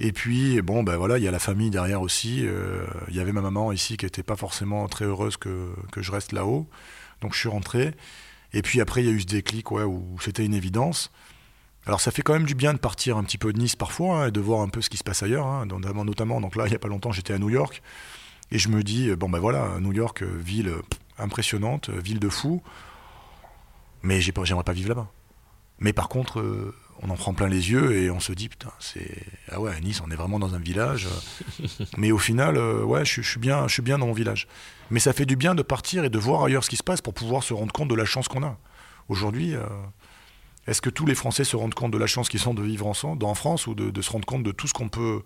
Et 0.00 0.10
puis, 0.10 0.60
bon, 0.62 0.82
ben 0.82 0.96
voilà, 0.96 1.18
il 1.18 1.22
y 1.22 1.28
a 1.28 1.30
la 1.30 1.38
famille 1.38 1.70
derrière 1.70 2.02
aussi. 2.02 2.44
Il 3.08 3.14
y 3.14 3.20
avait 3.20 3.30
ma 3.30 3.40
maman 3.40 3.70
ici 3.70 3.96
qui 3.96 4.04
n'était 4.04 4.24
pas 4.24 4.34
forcément 4.34 4.88
très 4.88 5.04
heureuse 5.04 5.36
que, 5.36 5.70
je 5.96 6.10
reste 6.10 6.32
là-haut. 6.32 6.68
Donc 7.20 7.34
je 7.34 7.38
suis 7.38 7.48
rentré. 7.48 7.94
Et 8.52 8.62
puis 8.62 8.80
après, 8.80 9.02
il 9.02 9.06
y 9.06 9.10
a 9.10 9.12
eu 9.12 9.20
ce 9.20 9.26
déclic 9.26 9.70
où 9.70 10.16
c'était 10.20 10.44
une 10.44 10.54
évidence. 10.54 11.12
Alors 11.88 12.02
ça 12.02 12.10
fait 12.10 12.20
quand 12.20 12.34
même 12.34 12.44
du 12.44 12.54
bien 12.54 12.74
de 12.74 12.78
partir 12.78 13.16
un 13.16 13.24
petit 13.24 13.38
peu 13.38 13.50
de 13.50 13.58
Nice 13.58 13.74
parfois 13.74 14.24
hein, 14.24 14.28
et 14.28 14.30
de 14.30 14.40
voir 14.40 14.60
un 14.60 14.68
peu 14.68 14.82
ce 14.82 14.90
qui 14.90 14.98
se 14.98 15.04
passe 15.04 15.22
ailleurs, 15.22 15.46
hein, 15.46 15.64
notamment, 15.64 16.40
Donc 16.40 16.54
là, 16.54 16.66
il 16.66 16.70
n'y 16.70 16.76
a 16.76 16.78
pas 16.78 16.88
longtemps, 16.88 17.12
j'étais 17.12 17.32
à 17.32 17.38
New 17.38 17.48
York 17.48 17.82
et 18.50 18.58
je 18.58 18.68
me 18.68 18.82
dis, 18.82 19.10
bon 19.16 19.30
ben 19.30 19.38
voilà, 19.38 19.80
New 19.80 19.94
York, 19.94 20.22
euh, 20.22 20.30
ville 20.38 20.70
impressionnante, 21.18 21.88
euh, 21.88 21.98
ville 21.98 22.20
de 22.20 22.28
fou, 22.28 22.62
mais 24.02 24.20
j'aimerais 24.20 24.64
pas 24.64 24.74
vivre 24.74 24.90
là-bas. 24.90 25.10
Mais 25.80 25.94
par 25.94 26.10
contre, 26.10 26.40
euh, 26.40 26.74
on 27.00 27.08
en 27.08 27.16
prend 27.16 27.32
plein 27.32 27.48
les 27.48 27.70
yeux 27.70 27.96
et 27.96 28.10
on 28.10 28.20
se 28.20 28.32
dit, 28.32 28.50
putain, 28.50 28.70
c'est. 28.78 29.24
Ah 29.50 29.58
ouais, 29.58 29.74
à 29.74 29.80
Nice, 29.80 30.02
on 30.06 30.10
est 30.10 30.16
vraiment 30.16 30.38
dans 30.38 30.54
un 30.54 30.58
village. 30.58 31.08
mais 31.96 32.12
au 32.12 32.18
final, 32.18 32.58
ouais, 32.58 33.06
je, 33.06 33.22
suis 33.22 33.40
bien, 33.40 33.66
je 33.66 33.72
suis 33.72 33.82
bien 33.82 33.96
dans 33.96 34.08
mon 34.08 34.12
village. 34.12 34.46
Mais 34.90 35.00
ça 35.00 35.14
fait 35.14 35.26
du 35.26 35.36
bien 35.36 35.54
de 35.54 35.62
partir 35.62 36.04
et 36.04 36.10
de 36.10 36.18
voir 36.18 36.44
ailleurs 36.44 36.64
ce 36.64 36.70
qui 36.70 36.76
se 36.76 36.82
passe 36.82 37.00
pour 37.00 37.14
pouvoir 37.14 37.42
se 37.42 37.54
rendre 37.54 37.72
compte 37.72 37.88
de 37.88 37.94
la 37.94 38.04
chance 38.04 38.28
qu'on 38.28 38.42
a. 38.42 38.58
Aujourd'hui, 39.08 39.54
est-ce 40.68 40.82
que 40.82 40.90
tous 40.90 41.06
les 41.06 41.14
Français 41.14 41.44
se 41.44 41.56
rendent 41.56 41.74
compte 41.74 41.92
de 41.92 41.98
la 41.98 42.06
chance 42.06 42.28
qu'ils 42.28 42.46
ont 42.46 42.52
de 42.52 42.62
vivre 42.62 42.86
ensemble, 42.86 43.24
en 43.24 43.34
France, 43.34 43.66
ou 43.66 43.74
de, 43.74 44.02
se 44.02 44.10
rendre 44.10 44.26
compte 44.26 44.42
de 44.42 44.52
tout 44.52 44.68
ce 44.68 44.74
qu'on 44.74 44.90
peut, 44.90 45.22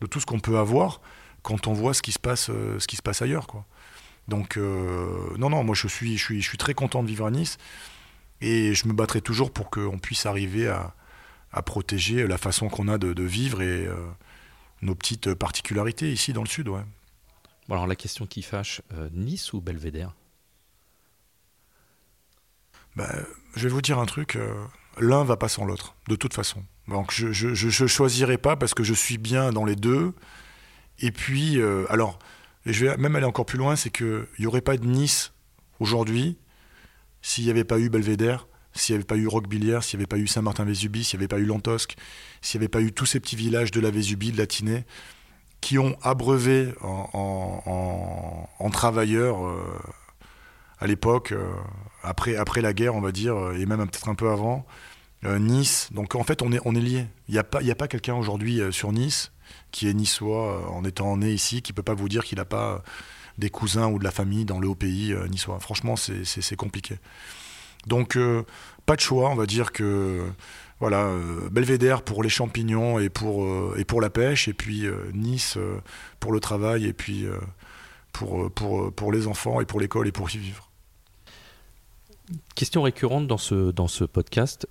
de 0.00 0.06
tout 0.06 0.20
ce 0.20 0.26
qu'on 0.26 0.38
peut 0.38 0.56
avoir 0.56 1.00
quand 1.42 1.66
on 1.66 1.72
voit 1.72 1.94
ce 1.94 2.00
qui 2.00 2.12
se 2.12 2.20
passe, 2.20 2.48
euh, 2.48 2.78
ce 2.78 2.86
qui 2.86 2.94
se 2.94 3.02
passe 3.02 3.20
ailleurs, 3.20 3.48
quoi? 3.48 3.66
Donc 4.28 4.56
euh, 4.56 5.36
non, 5.36 5.50
non, 5.50 5.64
moi 5.64 5.74
je 5.74 5.88
suis, 5.88 6.16
je 6.16 6.24
suis, 6.24 6.40
je 6.40 6.48
suis 6.48 6.58
très 6.58 6.74
content 6.74 7.02
de 7.02 7.08
vivre 7.08 7.26
à 7.26 7.30
Nice 7.32 7.58
et 8.40 8.72
je 8.72 8.86
me 8.86 8.92
battrai 8.92 9.20
toujours 9.20 9.50
pour 9.52 9.68
qu'on 9.68 9.98
puisse 9.98 10.26
arriver 10.26 10.68
à, 10.68 10.94
protéger 11.66 12.26
la 12.26 12.38
façon 12.38 12.68
qu'on 12.68 12.88
a 12.88 12.96
de, 12.96 13.22
vivre 13.22 13.62
et 13.62 13.86
euh, 13.86 13.96
nos 14.80 14.94
petites 14.94 15.34
particularités 15.34 16.12
ici 16.12 16.32
dans 16.32 16.42
le 16.42 16.48
sud, 16.48 16.68
ouais. 16.68 16.82
Bon 17.68 17.74
alors 17.74 17.86
la 17.86 17.96
question 17.96 18.26
qui 18.26 18.42
fâche, 18.42 18.80
Nice 19.12 19.52
ou 19.52 19.60
Belvédère? 19.60 20.14
Ben, 22.96 23.26
Je 23.56 23.64
vais 23.64 23.74
vous 23.74 23.82
dire 23.82 23.98
un 23.98 24.06
truc 24.06 24.38
l'un 24.98 25.24
va 25.24 25.36
pas 25.36 25.48
sans 25.48 25.64
l'autre, 25.64 25.94
de 26.08 26.16
toute 26.16 26.34
façon. 26.34 26.62
Donc 26.88 27.12
je, 27.12 27.32
je, 27.32 27.86
choisirai 27.86 28.38
pas 28.38 28.56
parce 28.56 28.74
que 28.74 28.82
je 28.82 28.94
suis 28.94 29.18
bien 29.18 29.52
dans 29.52 29.64
les 29.64 29.76
deux. 29.76 30.12
Et 31.00 31.10
puis, 31.10 31.58
euh, 31.58 31.86
alors, 31.88 32.18
je 32.66 32.86
vais 32.86 32.96
même 32.96 33.16
aller 33.16 33.26
encore 33.26 33.46
plus 33.46 33.58
loin, 33.58 33.76
c'est 33.76 33.90
qu'il 33.90 34.26
n'y 34.38 34.46
aurait 34.46 34.60
pas 34.60 34.76
de 34.76 34.86
Nice 34.86 35.32
aujourd'hui 35.80 36.38
s'il 37.22 37.44
n'y 37.44 37.50
avait 37.50 37.64
pas 37.64 37.78
eu 37.78 37.88
Belvédère, 37.88 38.46
s'il 38.74 38.94
n'y 38.94 38.98
avait 38.98 39.06
pas 39.06 39.16
eu 39.16 39.26
Roquebillière, 39.26 39.82
s'il 39.82 39.98
n'y 39.98 40.02
avait 40.02 40.08
pas 40.08 40.18
eu 40.18 40.26
Saint-Martin-Vésubie, 40.26 41.04
s'il 41.04 41.18
n'y 41.18 41.22
avait 41.22 41.28
pas 41.28 41.38
eu 41.38 41.46
Lantosque, 41.46 41.96
s'il 42.42 42.60
n'y 42.60 42.64
avait 42.64 42.68
pas 42.68 42.82
eu 42.82 42.92
tous 42.92 43.06
ces 43.06 43.18
petits 43.18 43.34
villages 43.34 43.70
de 43.70 43.80
la 43.80 43.90
Vésubie, 43.90 44.30
de 44.30 44.36
la 44.36 44.46
Tinée, 44.46 44.84
qui 45.62 45.78
ont 45.78 45.96
abreuvé 46.02 46.74
en, 46.82 48.70
travailleurs 48.70 49.46
euh, 49.46 49.62
à 50.78 50.86
l'époque, 50.86 51.32
euh, 51.32 51.52
après, 52.02 52.36
après 52.36 52.60
la 52.60 52.72
guerre, 52.72 52.94
on 52.94 53.00
va 53.00 53.12
dire, 53.12 53.36
euh, 53.36 53.58
et 53.58 53.66
même 53.66 53.78
peut-être 53.88 54.08
un 54.08 54.14
peu 54.14 54.30
avant, 54.30 54.66
euh, 55.24 55.38
Nice. 55.38 55.88
Donc 55.92 56.14
en 56.14 56.24
fait, 56.24 56.42
on 56.42 56.52
est, 56.52 56.60
on 56.64 56.74
est 56.74 56.80
liés. 56.80 57.06
Il 57.28 57.32
n'y 57.32 57.38
a 57.38 57.44
pas, 57.44 57.60
pas 57.76 57.88
quelqu'un 57.88 58.14
aujourd'hui 58.14 58.60
sur 58.70 58.92
Nice 58.92 59.32
qui 59.70 59.88
est 59.88 59.94
niçois 59.94 60.70
en 60.70 60.84
étant 60.84 61.16
né 61.16 61.32
ici, 61.32 61.60
qui 61.60 61.72
peut 61.72 61.82
pas 61.82 61.94
vous 61.94 62.08
dire 62.08 62.24
qu'il 62.24 62.38
n'a 62.38 62.44
pas 62.44 62.82
des 63.38 63.50
cousins 63.50 63.88
ou 63.88 63.98
de 63.98 64.04
la 64.04 64.12
famille 64.12 64.44
dans 64.44 64.60
le 64.60 64.68
haut 64.68 64.74
pays 64.74 65.14
niçois. 65.30 65.58
Franchement, 65.58 65.96
c'est 65.96 66.56
compliqué. 66.56 66.98
Donc, 67.86 68.16
pas 68.86 68.94
de 68.94 69.00
choix, 69.00 69.30
on 69.30 69.34
va 69.34 69.46
dire 69.46 69.72
que 69.72 70.24
voilà, 70.78 71.10
Belvédère 71.50 72.02
pour 72.02 72.22
les 72.22 72.28
champignons 72.28 73.00
et 73.00 73.08
pour, 73.08 73.76
et 73.76 73.84
pour 73.84 74.00
la 74.00 74.10
pêche, 74.10 74.46
et 74.46 74.54
puis 74.54 74.86
Nice 75.12 75.58
pour 76.20 76.32
le 76.32 76.38
travail, 76.38 76.86
et 76.86 76.92
puis 76.92 77.26
pour, 78.14 78.50
pour, 78.52 78.92
pour 78.92 79.12
les 79.12 79.26
enfants 79.26 79.60
et 79.60 79.66
pour 79.66 79.80
l'école 79.80 80.08
et 80.08 80.12
pour 80.12 80.34
y 80.34 80.38
vivre. 80.38 80.70
Question 82.54 82.82
récurrente 82.82 83.26
dans 83.26 83.36
ce, 83.36 83.70
dans 83.72 83.88
ce 83.88 84.04
podcast. 84.04 84.66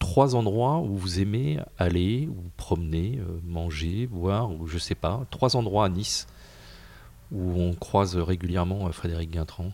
Trois 0.00 0.34
endroits 0.34 0.78
où 0.78 0.96
vous 0.96 1.20
aimez 1.20 1.60
aller, 1.76 2.28
ou 2.28 2.50
promener, 2.56 3.18
euh, 3.18 3.40
manger, 3.44 4.06
boire, 4.06 4.50
ou 4.50 4.66
je 4.66 4.78
sais 4.78 4.94
pas. 4.94 5.24
Trois 5.30 5.54
endroits 5.54 5.84
à 5.84 5.88
Nice 5.88 6.26
où 7.30 7.60
on 7.60 7.74
croise 7.74 8.16
régulièrement 8.16 8.88
euh, 8.88 8.92
Frédéric 8.92 9.30
Guintran. 9.30 9.70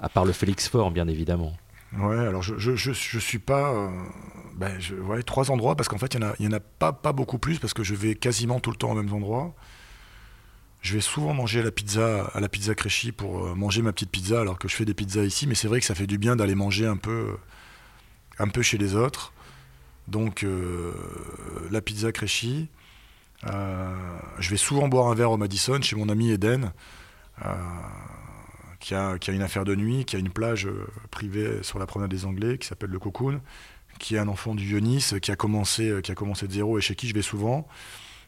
À 0.00 0.08
part 0.08 0.24
le 0.24 0.32
Félix 0.32 0.68
Fort, 0.68 0.90
bien 0.90 1.08
évidemment. 1.08 1.52
Ouais, 1.98 2.18
alors 2.18 2.42
je, 2.42 2.56
je, 2.58 2.74
je, 2.74 3.18
suis 3.18 3.38
pas. 3.38 3.72
Euh, 3.72 3.90
ben 4.54 4.78
je, 4.78 4.94
ouais, 4.94 5.22
trois 5.22 5.50
endroits, 5.50 5.76
parce 5.76 5.88
qu'en 5.88 5.98
fait, 5.98 6.14
il 6.14 6.20
n'y 6.20 6.26
en, 6.26 6.30
a, 6.30 6.34
y 6.38 6.46
en 6.46 6.52
a 6.52 6.60
pas, 6.60 6.92
pas 6.92 7.12
beaucoup 7.12 7.38
plus, 7.38 7.58
parce 7.58 7.74
que 7.74 7.84
je 7.84 7.94
vais 7.94 8.14
quasiment 8.14 8.60
tout 8.60 8.70
le 8.70 8.76
temps 8.76 8.92
aux 8.92 8.94
mêmes 8.94 9.12
endroits. 9.12 9.54
Je 10.86 10.94
vais 10.94 11.00
souvent 11.00 11.34
manger 11.34 11.58
à 11.58 11.62
la 11.64 11.72
pizza, 11.72 12.30
à 12.32 12.38
la 12.38 12.48
pizza 12.48 12.72
pour 13.16 13.44
euh, 13.44 13.54
manger 13.56 13.82
ma 13.82 13.92
petite 13.92 14.08
pizza 14.12 14.40
alors 14.40 14.56
que 14.56 14.68
je 14.68 14.76
fais 14.76 14.84
des 14.84 14.94
pizzas 14.94 15.24
ici, 15.24 15.48
mais 15.48 15.56
c'est 15.56 15.66
vrai 15.66 15.80
que 15.80 15.84
ça 15.84 15.96
fait 15.96 16.06
du 16.06 16.16
bien 16.16 16.36
d'aller 16.36 16.54
manger 16.54 16.86
un 16.86 16.96
peu, 16.96 17.10
euh, 17.10 17.36
un 18.38 18.46
peu 18.46 18.62
chez 18.62 18.78
les 18.78 18.94
autres. 18.94 19.32
Donc 20.06 20.44
euh, 20.44 20.92
la 21.72 21.80
pizza 21.80 22.12
Créchy. 22.12 22.68
je 23.42 24.48
vais 24.48 24.56
souvent 24.56 24.86
boire 24.86 25.08
un 25.08 25.16
verre 25.16 25.32
au 25.32 25.36
Madison 25.36 25.82
chez 25.82 25.96
mon 25.96 26.08
ami 26.08 26.30
Eden, 26.30 26.70
qui, 28.78 28.94
a, 28.94 29.18
qui, 29.18 29.30
a, 29.30 29.34
une 29.34 29.42
affaire 29.42 29.64
de 29.64 29.74
nuit, 29.74 30.04
qui 30.04 30.14
a 30.14 30.20
une 30.20 30.30
plage 30.30 30.68
privée 31.10 31.64
sur 31.64 31.80
la 31.80 31.86
promenade 31.86 32.12
des 32.12 32.26
Anglais, 32.26 32.58
qui 32.58 32.68
s'appelle 32.68 32.90
le 32.90 33.00
Cocoon, 33.00 33.40
qui 33.98 34.14
est 34.14 34.20
un 34.20 34.28
enfant 34.28 34.54
du 34.54 34.80
Nice, 34.80 35.16
qui 35.20 35.32
a 35.32 35.36
commencé, 35.36 35.98
qui 36.04 36.12
a 36.12 36.14
commencé 36.14 36.46
de 36.46 36.52
zéro 36.52 36.78
et 36.78 36.80
chez 36.80 36.94
qui 36.94 37.08
je 37.08 37.14
vais 37.14 37.22
souvent 37.22 37.66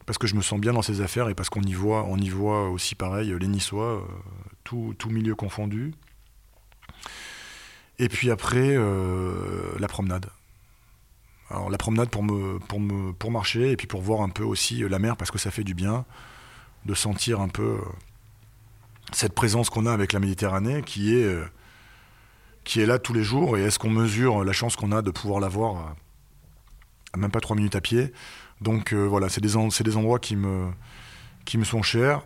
parce 0.08 0.16
que 0.16 0.26
je 0.26 0.36
me 0.36 0.40
sens 0.40 0.58
bien 0.58 0.72
dans 0.72 0.80
ces 0.80 1.02
affaires 1.02 1.28
et 1.28 1.34
parce 1.34 1.50
qu'on 1.50 1.60
y 1.60 1.74
voit, 1.74 2.04
on 2.04 2.16
y 2.16 2.30
voit 2.30 2.70
aussi 2.70 2.94
pareil 2.94 3.36
les 3.38 3.46
Niçois, 3.46 3.96
euh, 3.96 4.00
tout, 4.64 4.94
tout, 4.96 5.10
milieu 5.10 5.34
confondu. 5.34 5.92
Et 7.98 8.08
puis 8.08 8.30
après, 8.30 8.74
euh, 8.74 9.70
la 9.78 9.86
promenade. 9.86 10.30
Alors 11.50 11.68
la 11.68 11.76
promenade 11.76 12.08
pour, 12.08 13.30
marcher 13.30 13.70
et 13.70 13.76
puis 13.76 13.86
pour 13.86 14.00
voir 14.00 14.22
un 14.22 14.30
peu 14.30 14.44
aussi 14.44 14.78
la 14.78 14.98
mer 14.98 15.14
parce 15.14 15.30
que 15.30 15.36
ça 15.36 15.50
fait 15.50 15.62
du 15.62 15.74
bien 15.74 16.06
de 16.86 16.94
sentir 16.94 17.42
un 17.42 17.48
peu 17.48 17.76
euh, 17.76 17.80
cette 19.12 19.34
présence 19.34 19.68
qu'on 19.68 19.84
a 19.84 19.92
avec 19.92 20.14
la 20.14 20.20
Méditerranée 20.20 20.80
qui 20.80 21.16
est, 21.16 21.38
qui 22.64 22.80
est 22.80 22.86
là 22.86 22.98
tous 22.98 23.12
les 23.12 23.24
jours 23.24 23.58
et 23.58 23.62
est-ce 23.64 23.78
qu'on 23.78 23.90
mesure 23.90 24.42
la 24.42 24.54
chance 24.54 24.74
qu'on 24.74 24.90
a 24.90 25.02
de 25.02 25.10
pouvoir 25.10 25.38
la 25.38 25.48
voir 25.48 25.94
même 27.18 27.30
pas 27.30 27.40
trois 27.40 27.56
minutes 27.56 27.76
à 27.76 27.80
pied 27.80 28.12
donc 28.60 28.92
euh, 28.92 29.06
voilà, 29.06 29.28
c'est 29.28 29.40
des, 29.40 29.50
des 29.84 29.96
endroits 29.96 30.18
qui 30.18 30.36
me, 30.36 30.68
qui 31.44 31.58
me 31.58 31.64
sont 31.64 31.82
chers. 31.82 32.22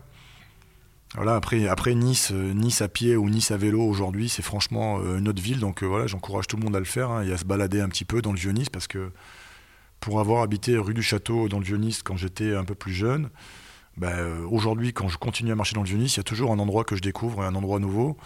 Voilà, 1.15 1.37
après, 1.37 1.69
après 1.69 1.95
Nice, 1.95 2.31
euh, 2.33 2.55
Nice 2.55 2.81
à 2.81 2.89
pied 2.89 3.17
ou 3.17 3.29
Nice 3.29 3.51
à 3.51 3.59
vélo 3.59 3.83
aujourd'hui, 3.83 4.31
c'est 4.31 4.43
franchement 4.43 4.99
euh, 5.01 5.19
une 5.19 5.29
autre 5.29 5.43
ville. 5.43 5.61
Donc 5.61 5.83
voilà, 5.83 6.07
j'encourage 6.07 6.47
tout 6.47 6.57
le 6.57 6.63
monde 6.63 6.75
à 6.75 6.79
le 6.79 6.87
faire 6.87 7.11
hein, 7.11 7.23
et 7.23 7.33
à 7.33 7.37
se 7.37 7.45
balader 7.45 7.81
un 7.81 7.89
petit 7.89 8.07
peu 8.07 8.23
dans 8.23 8.33
le 8.33 8.39
vieux 8.39 8.53
Nice 8.53 8.71
parce 8.71 8.87
que 8.87 9.11
pour 10.01 10.21
avoir 10.21 10.43
habité 10.43 10.77
rue 10.79 10.95
du 10.95 11.03
Château 11.03 11.49
dans 11.49 11.59
le 11.59 11.65
vieux 11.65 11.77
Nice 11.77 12.03
quand 12.03 12.17
j'étais 12.17 12.57
un 12.57 12.65
peu 12.65 12.75
plus 12.75 12.95
jeune, 12.95 13.29
ben, 13.99 14.43
aujourd'hui, 14.51 14.95
quand 14.95 15.09
je 15.09 15.19
continue 15.19 15.53
à 15.53 15.55
marcher 15.55 15.75
dans 15.75 15.83
le 15.83 15.89
vieux 15.89 15.99
Nice, 15.99 16.15
il 16.17 16.19
y 16.19 16.21
a 16.21 16.25
toujours 16.25 16.51
un 16.51 16.59
endroit 16.59 16.85
que 16.85 16.97
je 16.97 17.03
découvre 17.03 17.43
et 17.43 17.47
un 17.47 17.55
endroit 17.55 17.79
nouveau. 17.79 18.17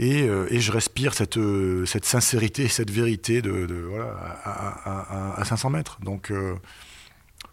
Euh, 0.00 0.46
et, 0.50 0.60
je 0.60 0.72
respire 0.72 1.14
cette, 1.14 1.36
euh, 1.36 1.86
cette 1.86 2.04
sincérité, 2.04 2.66
cette 2.66 2.90
vérité 2.90 3.40
de, 3.42 3.86
voilà, 3.88 4.16
à, 5.36 5.44
500 5.44 5.70
mètres. 5.70 6.00
Donc, 6.00 6.30
euh, 6.30 6.56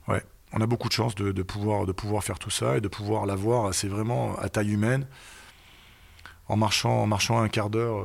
ouais, 0.08 0.24
on 0.54 0.62
a 0.62 0.66
beaucoup 0.66 0.88
de 0.88 0.94
chance 0.94 1.16
de, 1.16 1.44
pouvoir, 1.44 1.86
de 1.86 1.92
pouvoir 1.92 2.24
faire 2.24 2.40
tout 2.40 2.50
ça 2.50 2.78
et 2.78 2.82
de 2.82 2.88
pouvoir 2.88 3.26
l'avoir. 3.26 3.74
C'est 3.74 3.88
vraiment 3.88 4.38
à 4.40 4.50
taille 4.50 4.72
humaine. 4.72 5.06
En 6.48 6.56
marchant, 6.56 7.04
en 7.04 7.08
marchant 7.08 7.40
un 7.40 7.50
quart 7.50 7.70
d'heure 7.70 8.04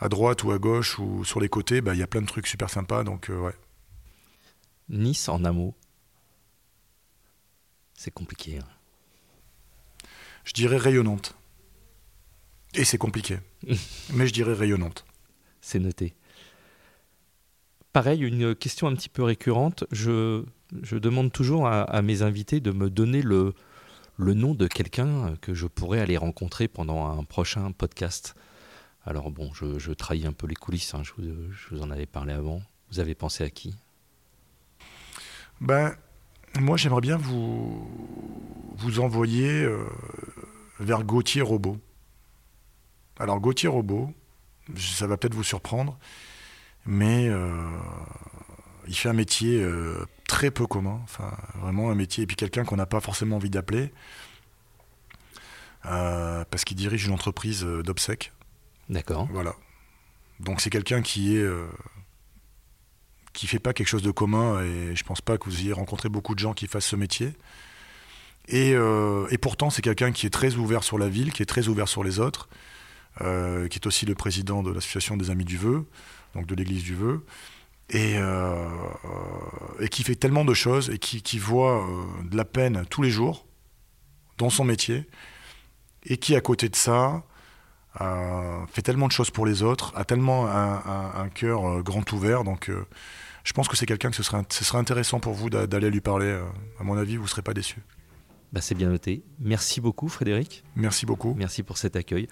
à 0.00 0.08
droite 0.10 0.44
ou 0.44 0.50
à 0.50 0.58
gauche 0.58 0.98
ou 0.98 1.24
sur 1.24 1.40
les 1.40 1.48
côtés, 1.48 1.80
bah, 1.80 1.94
il 1.94 2.00
y 2.00 2.02
a 2.02 2.06
plein 2.06 2.20
de 2.20 2.26
trucs 2.26 2.46
super 2.46 2.68
sympas. 2.68 3.04
Donc, 3.04 3.30
ouais. 3.30 3.54
Nice 4.90 5.30
en 5.30 5.44
amont 5.44 5.74
c'est 8.04 8.10
compliqué. 8.10 8.58
Hein. 8.58 10.06
Je 10.44 10.52
dirais 10.52 10.76
rayonnante. 10.76 11.34
Et 12.74 12.84
c'est 12.84 12.98
compliqué. 12.98 13.38
Mais 14.12 14.26
je 14.26 14.32
dirais 14.32 14.54
rayonnante. 14.54 15.04
C'est 15.60 15.78
noté. 15.78 16.14
Pareil, 17.92 18.22
une 18.22 18.54
question 18.54 18.88
un 18.88 18.94
petit 18.94 19.08
peu 19.08 19.22
récurrente. 19.22 19.84
Je, 19.92 20.44
je 20.82 20.96
demande 20.96 21.30
toujours 21.32 21.68
à, 21.68 22.02
mes 22.02 22.22
invités 22.22 22.60
de 22.60 22.72
me 22.72 22.90
donner 22.90 23.22
le, 23.22 23.54
le 24.16 24.34
nom 24.34 24.54
de 24.54 24.66
quelqu'un 24.66 25.36
que 25.40 25.54
je 25.54 25.66
pourrais 25.66 26.00
aller 26.00 26.16
rencontrer 26.16 26.66
pendant 26.66 27.06
un 27.06 27.22
prochain 27.22 27.70
podcast. 27.70 28.34
Alors 29.06 29.30
bon, 29.30 29.52
je, 29.54 29.78
je 29.78 29.92
trahis 29.92 30.26
un 30.26 30.32
peu 30.32 30.46
les 30.46 30.54
coulisses, 30.54 30.94
hein. 30.94 31.02
je, 31.04 31.12
vous, 31.16 31.52
je, 31.52 31.74
vous, 31.74 31.82
en 31.82 31.90
avais 31.90 32.06
parlé 32.06 32.32
avant. 32.32 32.62
Vous 32.90 33.00
avez 33.00 33.14
pensé 33.14 33.44
à 33.44 33.50
qui? 33.50 33.76
Ben, 35.60 35.94
moi 36.58 36.76
j'aimerais 36.76 37.00
bien 37.00 37.16
vous, 37.16 37.88
vous 38.76 39.00
envoyer 39.00 39.62
euh, 39.62 39.84
vers 40.80 41.04
Gauthier 41.04 41.42
Robot. 41.42 41.78
Alors 43.18 43.40
Gauthier 43.40 43.68
Robot, 43.68 44.12
ça 44.76 45.06
va 45.06 45.16
peut-être 45.16 45.34
vous 45.34 45.44
surprendre, 45.44 45.98
mais 46.86 47.30
il 48.86 48.94
fait 48.94 49.08
un 49.08 49.14
métier 49.14 49.64
très 50.26 50.50
peu 50.50 50.66
commun, 50.66 51.00
enfin 51.04 51.36
vraiment 51.60 51.90
un 51.90 51.94
métier, 51.94 52.24
et 52.24 52.26
puis 52.26 52.36
quelqu'un 52.36 52.64
qu'on 52.64 52.76
n'a 52.76 52.86
pas 52.86 53.00
forcément 53.00 53.36
envie 53.36 53.50
d'appeler, 53.50 53.92
parce 55.82 56.64
qu'il 56.64 56.76
dirige 56.76 57.06
une 57.06 57.12
entreprise 57.12 57.62
d'obsèques. 57.62 58.32
D'accord. 58.88 59.28
Voilà. 59.30 59.54
Donc 60.40 60.60
c'est 60.60 60.70
quelqu'un 60.70 61.02
qui 61.02 61.36
est 61.36 61.46
qui 63.34 63.46
fait 63.46 63.58
pas 63.58 63.72
quelque 63.74 63.88
chose 63.88 64.02
de 64.02 64.12
commun 64.12 64.62
et 64.62 64.96
je 64.96 65.04
pense 65.04 65.20
pas 65.20 65.36
que 65.36 65.44
vous 65.44 65.60
ayez 65.60 65.72
rencontré 65.72 66.08
beaucoup 66.08 66.34
de 66.34 66.38
gens 66.38 66.54
qui 66.54 66.66
fassent 66.66 66.86
ce 66.86 66.96
métier. 66.96 67.32
Et, 68.46 68.74
euh, 68.74 69.26
et 69.30 69.38
pourtant, 69.38 69.70
c'est 69.70 69.82
quelqu'un 69.82 70.12
qui 70.12 70.26
est 70.26 70.30
très 70.30 70.54
ouvert 70.54 70.84
sur 70.84 70.98
la 70.98 71.08
ville, 71.08 71.32
qui 71.32 71.42
est 71.42 71.46
très 71.46 71.68
ouvert 71.68 71.88
sur 71.88 72.04
les 72.04 72.20
autres, 72.20 72.48
euh, 73.20 73.68
qui 73.68 73.78
est 73.78 73.86
aussi 73.86 74.06
le 74.06 74.14
président 74.14 74.62
de 74.62 74.70
l'association 74.70 75.16
des 75.16 75.30
Amis 75.30 75.44
du 75.44 75.56
Vœu, 75.56 75.86
donc 76.34 76.46
de 76.46 76.54
l'Église 76.54 76.82
du 76.82 76.94
Vœu, 76.94 77.24
et, 77.90 78.14
euh, 78.16 78.68
et 79.78 79.88
qui 79.88 80.02
fait 80.02 80.14
tellement 80.14 80.44
de 80.44 80.54
choses 80.54 80.90
et 80.90 80.98
qui, 80.98 81.22
qui 81.22 81.38
voit 81.38 81.86
de 82.24 82.36
la 82.36 82.44
peine 82.44 82.84
tous 82.88 83.02
les 83.02 83.10
jours 83.10 83.46
dans 84.38 84.50
son 84.50 84.64
métier, 84.64 85.08
et 86.04 86.16
qui, 86.16 86.34
à 86.34 86.40
côté 86.40 86.68
de 86.68 86.76
ça, 86.76 87.22
fait 88.72 88.82
tellement 88.82 89.06
de 89.06 89.12
choses 89.12 89.30
pour 89.30 89.46
les 89.46 89.62
autres, 89.62 89.92
a 89.94 90.04
tellement 90.04 90.48
un, 90.48 90.74
un, 90.74 91.12
un 91.14 91.28
cœur 91.28 91.82
grand 91.82 92.10
ouvert. 92.12 92.42
Donc, 92.42 92.70
je 93.44 93.52
pense 93.52 93.68
que 93.68 93.76
c'est 93.76 93.86
quelqu'un 93.86 94.10
que 94.10 94.16
ce 94.16 94.22
serait, 94.22 94.42
ce 94.48 94.64
serait 94.64 94.78
intéressant 94.78 95.20
pour 95.20 95.34
vous 95.34 95.50
d'aller 95.50 95.90
lui 95.90 96.00
parler. 96.00 96.40
À 96.80 96.84
mon 96.84 96.96
avis, 96.96 97.16
vous 97.16 97.24
ne 97.24 97.28
serez 97.28 97.42
pas 97.42 97.54
déçus. 97.54 97.82
Bah, 98.52 98.60
c'est 98.60 98.74
bien 98.74 98.88
noté. 98.88 99.22
Merci 99.40 99.80
beaucoup, 99.80 100.08
Frédéric. 100.08 100.64
Merci 100.76 101.06
beaucoup. 101.06 101.34
Merci 101.34 101.62
pour 101.62 101.76
cet 101.76 101.96
accueil. 101.96 102.28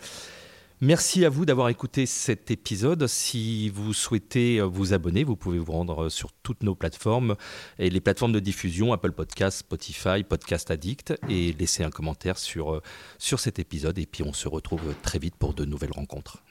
Merci 0.84 1.24
à 1.24 1.28
vous 1.28 1.46
d'avoir 1.46 1.68
écouté 1.68 2.06
cet 2.06 2.50
épisode. 2.50 3.06
Si 3.06 3.68
vous 3.68 3.92
souhaitez 3.92 4.60
vous 4.62 4.92
abonner, 4.92 5.22
vous 5.22 5.36
pouvez 5.36 5.60
vous 5.60 5.70
rendre 5.70 6.08
sur 6.08 6.32
toutes 6.42 6.64
nos 6.64 6.74
plateformes 6.74 7.36
et 7.78 7.88
les 7.88 8.00
plateformes 8.00 8.32
de 8.32 8.40
diffusion 8.40 8.92
Apple 8.92 9.12
Podcast, 9.12 9.60
Spotify, 9.60 10.24
Podcast 10.28 10.72
Addict 10.72 11.14
et 11.28 11.52
laisser 11.52 11.84
un 11.84 11.90
commentaire 11.90 12.36
sur, 12.36 12.82
sur 13.16 13.38
cet 13.38 13.60
épisode. 13.60 13.96
Et 14.00 14.06
puis 14.06 14.24
on 14.24 14.32
se 14.32 14.48
retrouve 14.48 14.92
très 15.04 15.20
vite 15.20 15.36
pour 15.36 15.54
de 15.54 15.64
nouvelles 15.64 15.92
rencontres. 15.92 16.42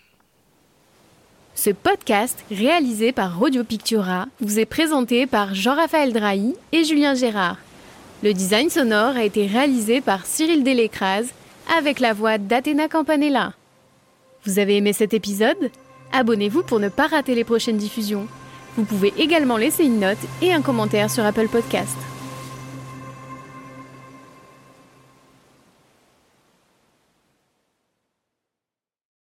Ce 1.53 1.71
podcast, 1.71 2.41
réalisé 2.49 3.11
par 3.11 3.37
Radio 3.37 3.65
Pictura, 3.65 4.27
vous 4.39 4.59
est 4.59 4.65
présenté 4.65 5.27
par 5.27 5.53
Jean-Raphaël 5.53 6.13
Drahi 6.13 6.55
et 6.71 6.85
Julien 6.85 7.15
Gérard. 7.15 7.57
Le 8.23 8.33
design 8.33 8.69
sonore 8.69 9.17
a 9.17 9.25
été 9.25 9.45
réalisé 9.45 9.99
par 9.99 10.25
Cyril 10.25 10.63
Delécrase 10.63 11.27
avec 11.77 11.99
la 11.99 12.13
voix 12.13 12.37
d'Athéna 12.37 12.87
Campanella. 12.87 13.55
Vous 14.45 14.57
avez 14.57 14.77
aimé 14.77 14.91
cet 14.91 15.13
épisode? 15.13 15.69
Abonnez-vous 16.13 16.63
pour 16.63 16.79
ne 16.79 16.89
pas 16.89 17.05
rater 17.05 17.35
les 17.35 17.43
prochaines 17.43 17.77
diffusions. 17.77 18.27
Vous 18.75 18.85
pouvez 18.85 19.13
également 19.17 19.57
laisser 19.57 19.83
une 19.83 19.99
note 19.99 20.17
et 20.41 20.51
un 20.51 20.61
commentaire 20.61 21.11
sur 21.11 21.23
Apple 21.23 21.47
Podcast. 21.47 21.97